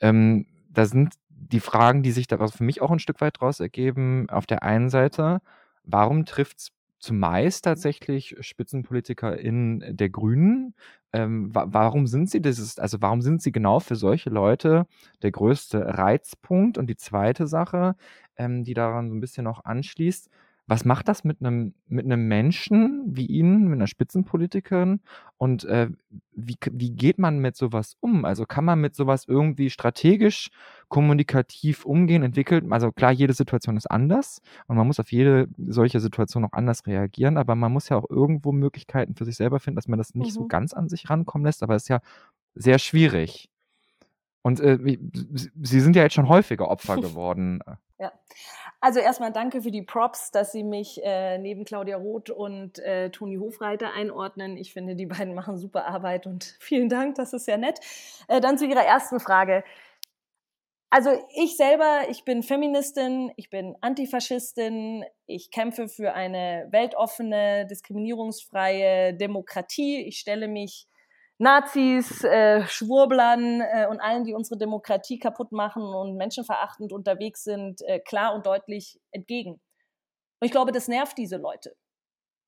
Ähm, 0.00 0.46
da 0.70 0.86
sind 0.86 1.14
die 1.52 1.60
Fragen, 1.60 2.02
die 2.02 2.12
sich 2.12 2.26
daraus 2.26 2.56
für 2.56 2.64
mich 2.64 2.82
auch 2.82 2.90
ein 2.90 2.98
Stück 2.98 3.20
weit 3.20 3.36
daraus 3.36 3.60
ergeben. 3.60 4.28
Auf 4.30 4.46
der 4.46 4.62
einen 4.62 4.90
Seite, 4.90 5.40
warum 5.84 6.24
trifft 6.26 6.58
es 6.58 6.72
zumeist 7.04 7.64
tatsächlich 7.64 8.34
SpitzenpolitikerInnen 8.40 9.94
der 9.94 10.08
Grünen. 10.08 10.74
Ähm, 11.12 11.54
wa 11.54 11.66
warum 11.68 12.06
sind 12.06 12.30
sie 12.30 12.40
das? 12.40 12.78
Also 12.78 13.02
warum 13.02 13.20
sind 13.20 13.42
sie 13.42 13.52
genau 13.52 13.78
für 13.78 13.94
solche 13.94 14.30
Leute 14.30 14.86
der 15.22 15.30
größte 15.30 15.98
Reizpunkt? 15.98 16.78
Und 16.78 16.86
die 16.88 16.96
zweite 16.96 17.46
Sache, 17.46 17.94
ähm, 18.36 18.64
die 18.64 18.72
daran 18.74 19.10
so 19.10 19.14
ein 19.14 19.20
bisschen 19.20 19.44
noch 19.44 19.64
anschließt, 19.66 20.30
was 20.66 20.86
macht 20.86 21.08
das 21.08 21.24
mit 21.24 21.40
einem 21.40 21.74
mit 21.86 22.06
einem 22.06 22.26
Menschen 22.26 23.02
wie 23.06 23.26
Ihnen, 23.26 23.64
mit 23.64 23.74
einer 23.74 23.86
Spitzenpolitikerin? 23.86 25.00
Und 25.36 25.64
äh, 25.64 25.90
wie, 26.32 26.56
wie 26.72 26.90
geht 26.90 27.18
man 27.18 27.38
mit 27.38 27.56
sowas 27.56 27.96
um? 28.00 28.24
Also 28.24 28.46
kann 28.46 28.64
man 28.64 28.80
mit 28.80 28.94
sowas 28.94 29.26
irgendwie 29.28 29.68
strategisch, 29.68 30.50
kommunikativ 30.88 31.84
umgehen? 31.84 32.22
Entwickelt, 32.22 32.64
also 32.70 32.92
klar, 32.92 33.12
jede 33.12 33.34
Situation 33.34 33.76
ist 33.76 33.90
anders 33.90 34.40
und 34.66 34.76
man 34.76 34.86
muss 34.86 35.00
auf 35.00 35.12
jede 35.12 35.48
solche 35.58 36.00
Situation 36.00 36.44
auch 36.46 36.52
anders 36.52 36.86
reagieren, 36.86 37.36
aber 37.36 37.54
man 37.54 37.72
muss 37.72 37.90
ja 37.90 37.98
auch 37.98 38.08
irgendwo 38.08 38.52
Möglichkeiten 38.52 39.14
für 39.14 39.26
sich 39.26 39.36
selber 39.36 39.60
finden, 39.60 39.76
dass 39.76 39.88
man 39.88 39.98
das 39.98 40.14
nicht 40.14 40.30
mhm. 40.30 40.34
so 40.34 40.46
ganz 40.46 40.72
an 40.72 40.88
sich 40.88 41.10
rankommen 41.10 41.44
lässt, 41.44 41.62
aber 41.62 41.74
es 41.74 41.82
ist 41.82 41.88
ja 41.88 42.00
sehr 42.54 42.78
schwierig. 42.78 43.50
Und 44.40 44.60
äh, 44.60 44.78
Sie 45.62 45.80
sind 45.80 45.96
ja 45.96 46.02
jetzt 46.02 46.14
schon 46.14 46.28
häufiger 46.28 46.68
Opfer 46.68 46.96
geworden. 47.00 47.60
Ja. 47.98 48.12
Also 48.84 49.00
erstmal 49.00 49.32
danke 49.32 49.62
für 49.62 49.70
die 49.70 49.80
Props, 49.80 50.30
dass 50.30 50.52
Sie 50.52 50.62
mich 50.62 51.02
äh, 51.02 51.38
neben 51.38 51.64
Claudia 51.64 51.96
Roth 51.96 52.28
und 52.28 52.78
äh, 52.80 53.08
Toni 53.08 53.36
Hofreiter 53.36 53.94
einordnen. 53.94 54.58
Ich 54.58 54.74
finde, 54.74 54.94
die 54.94 55.06
beiden 55.06 55.32
machen 55.32 55.56
super 55.56 55.86
Arbeit 55.86 56.26
und 56.26 56.44
vielen 56.60 56.90
Dank, 56.90 57.14
das 57.14 57.32
ist 57.32 57.46
sehr 57.46 57.56
nett. 57.56 57.80
Äh, 58.28 58.42
dann 58.42 58.58
zu 58.58 58.66
Ihrer 58.66 58.84
ersten 58.84 59.20
Frage. 59.20 59.64
Also 60.90 61.12
ich 61.34 61.56
selber, 61.56 62.02
ich 62.10 62.24
bin 62.24 62.42
Feministin, 62.42 63.32
ich 63.36 63.48
bin 63.48 63.74
Antifaschistin, 63.80 65.06
ich 65.24 65.50
kämpfe 65.50 65.88
für 65.88 66.12
eine 66.12 66.68
weltoffene, 66.70 67.66
diskriminierungsfreie 67.66 69.14
Demokratie. 69.14 70.04
Ich 70.06 70.18
stelle 70.18 70.46
mich 70.46 70.88
Nazis, 71.44 72.24
äh, 72.24 72.66
Schwurblern 72.66 73.60
äh, 73.60 73.86
und 73.88 74.00
allen, 74.00 74.24
die 74.24 74.32
unsere 74.32 74.58
Demokratie 74.58 75.18
kaputt 75.18 75.52
machen 75.52 75.82
und 75.82 76.16
menschenverachtend 76.16 76.90
unterwegs 76.90 77.44
sind, 77.44 77.82
äh, 77.82 78.00
klar 78.00 78.34
und 78.34 78.46
deutlich 78.46 78.98
entgegen. 79.10 79.52
Und 80.40 80.46
ich 80.46 80.50
glaube, 80.50 80.72
das 80.72 80.88
nervt 80.88 81.18
diese 81.18 81.36
Leute. 81.36 81.76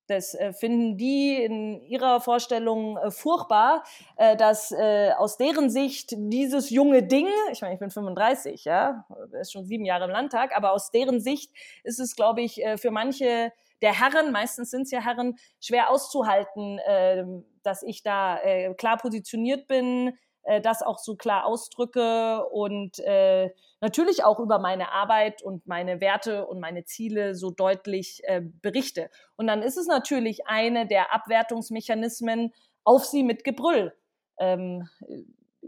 Das 0.06 0.34
äh, 0.34 0.54
finden 0.54 0.96
die 0.96 1.34
in 1.42 1.82
ihrer 1.82 2.20
Vorstellung 2.20 2.96
äh, 2.96 3.10
furchtbar, 3.10 3.84
äh, 4.16 4.34
dass 4.34 4.72
äh, 4.72 5.10
aus 5.18 5.36
deren 5.36 5.68
Sicht 5.68 6.14
dieses 6.16 6.70
junge 6.70 7.02
Ding, 7.02 7.28
ich 7.52 7.60
meine, 7.60 7.74
ich 7.74 7.80
bin 7.80 7.90
35, 7.90 8.64
ja, 8.64 9.04
ist 9.38 9.52
schon 9.52 9.66
sieben 9.66 9.84
Jahre 9.84 10.04
im 10.04 10.10
Landtag, 10.10 10.56
aber 10.56 10.72
aus 10.72 10.90
deren 10.90 11.20
Sicht 11.20 11.52
ist 11.84 11.98
es, 11.98 12.16
glaube 12.16 12.40
ich, 12.40 12.64
äh, 12.64 12.78
für 12.78 12.90
manche 12.90 13.52
der 13.82 13.92
Herren, 13.92 14.32
meistens 14.32 14.70
sind 14.70 14.82
es 14.82 14.90
ja 14.90 15.00
Herren, 15.00 15.36
schwer 15.60 15.90
auszuhalten, 15.90 16.78
äh, 16.78 17.24
dass 17.66 17.82
ich 17.82 18.02
da 18.02 18.40
äh, 18.42 18.74
klar 18.74 18.96
positioniert 18.96 19.66
bin, 19.66 20.16
äh, 20.46 20.60
das 20.60 20.82
auch 20.82 20.98
so 20.98 21.16
klar 21.16 21.44
ausdrücke 21.44 22.44
und 22.50 22.98
äh, 23.00 23.50
natürlich 23.80 24.24
auch 24.24 24.38
über 24.38 24.58
meine 24.60 24.92
Arbeit 24.92 25.42
und 25.42 25.66
meine 25.66 26.00
Werte 26.00 26.46
und 26.46 26.60
meine 26.60 26.84
Ziele 26.84 27.34
so 27.34 27.50
deutlich 27.50 28.22
äh, 28.24 28.42
berichte. 28.62 29.10
Und 29.36 29.48
dann 29.48 29.62
ist 29.62 29.76
es 29.76 29.88
natürlich 29.88 30.46
eine 30.46 30.86
der 30.86 31.12
Abwertungsmechanismen 31.12 32.52
auf 32.84 33.04
sie 33.04 33.24
mit 33.24 33.42
Gebrüll. 33.42 33.92
Ähm, 34.38 34.88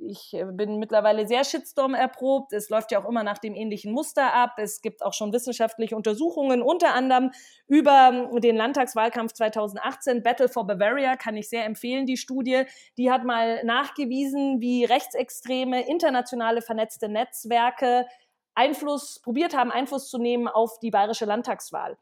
ich 0.03 0.35
äh, 0.35 0.45
bin 0.45 0.79
mittlerweile 0.79 1.27
sehr 1.27 1.45
Shitstorm 1.45 1.95
erprobt. 1.95 2.53
Es 2.53 2.69
läuft 2.69 2.93
ja 2.93 3.01
auch 3.01 3.09
immer 3.09 3.23
nach 3.23 3.39
dem 3.39 3.55
ähnlichen 3.55 3.93
Muster 3.93 4.33
ab. 4.33 4.55
Es 4.59 4.83
gibt 4.83 5.03
auch 5.05 5.13
schon 5.13 5.33
wissenschaftliche 5.33 5.97
Untersuchungen, 5.97 6.63
unter 6.63 6.95
anderem 6.95 7.31
über 7.67 8.31
den 8.39 8.57
Landtagswahlkampf 8.57 9.33
2018. 9.33 10.23
Battle 10.23 10.49
for 10.49 10.67
Bavaria 10.67 11.17
kann 11.17 11.37
ich 11.37 11.49
sehr 11.49 11.65
empfehlen, 11.65 12.07
die 12.07 12.17
Studie. 12.17 12.65
Die 12.97 13.11
hat 13.11 13.25
mal 13.25 13.65
nachgewiesen, 13.65 14.61
wie 14.61 14.85
rechtsextreme, 14.85 15.89
internationale 15.89 16.63
vernetzte 16.63 17.09
Netzwerke 17.09 18.07
Einfluss, 18.55 19.21
probiert 19.23 19.57
haben, 19.57 19.71
Einfluss 19.71 20.11
zu 20.11 20.19
nehmen 20.19 20.49
auf 20.49 20.81
die 20.81 20.91
bayerische 20.91 21.27
Landtagswahl. 21.27 21.97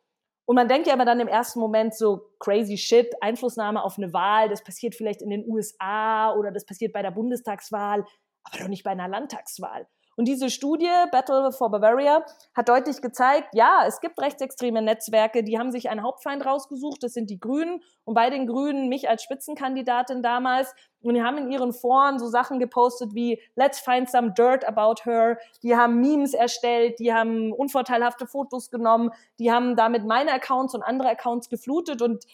Und 0.46 0.54
man 0.54 0.68
denkt 0.68 0.86
ja 0.86 0.94
immer 0.94 1.04
dann 1.04 1.20
im 1.20 1.28
ersten 1.28 1.58
Moment 1.58 1.94
so 1.94 2.30
crazy 2.38 2.78
shit, 2.78 3.12
Einflussnahme 3.20 3.82
auf 3.82 3.98
eine 3.98 4.12
Wahl, 4.12 4.48
das 4.48 4.62
passiert 4.62 4.94
vielleicht 4.94 5.20
in 5.20 5.30
den 5.30 5.44
USA 5.48 6.32
oder 6.34 6.52
das 6.52 6.64
passiert 6.64 6.92
bei 6.92 7.02
der 7.02 7.10
Bundestagswahl, 7.10 8.04
aber 8.44 8.58
doch 8.58 8.68
nicht 8.68 8.84
bei 8.84 8.92
einer 8.92 9.08
Landtagswahl. 9.08 9.88
Und 10.16 10.26
diese 10.26 10.48
Studie, 10.48 10.88
Battle 11.12 11.52
for 11.52 11.70
Bavaria, 11.70 12.24
hat 12.54 12.68
deutlich 12.70 13.02
gezeigt, 13.02 13.48
ja, 13.52 13.84
es 13.86 14.00
gibt 14.00 14.18
rechtsextreme 14.18 14.80
Netzwerke, 14.80 15.44
die 15.44 15.58
haben 15.58 15.70
sich 15.70 15.90
einen 15.90 16.02
Hauptfeind 16.02 16.44
rausgesucht, 16.44 17.02
das 17.02 17.12
sind 17.12 17.28
die 17.28 17.38
Grünen. 17.38 17.82
Und 18.04 18.14
bei 18.14 18.30
den 18.30 18.46
Grünen 18.46 18.88
mich 18.88 19.08
als 19.10 19.22
Spitzenkandidatin 19.22 20.22
damals. 20.22 20.74
Und 21.02 21.14
die 21.14 21.22
haben 21.22 21.36
in 21.36 21.50
ihren 21.50 21.72
Foren 21.72 22.18
so 22.18 22.28
Sachen 22.28 22.58
gepostet 22.58 23.14
wie 23.14 23.40
Let's 23.54 23.78
find 23.78 24.10
some 24.10 24.32
dirt 24.32 24.66
about 24.66 25.02
her. 25.04 25.38
Die 25.62 25.76
haben 25.76 26.00
Memes 26.00 26.32
erstellt, 26.32 26.98
die 26.98 27.12
haben 27.12 27.52
unvorteilhafte 27.52 28.26
Fotos 28.26 28.70
genommen, 28.70 29.10
die 29.38 29.52
haben 29.52 29.76
damit 29.76 30.06
meine 30.06 30.32
Accounts 30.32 30.74
und 30.74 30.82
andere 30.82 31.10
Accounts 31.10 31.50
geflutet. 31.50 32.00
Und 32.00 32.24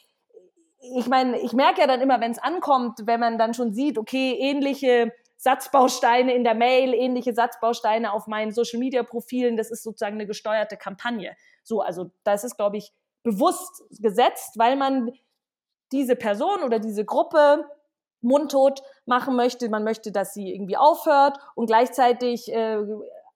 ich 0.97 1.09
meine, 1.09 1.41
ich 1.41 1.53
merke 1.53 1.81
ja 1.81 1.87
dann 1.87 2.01
immer, 2.01 2.21
wenn 2.21 2.33
es 2.33 2.39
ankommt, 2.39 3.01
wenn 3.07 3.21
man 3.21 3.39
dann 3.39 3.55
schon 3.55 3.73
sieht, 3.73 3.99
okay, 3.99 4.37
ähnliche 4.39 5.13
Satzbausteine 5.43 6.33
in 6.35 6.45
der 6.45 6.55
Mail, 6.55 6.95
ähnliche 6.95 7.35
Satzbausteine 7.35 8.13
auf 8.13 8.29
meinen 8.29 8.53
Social 8.53 8.79
Media 8.79 9.03
Profilen, 9.03 9.57
das 9.57 9.73
ist 9.73 9.83
sozusagen 9.83 10.15
eine 10.15 10.27
gesteuerte 10.27 10.77
Kampagne. 10.77 11.35
So, 11.65 11.81
also 11.81 12.13
das 12.23 12.45
ist, 12.45 12.57
glaube 12.57 12.77
ich, 12.77 12.93
bewusst 13.25 13.83
gesetzt, 13.99 14.57
weil 14.57 14.77
man 14.77 15.11
diese 15.91 16.15
Person 16.15 16.63
oder 16.63 16.79
diese 16.79 17.05
Gruppe 17.05 17.69
mundtot 18.21 18.85
machen 19.05 19.35
möchte. 19.35 19.69
Man 19.69 19.83
möchte, 19.83 20.13
dass 20.13 20.33
sie 20.33 20.55
irgendwie 20.55 20.77
aufhört 20.77 21.39
und 21.57 21.67
gleichzeitig 21.67 22.53
äh, 22.53 22.79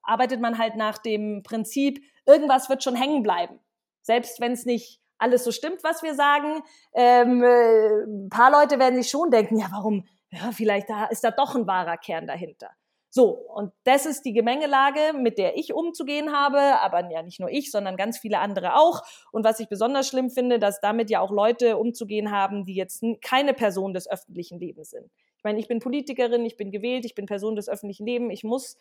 arbeitet 0.05 0.41
man 0.41 0.59
halt 0.59 0.77
nach 0.77 0.99
dem 0.99 1.43
Prinzip, 1.43 2.01
irgendwas 2.25 2.69
wird 2.69 2.85
schon 2.85 2.95
hängen 2.95 3.25
bleiben. 3.25 3.59
Selbst 4.03 4.41
wenn 4.41 4.53
es 4.53 4.65
nicht 4.65 5.01
alles 5.19 5.43
so 5.43 5.51
stimmt, 5.51 5.83
was 5.83 6.05
wir 6.05 6.15
sagen. 6.15 6.63
Ähm, 6.95 7.43
äh, 7.43 8.05
ein 8.05 8.29
paar 8.29 8.53
Leute 8.53 8.79
werden 8.79 9.03
sich 9.03 9.11
schon 9.11 9.33
denken, 9.33 9.59
ja, 9.59 9.67
warum, 9.73 10.05
ja, 10.31 10.51
vielleicht 10.53 10.91
da 10.91 11.07
ist 11.07 11.25
da 11.25 11.31
doch 11.31 11.55
ein 11.55 11.67
wahrer 11.67 11.97
Kern 11.97 12.27
dahinter. 12.27 12.71
So, 13.17 13.29
und 13.31 13.73
das 13.85 14.05
ist 14.05 14.27
die 14.27 14.35
Gemengelage, 14.35 15.17
mit 15.19 15.39
der 15.39 15.57
ich 15.57 15.73
umzugehen 15.73 16.33
habe, 16.33 16.83
aber 16.83 17.11
ja 17.11 17.23
nicht 17.23 17.41
nur 17.41 17.49
ich, 17.49 17.71
sondern 17.71 17.97
ganz 17.97 18.19
viele 18.19 18.41
andere 18.41 18.77
auch. 18.77 19.03
Und 19.33 19.43
was 19.43 19.59
ich 19.59 19.69
besonders 19.69 20.07
schlimm 20.07 20.29
finde, 20.29 20.59
dass 20.59 20.81
damit 20.81 21.09
ja 21.09 21.21
auch 21.21 21.31
Leute 21.31 21.79
umzugehen 21.79 22.31
haben, 22.31 22.67
die 22.67 22.75
jetzt 22.75 23.03
keine 23.23 23.55
Person 23.55 23.95
des 23.95 24.07
öffentlichen 24.11 24.59
Lebens 24.59 24.91
sind. 24.91 25.11
Ich 25.39 25.45
meine, 25.45 25.59
ich 25.59 25.67
bin 25.67 25.79
Politikerin, 25.79 26.45
ich 26.45 26.59
bin 26.59 26.71
gewählt, 26.71 27.07
ich 27.07 27.15
bin 27.15 27.25
Person 27.25 27.57
des 27.57 27.71
öffentlichen 27.71 28.05
Lebens, 28.05 28.35
ich 28.35 28.45
muss 28.45 28.77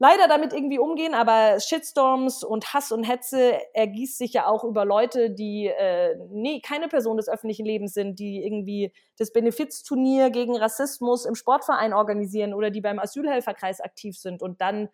leider 0.00 0.28
damit 0.28 0.54
irgendwie 0.54 0.78
umgehen, 0.78 1.12
aber 1.12 1.60
Shitstorms 1.60 2.42
und 2.42 2.72
Hass 2.72 2.90
und 2.90 3.04
Hetze 3.04 3.60
ergießt 3.74 4.16
sich 4.16 4.32
ja 4.32 4.46
auch 4.46 4.64
über 4.64 4.86
Leute, 4.86 5.30
die 5.30 5.66
äh, 5.66 6.16
nee, 6.30 6.60
keine 6.60 6.88
Person 6.88 7.18
des 7.18 7.28
öffentlichen 7.28 7.66
Lebens 7.66 7.92
sind, 7.92 8.18
die 8.18 8.42
irgendwie 8.42 8.92
das 9.18 9.30
Benefizturnier 9.30 10.30
gegen 10.30 10.56
Rassismus 10.56 11.26
im 11.26 11.34
Sportverein 11.34 11.92
organisieren 11.92 12.54
oder 12.54 12.70
die 12.70 12.80
beim 12.80 12.98
Asylhelferkreis 12.98 13.82
aktiv 13.82 14.18
sind 14.18 14.42
und 14.42 14.62
dann, 14.62 14.88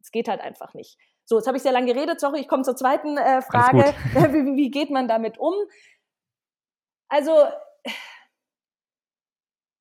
es 0.00 0.12
geht 0.12 0.28
halt 0.28 0.40
einfach 0.40 0.74
nicht. 0.74 0.96
So, 1.24 1.38
jetzt 1.38 1.48
habe 1.48 1.56
ich 1.56 1.62
sehr 1.64 1.72
lange 1.72 1.92
geredet, 1.92 2.20
sorry, 2.20 2.40
ich 2.40 2.48
komme 2.48 2.62
zur 2.62 2.76
zweiten 2.76 3.16
äh, 3.16 3.42
Frage. 3.42 3.92
Wie, 4.32 4.56
wie 4.56 4.70
geht 4.70 4.90
man 4.90 5.08
damit 5.08 5.38
um? 5.38 5.54
Also, 7.08 7.32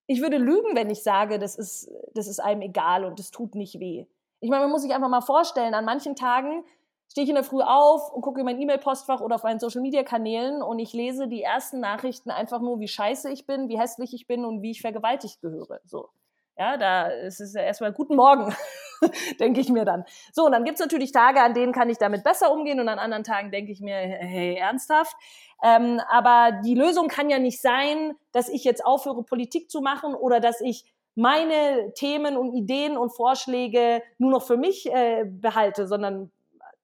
ich 0.08 0.22
würde 0.22 0.38
lügen, 0.38 0.76
wenn 0.76 0.90
ich 0.90 1.04
sage, 1.04 1.38
das 1.38 1.56
ist, 1.56 1.90
das 2.14 2.28
ist 2.28 2.40
einem 2.40 2.62
egal 2.62 3.06
und 3.06 3.20
das 3.20 3.30
tut 3.30 3.54
nicht 3.54 3.80
weh. 3.80 4.08
Ich 4.42 4.50
meine, 4.50 4.64
man 4.64 4.72
muss 4.72 4.82
sich 4.82 4.94
einfach 4.94 5.08
mal 5.08 5.22
vorstellen, 5.22 5.74
an 5.76 5.86
manchen 5.86 6.16
Tagen 6.16 6.64
stehe 7.10 7.24
ich 7.24 7.30
in 7.30 7.36
der 7.36 7.44
Früh 7.44 7.62
auf 7.62 8.12
und 8.12 8.22
gucke 8.22 8.40
in 8.40 8.46
mein 8.46 8.60
E-Mail-Postfach 8.60 9.22
oder 9.22 9.36
auf 9.36 9.44
meinen 9.44 9.60
Social-Media-Kanälen 9.60 10.64
und 10.64 10.80
ich 10.80 10.94
lese 10.94 11.28
die 11.28 11.44
ersten 11.44 11.80
Nachrichten 11.80 12.32
einfach 12.32 12.60
nur, 12.60 12.80
wie 12.80 12.88
scheiße 12.88 13.30
ich 13.30 13.46
bin, 13.46 13.70
wie 13.70 13.80
hässlich 13.80 14.14
ich 14.14 14.28
bin 14.28 14.44
und 14.44 14.62
wie 14.62 14.72
ich 14.72 14.82
vergewaltigt 14.82 15.42
gehöre. 15.42 15.80
So. 15.86 16.10
Ja, 16.58 16.78
da 16.78 17.08
ist 17.08 17.40
es 17.40 17.54
ja 17.54 17.62
erstmal 17.62 17.94
guten 17.94 18.16
Morgen, 18.16 18.54
denke 19.40 19.60
ich 19.60 19.70
mir 19.70 19.86
dann. 19.86 20.06
So, 20.32 20.46
und 20.46 20.54
dann 20.54 20.64
gibt's 20.64 20.80
natürlich 20.80 21.12
Tage, 21.12 21.42
an 21.42 21.54
denen 21.54 21.72
kann 21.72 21.90
ich 21.90 21.98
damit 21.98 22.24
besser 22.24 22.52
umgehen 22.52 22.80
und 22.80 22.90
an 22.90 23.00
anderen 23.00 23.24
Tagen 23.24 23.52
denke 23.52 23.72
ich 23.72 23.82
mir, 23.82 23.96
hey, 23.96 24.56
ernsthaft. 24.56 25.16
Ähm, 25.64 26.02
aber 26.10 26.62
die 26.64 26.76
Lösung 26.76 27.08
kann 27.08 27.30
ja 27.30 27.40
nicht 27.40 27.62
sein, 27.62 28.16
dass 28.32 28.50
ich 28.50 28.64
jetzt 28.64 28.86
aufhöre, 28.86 29.24
Politik 29.24 29.70
zu 29.70 29.82
machen 29.82 30.16
oder 30.16 30.40
dass 30.40 30.62
ich 30.62 30.86
meine 31.16 31.94
Themen 31.96 32.38
und 32.38 32.54
Ideen 32.54 32.98
und 32.98 33.16
Vorschläge 33.16 34.02
nur 34.18 34.32
noch 34.32 34.44
für 34.44 34.58
mich 34.58 34.90
äh, 34.92 35.26
behalte, 35.26 35.88
sondern 35.88 36.32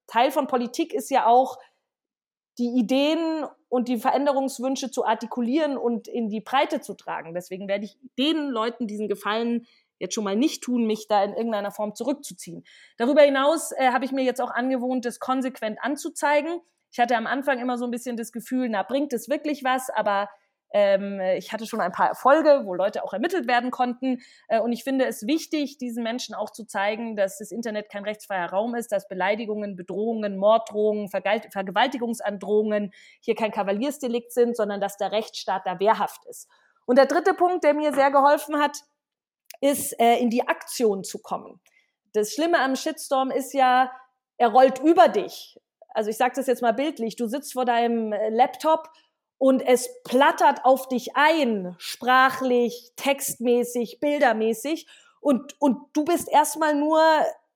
Teil 0.07 0.32
von 0.32 0.47
Politik 0.47 0.93
ist 0.93 1.09
ja 1.09 1.28
auch, 1.28 1.57
die 2.57 2.80
Ideen 2.80 3.45
und 3.69 3.88
die 3.88 3.97
Veränderungswünsche 3.97 4.89
zu 4.89 5.05
artikulieren 5.05 5.78
und 5.78 6.07
in 6.07 6.30
die 6.30 6.41
Breite 6.41 6.82
zu 6.82 6.95
tragen. 6.95 7.34
Deswegen 7.34 7.67
werde 7.67 7.86
ich 7.86 7.97
den 8.17 8.49
Leuten 8.49 8.88
diesen 8.88 9.07
Gefallen 9.07 9.67
jetzt 9.99 10.15
schon 10.15 10.23
mal 10.23 10.36
nicht 10.36 10.63
tun, 10.63 10.86
mich 10.86 11.07
da 11.07 11.23
in 11.23 11.34
irgendeiner 11.34 11.71
Form 11.71 11.95
zurückzuziehen. 11.95 12.63
Darüber 12.97 13.21
hinaus 13.21 13.71
äh, 13.71 13.91
habe 13.91 14.05
ich 14.05 14.11
mir 14.11 14.23
jetzt 14.23 14.41
auch 14.41 14.51
angewohnt, 14.51 15.05
das 15.05 15.19
konsequent 15.19 15.80
anzuzeigen. 15.82 16.59
Ich 16.91 16.99
hatte 16.99 17.15
am 17.15 17.28
Anfang 17.28 17.59
immer 17.59 17.78
so 17.78 17.86
ein 17.86 17.91
bisschen 17.91 18.17
das 18.17 18.32
Gefühl, 18.32 18.69
na, 18.69 18.84
bringt 18.84 19.13
es 19.13 19.30
wirklich 19.30 19.63
was? 19.63 19.89
Aber 19.89 20.30
ähm, 20.72 21.20
ich 21.38 21.53
hatte 21.53 21.65
schon 21.65 21.82
ein 21.82 21.91
paar 21.91 22.09
Erfolge, 22.09 22.63
wo 22.65 22.74
Leute 22.74 23.03
auch 23.03 23.13
ermittelt 23.13 23.47
werden 23.47 23.72
konnten. 23.72 24.22
Äh, 24.47 24.59
und 24.59 24.72
ich 24.74 24.84
finde 24.84 25.05
es 25.05 25.26
wichtig, 25.26 25.78
diesen 25.78 26.03
Menschen 26.03 26.36
auch 26.36 26.49
zu 26.51 26.65
zeigen, 26.65 27.15
dass 27.15 27.38
das 27.38 27.51
Internet 27.51 27.89
kein 27.89 28.03
rechtsfreier 28.03 28.49
Raum 28.49 28.76
ist, 28.76 28.91
dass 28.91 29.07
Beleidigungen, 29.07 29.76
Bedrohungen, 29.76 30.38
Morddrohungen, 30.38 31.09
Vergewaltigungsandrohungen 31.09 32.91
hier 33.22 33.36
kein 33.36 33.51
Kavaliersdelikt 33.51 34.32
sind, 34.32 34.57
sondern 34.57 34.82
dass 34.82 34.97
der 34.97 35.11
Rechtsstaat 35.11 35.65
da 35.65 35.80
wehrhaft 35.80 36.26
ist. 36.26 36.49
Und 36.86 36.97
der 36.97 37.05
dritte 37.05 37.34
Punkt, 37.34 37.63
der 37.63 37.74
mir 37.74 37.93
sehr 37.93 38.11
geholfen 38.11 38.59
hat, 38.59 38.78
ist, 39.61 39.99
äh, 39.99 40.18
in 40.18 40.30
die 40.30 40.47
Aktion 40.47 41.03
zu 41.03 41.20
kommen. 41.20 41.59
Das 42.13 42.34
Schlimme 42.34 42.59
am 42.59 42.76
Shitstorm 42.76 43.32
ist 43.32 43.53
ja, 43.53 43.91
er 44.38 44.49
rollt 44.49 44.80
über 44.80 45.07
dich. 45.07 45.59
Also 45.89 46.09
ich 46.09 46.18
sage 46.18 46.34
das 46.36 46.47
jetzt 46.47 46.61
mal 46.61 46.74
bildlich. 46.74 47.15
Du 47.15 47.28
sitzt 47.28 47.53
vor 47.53 47.65
deinem 47.65 48.13
äh, 48.13 48.30
Laptop 48.30 48.89
und 49.38 49.61
es 49.61 49.89
plattert 50.03 50.65
auf 50.65 50.88
dich 50.88 51.15
ein, 51.15 51.75
sprachlich, 51.77 52.91
textmäßig, 52.95 53.99
bildermäßig. 53.99 54.88
Und, 55.19 55.55
und 55.59 55.77
du 55.93 56.05
bist 56.05 56.27
erstmal 56.31 56.73
nur, 56.73 56.99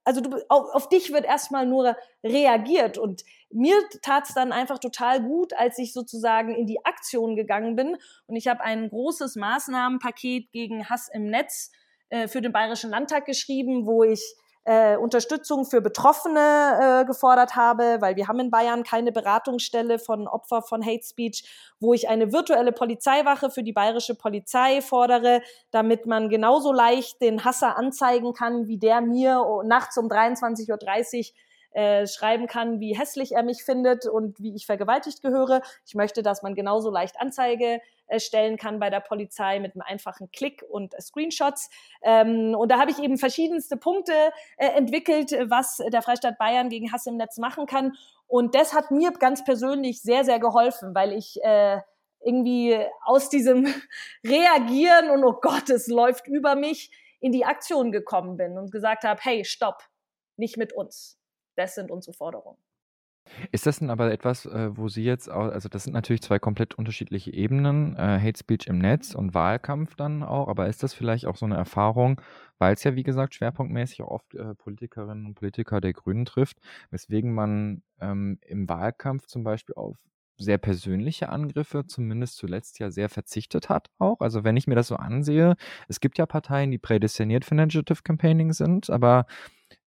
also 0.04 0.22
du, 0.22 0.38
auf, 0.50 0.70
auf 0.74 0.90
dich 0.90 1.12
wird 1.12 1.26
erstmal 1.26 1.66
nur 1.66 1.96
reagiert. 2.24 3.00
Und 3.00 3.24
mir 3.50 3.76
tat's 4.02 4.34
dann 4.36 4.52
einfach 4.52 4.78
total 4.78 5.24
gut, 5.24 5.54
als 5.54 5.80
ich 5.80 5.92
sozusagen 5.92 6.56
in 6.56 6.68
die 6.68 6.86
Aktion 6.86 7.36
gegangen 7.36 7.76
bin. 7.76 7.98
Und 8.28 8.36
ich 8.36 8.48
habe 8.48 8.62
ein 8.62 8.90
großes 8.90 9.36
Maßnahmenpaket 9.36 10.52
gegen 10.52 10.88
Hass 10.88 11.10
im 11.12 11.26
Netz 11.26 11.72
äh, 12.10 12.28
für 12.28 12.42
den 12.42 12.52
Bayerischen 12.52 12.92
Landtag 12.92 13.26
geschrieben, 13.26 13.88
wo 13.88 14.04
ich 14.04 14.36
äh, 14.64 14.96
Unterstützung 14.96 15.66
für 15.66 15.82
Betroffene 15.82 17.02
äh, 17.02 17.06
gefordert 17.06 17.56
habe, 17.56 17.98
weil 18.00 18.16
wir 18.16 18.28
haben 18.28 18.40
in 18.40 18.52
Bayern 18.52 18.84
keine 18.84 19.12
Beratungsstelle 19.12 19.98
von 19.98 20.28
Opfer 20.28 20.62
von 20.62 20.86
Hate 20.86 21.04
Speech, 21.04 21.44
wo 21.80 21.94
ich 21.94 22.10
eine 22.10 22.32
virtuelle 22.32 22.72
Polizeiwache 22.72 23.50
für 23.50 23.64
die 23.64 23.74
bayerische 23.74 24.16
Polizei 24.16 24.82
fordere, 24.82 25.42
damit 25.72 26.06
man 26.06 26.30
genauso 26.30 26.72
leicht 26.72 27.22
den 27.22 27.44
Hasser 27.44 27.78
anzeigen 27.78 28.34
kann, 28.34 28.68
wie 28.68 28.78
der 28.78 29.02
mir 29.02 29.44
nachts 29.66 29.98
um 29.98 30.08
23.30 30.08 30.72
Uhr 30.72 31.36
äh, 31.72 32.06
schreiben 32.08 32.48
kann, 32.48 32.80
wie 32.80 32.98
hässlich 32.98 33.34
er 33.34 33.44
mich 33.44 33.64
findet 33.64 34.06
und 34.06 34.40
wie 34.40 34.56
ich 34.56 34.66
vergewaltigt 34.66 35.22
gehöre. 35.22 35.62
Ich 35.86 35.96
möchte, 35.96 36.22
dass 36.22 36.44
man 36.44 36.56
genauso 36.56 36.90
leicht 36.90 37.20
Anzeige 37.20 37.80
äh, 38.08 38.20
stellen 38.20 38.58
kann 38.58 38.80
bei 38.80 38.90
der 38.90 39.00
Polizei 39.00 39.60
mit 39.60 39.74
einem 39.74 39.84
einfachen 39.84 40.32
Klick 40.32 40.66
und 40.70 40.94
äh, 40.94 41.02
Screenshots. 41.02 41.70
Ähm, 42.02 42.56
und 42.56 42.70
da 42.70 42.80
habe 42.80 42.92
ich 42.92 43.00
eben 43.00 43.18
verschiedenste 43.18 43.78
Punkte 43.78 44.14
äh, 44.58 44.68
entwickelt, 44.68 45.32
was 45.48 45.78
der 45.78 46.02
Freistaat 46.02 46.38
Bayern 46.38 46.70
gegen 46.70 46.92
Hass 46.92 47.06
im 47.06 47.16
Netz 47.16 47.38
machen 47.38 47.66
kann. 47.68 47.94
Und 48.28 48.54
das 48.54 48.74
hat 48.74 48.92
mir 48.92 49.12
ganz 49.12 49.44
persönlich 49.44 50.02
sehr, 50.02 50.26
sehr 50.26 50.40
geholfen, 50.40 50.94
weil 50.94 51.14
ich 51.14 51.42
äh, 51.44 51.80
irgendwie 52.20 52.78
aus 53.04 53.30
diesem 53.30 53.66
Reagieren 54.26 55.10
und 55.10 55.24
oh 55.24 55.40
Gott, 55.42 55.70
es 55.70 55.88
läuft 55.88 56.28
über 56.28 56.56
mich 56.56 56.92
in 57.22 57.32
die 57.32 57.46
Aktion 57.46 57.92
gekommen 57.92 58.36
bin 58.36 58.58
und 58.58 58.72
gesagt 58.72 59.04
habe, 59.04 59.22
hey, 59.24 59.46
stopp, 59.46 59.84
nicht 60.38 60.58
mit 60.58 60.74
uns. 60.74 61.21
Das 61.56 61.76
sind 61.76 61.92
unsere 61.92 62.14
Forderungen. 62.14 62.58
Ist 63.52 63.66
das 63.66 63.80
denn 63.80 63.90
aber 63.90 64.12
etwas, 64.12 64.46
äh, 64.46 64.76
wo 64.76 64.88
Sie 64.88 65.04
jetzt 65.04 65.30
auch, 65.30 65.52
also 65.52 65.70
das 65.70 65.84
sind 65.84 65.94
natürlich 65.94 66.22
zwei 66.22 66.40
komplett 66.40 66.76
unterschiedliche 66.76 67.32
Ebenen, 67.32 67.96
äh, 67.96 68.20
Hate 68.20 68.38
Speech 68.38 68.68
im 68.68 68.80
Netz 68.80 69.14
und 69.16 69.34
Wahlkampf 69.34 69.96
dann 69.96 70.24
auch, 70.24 70.48
aber 70.48 70.68
ist 70.68 70.84
das 70.84 70.94
vielleicht 70.94 71.26
auch 71.26 71.36
so 71.36 71.46
eine 71.46 71.56
Erfahrung, 71.56 72.20
weil 72.58 72.74
es 72.74 72.84
ja 72.84 72.96
wie 72.96 73.04
gesagt 73.04 73.36
schwerpunktmäßig 73.36 74.02
auch 74.02 74.10
oft 74.10 74.36
äh, 74.36 74.56
Politikerinnen 74.56 75.26
und 75.26 75.36
Politiker 75.36 75.82
der 75.82 75.94
Grünen 75.94 76.26
trifft, 76.26 76.58
weswegen 76.90 77.34
man 77.34 77.84
ähm, 78.00 78.40
im 78.42 78.68
Wahlkampf 78.68 79.28
zum 79.28 79.44
Beispiel 79.44 79.76
auf 79.76 79.98
sehr 80.38 80.58
persönliche 80.58 81.30
Angriffe, 81.30 81.86
zumindest 81.86 82.38
zuletzt 82.38 82.80
ja 82.80 82.90
sehr 82.90 83.10
verzichtet 83.10 83.70
hat 83.70 83.90
auch. 84.00 84.22
Also 84.22 84.44
wenn 84.44 84.58
ich 84.58 84.66
mir 84.66 84.76
das 84.76 84.88
so 84.88 84.96
ansehe, 84.96 85.56
es 85.88 86.00
gibt 86.00 86.18
ja 86.18 86.26
Parteien, 86.26 86.72
die 86.72 86.80
prädestiniert 86.80 87.46
für 87.46 87.56
Negative 87.56 88.02
Campaigning 88.04 88.54
sind, 88.54 88.90
aber 88.90 89.28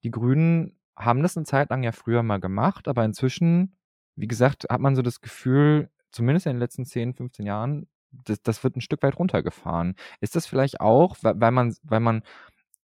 die 0.03 0.11
Grünen 0.11 0.77
haben 0.95 1.23
das 1.23 1.37
eine 1.37 1.45
Zeit 1.45 1.69
lang 1.69 1.83
ja 1.83 1.91
früher 1.91 2.23
mal 2.23 2.39
gemacht, 2.39 2.87
aber 2.87 3.03
inzwischen, 3.05 3.75
wie 4.15 4.27
gesagt, 4.27 4.65
hat 4.69 4.81
man 4.81 4.95
so 4.95 5.01
das 5.01 5.21
Gefühl, 5.21 5.89
zumindest 6.11 6.45
in 6.45 6.53
den 6.53 6.59
letzten 6.59 6.85
10, 6.85 7.13
15 7.15 7.45
Jahren, 7.45 7.87
das, 8.11 8.41
das 8.43 8.63
wird 8.63 8.75
ein 8.75 8.81
Stück 8.81 9.01
weit 9.03 9.17
runtergefahren. 9.17 9.95
Ist 10.21 10.35
das 10.35 10.45
vielleicht 10.45 10.79
auch, 10.81 11.17
weil 11.21 11.51
man, 11.51 11.75
weil 11.83 11.99
man 11.99 12.23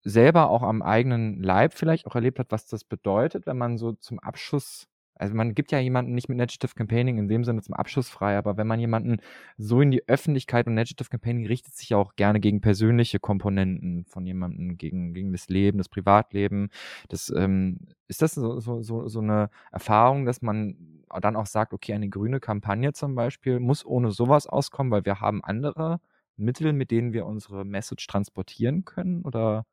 selber 0.02 0.50
auch 0.50 0.62
am 0.62 0.82
eigenen 0.82 1.42
Leib 1.42 1.74
vielleicht 1.74 2.06
auch 2.06 2.14
erlebt 2.14 2.38
hat, 2.38 2.50
was 2.50 2.66
das 2.66 2.84
bedeutet, 2.84 3.46
wenn 3.46 3.58
man 3.58 3.78
so 3.78 3.92
zum 3.92 4.18
Abschuss 4.18 4.88
also 5.20 5.34
man 5.34 5.54
gibt 5.54 5.70
ja 5.70 5.78
jemanden 5.78 6.14
nicht 6.14 6.30
mit 6.30 6.38
Negative 6.38 6.74
Campaigning 6.74 7.18
in 7.18 7.28
dem 7.28 7.44
Sinne 7.44 7.60
zum 7.60 7.74
Abschuss 7.74 8.08
frei, 8.08 8.38
aber 8.38 8.56
wenn 8.56 8.66
man 8.66 8.80
jemanden 8.80 9.20
so 9.58 9.82
in 9.82 9.90
die 9.90 10.08
Öffentlichkeit 10.08 10.66
und 10.66 10.72
Negative 10.72 11.10
Campaigning 11.10 11.46
richtet 11.46 11.74
sich 11.74 11.90
ja 11.90 11.98
auch 11.98 12.16
gerne 12.16 12.40
gegen 12.40 12.62
persönliche 12.62 13.20
Komponenten 13.20 14.06
von 14.06 14.24
jemandem, 14.24 14.78
gegen, 14.78 15.12
gegen 15.12 15.30
das 15.32 15.50
Leben, 15.50 15.76
das 15.76 15.90
Privatleben. 15.90 16.70
Das, 17.10 17.28
ähm, 17.36 17.80
ist 18.08 18.22
das 18.22 18.32
so, 18.32 18.60
so, 18.60 18.80
so, 18.80 19.08
so 19.08 19.20
eine 19.20 19.50
Erfahrung, 19.72 20.24
dass 20.24 20.40
man 20.40 21.04
dann 21.20 21.36
auch 21.36 21.46
sagt, 21.46 21.74
okay, 21.74 21.92
eine 21.92 22.08
grüne 22.08 22.40
Kampagne 22.40 22.94
zum 22.94 23.14
Beispiel 23.14 23.60
muss 23.60 23.84
ohne 23.84 24.12
sowas 24.12 24.46
auskommen, 24.46 24.90
weil 24.90 25.04
wir 25.04 25.20
haben 25.20 25.44
andere 25.44 26.00
Mittel, 26.36 26.72
mit 26.72 26.90
denen 26.90 27.12
wir 27.12 27.26
unsere 27.26 27.66
Message 27.66 28.06
transportieren 28.06 28.86
können? 28.86 29.22
Oder? 29.26 29.66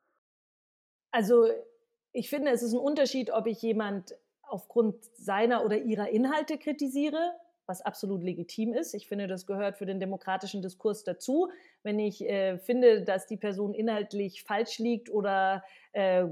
Also 1.12 1.46
ich 2.12 2.30
finde, 2.30 2.52
es 2.52 2.64
ist 2.64 2.74
ein 2.74 2.80
Unterschied, 2.80 3.32
ob 3.32 3.48
ich 3.48 3.62
jemand 3.62 4.14
aufgrund 4.50 5.04
seiner 5.16 5.66
oder 5.66 5.78
ihrer 5.78 6.10
Inhalte 6.10 6.58
kritisiere, 6.58 7.34
was 7.66 7.82
absolut 7.82 8.24
legitim 8.24 8.74
ist. 8.74 8.94
Ich 8.94 9.08
finde, 9.08 9.28
das 9.28 9.46
gehört 9.46 9.78
für 9.78 9.86
den 9.86 10.00
demokratischen 10.00 10.62
Diskurs 10.62 11.04
dazu. 11.04 11.50
Wenn 11.84 12.00
ich 12.00 12.24
äh, 12.24 12.58
finde, 12.58 13.04
dass 13.04 13.28
die 13.28 13.38
Person 13.38 13.74
inhaltlich 13.74 14.44
falsch 14.44 14.80
liegt 14.80 15.10
oder 15.10 15.64
äh, 15.92 16.26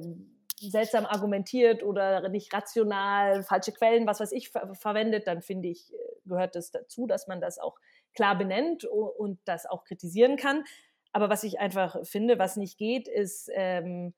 seltsam 0.60 1.06
argumentiert 1.06 1.84
oder 1.84 2.30
nicht 2.30 2.54
rational, 2.54 3.44
falsche 3.44 3.74
Quellen, 3.74 4.08
was 4.08 4.22
weiß 4.22 4.32
ich, 4.32 4.50
ver 4.50 4.74
verwendet, 4.74 5.28
dann 5.28 5.42
finde 5.42 5.68
ich, 5.68 5.94
äh, 5.94 5.98
gehört 6.26 6.56
das 6.56 6.72
dazu, 6.72 7.06
dass 7.06 7.28
man 7.28 7.42
das 7.42 7.60
auch 7.60 7.78
klar 8.14 8.38
benennt 8.38 8.86
und 8.86 9.40
das 9.46 9.66
auch 9.66 9.84
kritisieren 9.84 10.38
kann. 10.38 10.64
Aber 11.12 11.30
was 11.30 11.44
ich 11.44 11.60
einfach 11.60 11.98
finde, 12.06 12.40
was 12.40 12.56
nicht 12.56 12.78
geht, 12.78 13.08
ist, 13.08 13.50
ähm, 13.54 14.14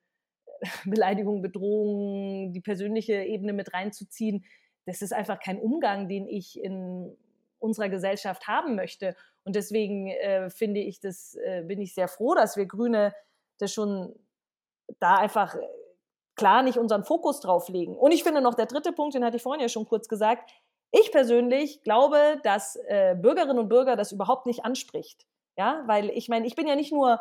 Beleidigung, 0.85 1.41
Bedrohung, 1.41 2.53
die 2.53 2.61
persönliche 2.61 3.23
Ebene 3.23 3.53
mit 3.53 3.73
reinzuziehen, 3.73 4.45
das 4.85 5.01
ist 5.01 5.13
einfach 5.13 5.39
kein 5.39 5.59
Umgang, 5.59 6.07
den 6.07 6.27
ich 6.27 6.61
in 6.61 7.15
unserer 7.59 7.89
Gesellschaft 7.89 8.47
haben 8.47 8.75
möchte. 8.75 9.15
Und 9.43 9.55
deswegen 9.55 10.07
äh, 10.07 10.49
finde 10.49 10.79
ich 10.79 10.99
das, 10.99 11.35
äh, 11.35 11.63
bin 11.63 11.81
ich 11.81 11.93
sehr 11.93 12.07
froh, 12.07 12.35
dass 12.35 12.55
wir 12.55 12.65
Grüne 12.65 13.13
das 13.59 13.73
schon 13.73 14.15
da 14.99 15.15
einfach 15.15 15.55
äh, 15.55 15.59
klar 16.35 16.63
nicht 16.63 16.77
unseren 16.77 17.03
Fokus 17.03 17.41
drauf 17.41 17.67
legen. 17.67 17.97
Und 17.97 18.11
ich 18.11 18.23
finde 18.23 18.41
noch 18.41 18.53
der 18.53 18.67
dritte 18.67 18.93
Punkt, 18.93 19.15
den 19.15 19.25
hatte 19.25 19.37
ich 19.37 19.43
vorhin 19.43 19.61
ja 19.61 19.69
schon 19.69 19.87
kurz 19.87 20.07
gesagt. 20.07 20.51
Ich 20.91 21.11
persönlich 21.11 21.83
glaube, 21.83 22.39
dass 22.43 22.77
äh, 22.87 23.15
Bürgerinnen 23.15 23.59
und 23.59 23.69
Bürger 23.69 23.95
das 23.95 24.11
überhaupt 24.11 24.45
nicht 24.45 24.63
anspricht. 24.63 25.25
Ja, 25.57 25.83
weil 25.87 26.09
ich 26.11 26.29
meine, 26.29 26.45
ich 26.45 26.55
bin 26.55 26.67
ja 26.67 26.75
nicht 26.75 26.93
nur 26.93 27.19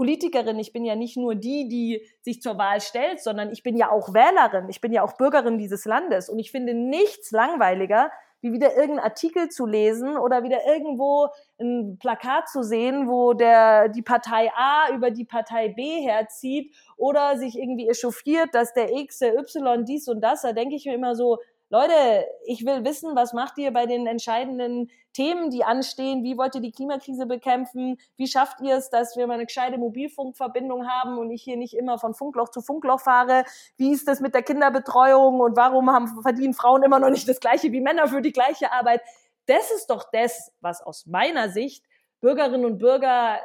Politikerin, 0.00 0.58
ich 0.58 0.72
bin 0.72 0.86
ja 0.86 0.96
nicht 0.96 1.18
nur 1.18 1.34
die, 1.34 1.68
die 1.68 2.08
sich 2.22 2.40
zur 2.40 2.56
Wahl 2.56 2.80
stellt, 2.80 3.20
sondern 3.20 3.52
ich 3.52 3.62
bin 3.62 3.76
ja 3.76 3.90
auch 3.90 4.14
Wählerin, 4.14 4.70
ich 4.70 4.80
bin 4.80 4.94
ja 4.94 5.02
auch 5.02 5.18
Bürgerin 5.18 5.58
dieses 5.58 5.84
Landes. 5.84 6.30
Und 6.30 6.38
ich 6.38 6.50
finde 6.50 6.72
nichts 6.72 7.32
langweiliger, 7.32 8.10
wie 8.40 8.50
wieder 8.50 8.68
irgendeinen 8.68 9.00
Artikel 9.00 9.50
zu 9.50 9.66
lesen 9.66 10.16
oder 10.16 10.42
wieder 10.42 10.66
irgendwo 10.66 11.28
ein 11.60 11.98
Plakat 12.00 12.48
zu 12.48 12.62
sehen, 12.62 13.10
wo 13.10 13.34
der, 13.34 13.90
die 13.90 14.00
Partei 14.00 14.50
A 14.56 14.90
über 14.94 15.10
die 15.10 15.26
Partei 15.26 15.68
B 15.68 16.00
herzieht 16.00 16.74
oder 16.96 17.36
sich 17.36 17.58
irgendwie 17.58 17.90
echauffiert, 17.90 18.54
dass 18.54 18.72
der 18.72 18.90
X, 18.94 19.18
der 19.18 19.34
Y 19.36 19.84
dies 19.84 20.08
und 20.08 20.22
das, 20.22 20.40
da 20.40 20.54
denke 20.54 20.76
ich 20.76 20.86
mir 20.86 20.94
immer 20.94 21.14
so, 21.14 21.40
Leute, 21.72 22.26
ich 22.46 22.66
will 22.66 22.84
wissen, 22.84 23.14
was 23.14 23.32
macht 23.32 23.56
ihr 23.56 23.72
bei 23.72 23.86
den 23.86 24.08
entscheidenden 24.08 24.90
Themen, 25.12 25.50
die 25.50 25.62
anstehen? 25.62 26.24
Wie 26.24 26.36
wollt 26.36 26.56
ihr 26.56 26.60
die 26.60 26.72
Klimakrise 26.72 27.26
bekämpfen? 27.26 27.96
Wie 28.16 28.26
schafft 28.26 28.60
ihr 28.60 28.74
es, 28.74 28.90
dass 28.90 29.16
wir 29.16 29.28
mal 29.28 29.34
eine 29.34 29.46
gescheite 29.46 29.78
Mobilfunkverbindung 29.78 30.88
haben 30.88 31.16
und 31.16 31.30
ich 31.30 31.44
hier 31.44 31.56
nicht 31.56 31.74
immer 31.74 31.96
von 31.98 32.12
Funkloch 32.12 32.48
zu 32.48 32.60
Funkloch 32.60 33.00
fahre? 33.00 33.44
Wie 33.76 33.92
ist 33.92 34.08
das 34.08 34.18
mit 34.18 34.34
der 34.34 34.42
Kinderbetreuung 34.42 35.38
und 35.38 35.56
warum 35.56 35.90
haben, 35.90 36.08
verdienen 36.22 36.54
Frauen 36.54 36.82
immer 36.82 36.98
noch 36.98 37.10
nicht 37.10 37.28
das 37.28 37.38
Gleiche 37.38 37.70
wie 37.70 37.80
Männer 37.80 38.08
für 38.08 38.20
die 38.20 38.32
gleiche 38.32 38.72
Arbeit? 38.72 39.00
Das 39.46 39.70
ist 39.70 39.90
doch 39.90 40.10
das, 40.12 40.52
was 40.60 40.82
aus 40.82 41.06
meiner 41.06 41.50
Sicht 41.50 41.84
Bürgerinnen 42.20 42.64
und 42.64 42.78
Bürger 42.78 43.38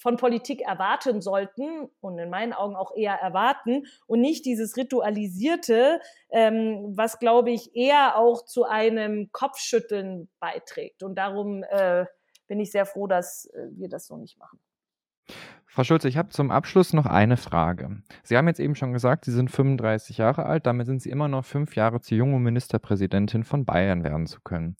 von 0.00 0.16
Politik 0.16 0.62
erwarten 0.62 1.20
sollten 1.20 1.90
und 2.00 2.18
in 2.18 2.30
meinen 2.30 2.54
Augen 2.54 2.74
auch 2.74 2.96
eher 2.96 3.14
erwarten 3.14 3.86
und 4.06 4.20
nicht 4.20 4.46
dieses 4.46 4.76
Ritualisierte, 4.76 6.00
ähm, 6.30 6.92
was, 6.96 7.18
glaube 7.18 7.50
ich, 7.50 7.76
eher 7.76 8.16
auch 8.16 8.44
zu 8.46 8.64
einem 8.64 9.30
Kopfschütteln 9.30 10.28
beiträgt. 10.40 11.02
Und 11.02 11.16
darum 11.16 11.62
äh, 11.64 12.06
bin 12.48 12.60
ich 12.60 12.72
sehr 12.72 12.86
froh, 12.86 13.06
dass 13.06 13.44
äh, 13.46 13.68
wir 13.72 13.88
das 13.90 14.06
so 14.06 14.16
nicht 14.16 14.38
machen. 14.38 14.58
Frau 15.66 15.84
Schulze, 15.84 16.08
ich 16.08 16.16
habe 16.16 16.30
zum 16.30 16.50
Abschluss 16.50 16.92
noch 16.94 17.06
eine 17.06 17.36
Frage. 17.36 18.02
Sie 18.24 18.36
haben 18.36 18.48
jetzt 18.48 18.58
eben 18.58 18.74
schon 18.74 18.92
gesagt, 18.92 19.24
Sie 19.24 19.30
sind 19.30 19.52
35 19.52 20.18
Jahre 20.18 20.46
alt, 20.46 20.66
damit 20.66 20.86
sind 20.86 21.00
Sie 21.00 21.10
immer 21.10 21.28
noch 21.28 21.44
fünf 21.44 21.76
Jahre 21.76 22.00
zu 22.00 22.16
jung, 22.16 22.34
um 22.34 22.42
Ministerpräsidentin 22.42 23.44
von 23.44 23.64
Bayern 23.66 24.02
werden 24.02 24.26
zu 24.26 24.40
können. 24.40 24.76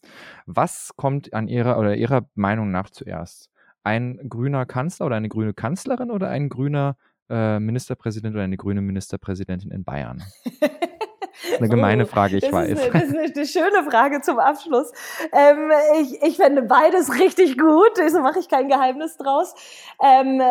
Was 0.47 0.95
kommt 0.97 1.33
an 1.33 1.47
Ihrer 1.47 1.79
oder 1.79 1.95
Ihrer 1.95 2.29
Meinung 2.35 2.73
nach 2.73 2.91
zuerst? 2.91 3.50
Ein 3.85 4.19
grüner 4.29 4.67
Kanzler 4.67 5.07
oder 5.07 5.17
eine 5.17 5.29
grüne 5.29 5.55
Kanzlerin 5.55 6.11
oder 6.11 6.29
ein 6.29 6.49
grüner 6.49 6.97
äh, 7.29 7.59
Ministerpräsident 7.59 8.35
oder 8.35 8.45
eine 8.45 8.57
grüne 8.57 8.83
Ministerpräsidentin 8.83 9.71
in 9.71 9.85
Bayern? 9.85 10.23
Eine 11.59 11.69
gemeine 11.69 12.05
oh, 12.05 12.07
Frage, 12.07 12.37
ich 12.37 12.45
das 12.45 12.53
weiß. 12.53 12.71
Ist 12.71 12.83
eine, 12.83 12.93
das 12.93 13.03
ist 13.05 13.37
eine, 13.37 13.47
schöne 13.47 13.91
Frage 13.91 14.21
zum 14.21 14.39
Abschluss. 14.39 14.93
Ähm, 15.33 15.71
ich, 16.03 16.23
ich 16.23 16.37
fände 16.37 16.63
beides 16.63 17.13
richtig 17.21 17.57
gut, 17.57 17.97
so 18.11 18.21
mache 18.21 18.41
ich 18.41 18.49
kein 18.49 18.69
Geheimnis 18.69 19.17
draus. 19.17 19.55
Ähm, 20.03 20.43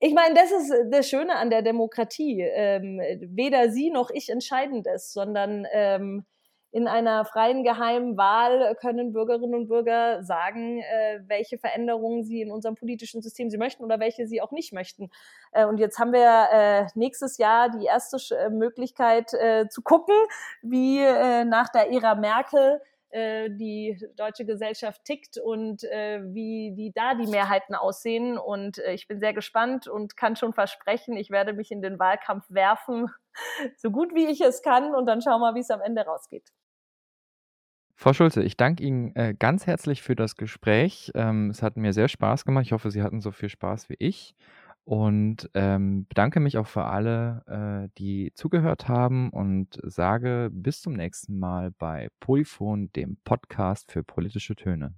ich 0.00 0.14
meine, 0.14 0.34
das 0.34 0.52
ist 0.52 0.72
das 0.90 1.08
Schöne 1.08 1.36
an 1.36 1.50
der 1.50 1.62
Demokratie. 1.62 2.40
Ähm, 2.42 3.00
weder 3.20 3.70
Sie 3.70 3.90
noch 3.90 4.10
ich 4.10 4.30
entscheiden 4.30 4.82
das, 4.82 5.12
sondern 5.12 5.66
ähm, 5.72 6.24
in 6.70 6.86
einer 6.86 7.24
freien 7.24 7.64
geheimen 7.64 8.16
Wahl 8.16 8.76
können 8.80 9.12
Bürgerinnen 9.12 9.54
und 9.54 9.68
Bürger 9.68 10.22
sagen, 10.22 10.80
äh, 10.80 11.20
welche 11.26 11.58
Veränderungen 11.58 12.24
sie 12.24 12.42
in 12.42 12.50
unserem 12.50 12.74
politischen 12.74 13.22
System 13.22 13.48
sie 13.48 13.56
möchten 13.56 13.84
oder 13.84 14.00
welche 14.00 14.26
sie 14.26 14.42
auch 14.42 14.50
nicht 14.50 14.72
möchten. 14.72 15.10
Äh, 15.52 15.64
und 15.64 15.78
jetzt 15.78 15.98
haben 15.98 16.12
wir 16.12 16.48
äh, 16.52 16.86
nächstes 16.94 17.38
Jahr 17.38 17.70
die 17.70 17.86
erste 17.86 18.18
äh, 18.36 18.50
Möglichkeit 18.50 19.32
äh, 19.34 19.68
zu 19.68 19.82
gucken, 19.82 20.14
wie 20.62 20.98
äh, 20.98 21.44
nach 21.44 21.70
der 21.70 21.90
Ära 21.90 22.14
Merkel 22.14 22.80
äh, 23.10 23.48
die 23.50 23.98
deutsche 24.16 24.44
Gesellschaft 24.44 25.04
tickt 25.04 25.38
und 25.38 25.84
äh, 25.84 26.20
wie, 26.24 26.72
wie 26.76 26.92
da 26.94 27.14
die 27.14 27.26
Mehrheiten 27.26 27.74
aussehen. 27.74 28.36
Und 28.38 28.78
äh, 28.78 28.92
ich 28.92 29.08
bin 29.08 29.20
sehr 29.20 29.32
gespannt 29.32 29.88
und 29.88 30.16
kann 30.16 30.36
schon 30.36 30.52
versprechen, 30.52 31.16
ich 31.16 31.30
werde 31.30 31.52
mich 31.52 31.70
in 31.70 31.82
den 31.82 31.98
Wahlkampf 31.98 32.44
werfen, 32.48 33.08
so 33.76 33.90
gut 33.90 34.14
wie 34.14 34.26
ich 34.26 34.40
es 34.40 34.62
kann. 34.62 34.94
Und 34.94 35.06
dann 35.06 35.22
schauen 35.22 35.40
wir, 35.40 35.54
wie 35.54 35.60
es 35.60 35.70
am 35.70 35.80
Ende 35.80 36.02
rausgeht. 36.02 36.52
Frau 38.00 38.12
Schulze, 38.12 38.44
ich 38.44 38.56
danke 38.56 38.84
Ihnen 38.84 39.12
äh, 39.16 39.34
ganz 39.36 39.66
herzlich 39.66 40.02
für 40.02 40.14
das 40.14 40.36
Gespräch. 40.36 41.10
Ähm, 41.16 41.50
es 41.50 41.62
hat 41.62 41.76
mir 41.76 41.92
sehr 41.92 42.06
Spaß 42.06 42.44
gemacht. 42.44 42.64
Ich 42.64 42.72
hoffe, 42.72 42.92
Sie 42.92 43.02
hatten 43.02 43.20
so 43.20 43.32
viel 43.32 43.48
Spaß 43.48 43.88
wie 43.88 43.96
ich. 43.98 44.36
Und 44.88 45.50
ähm, 45.52 46.06
bedanke 46.08 46.40
mich 46.40 46.56
auch 46.56 46.66
für 46.66 46.84
alle, 46.84 47.42
äh, 47.46 47.90
die 47.98 48.32
zugehört 48.34 48.88
haben 48.88 49.28
und 49.28 49.78
sage 49.82 50.48
bis 50.50 50.80
zum 50.80 50.94
nächsten 50.94 51.38
Mal 51.38 51.72
bei 51.72 52.08
Polyphon, 52.20 52.90
dem 52.92 53.18
Podcast 53.22 53.92
für 53.92 54.02
politische 54.02 54.56
Töne. 54.56 54.94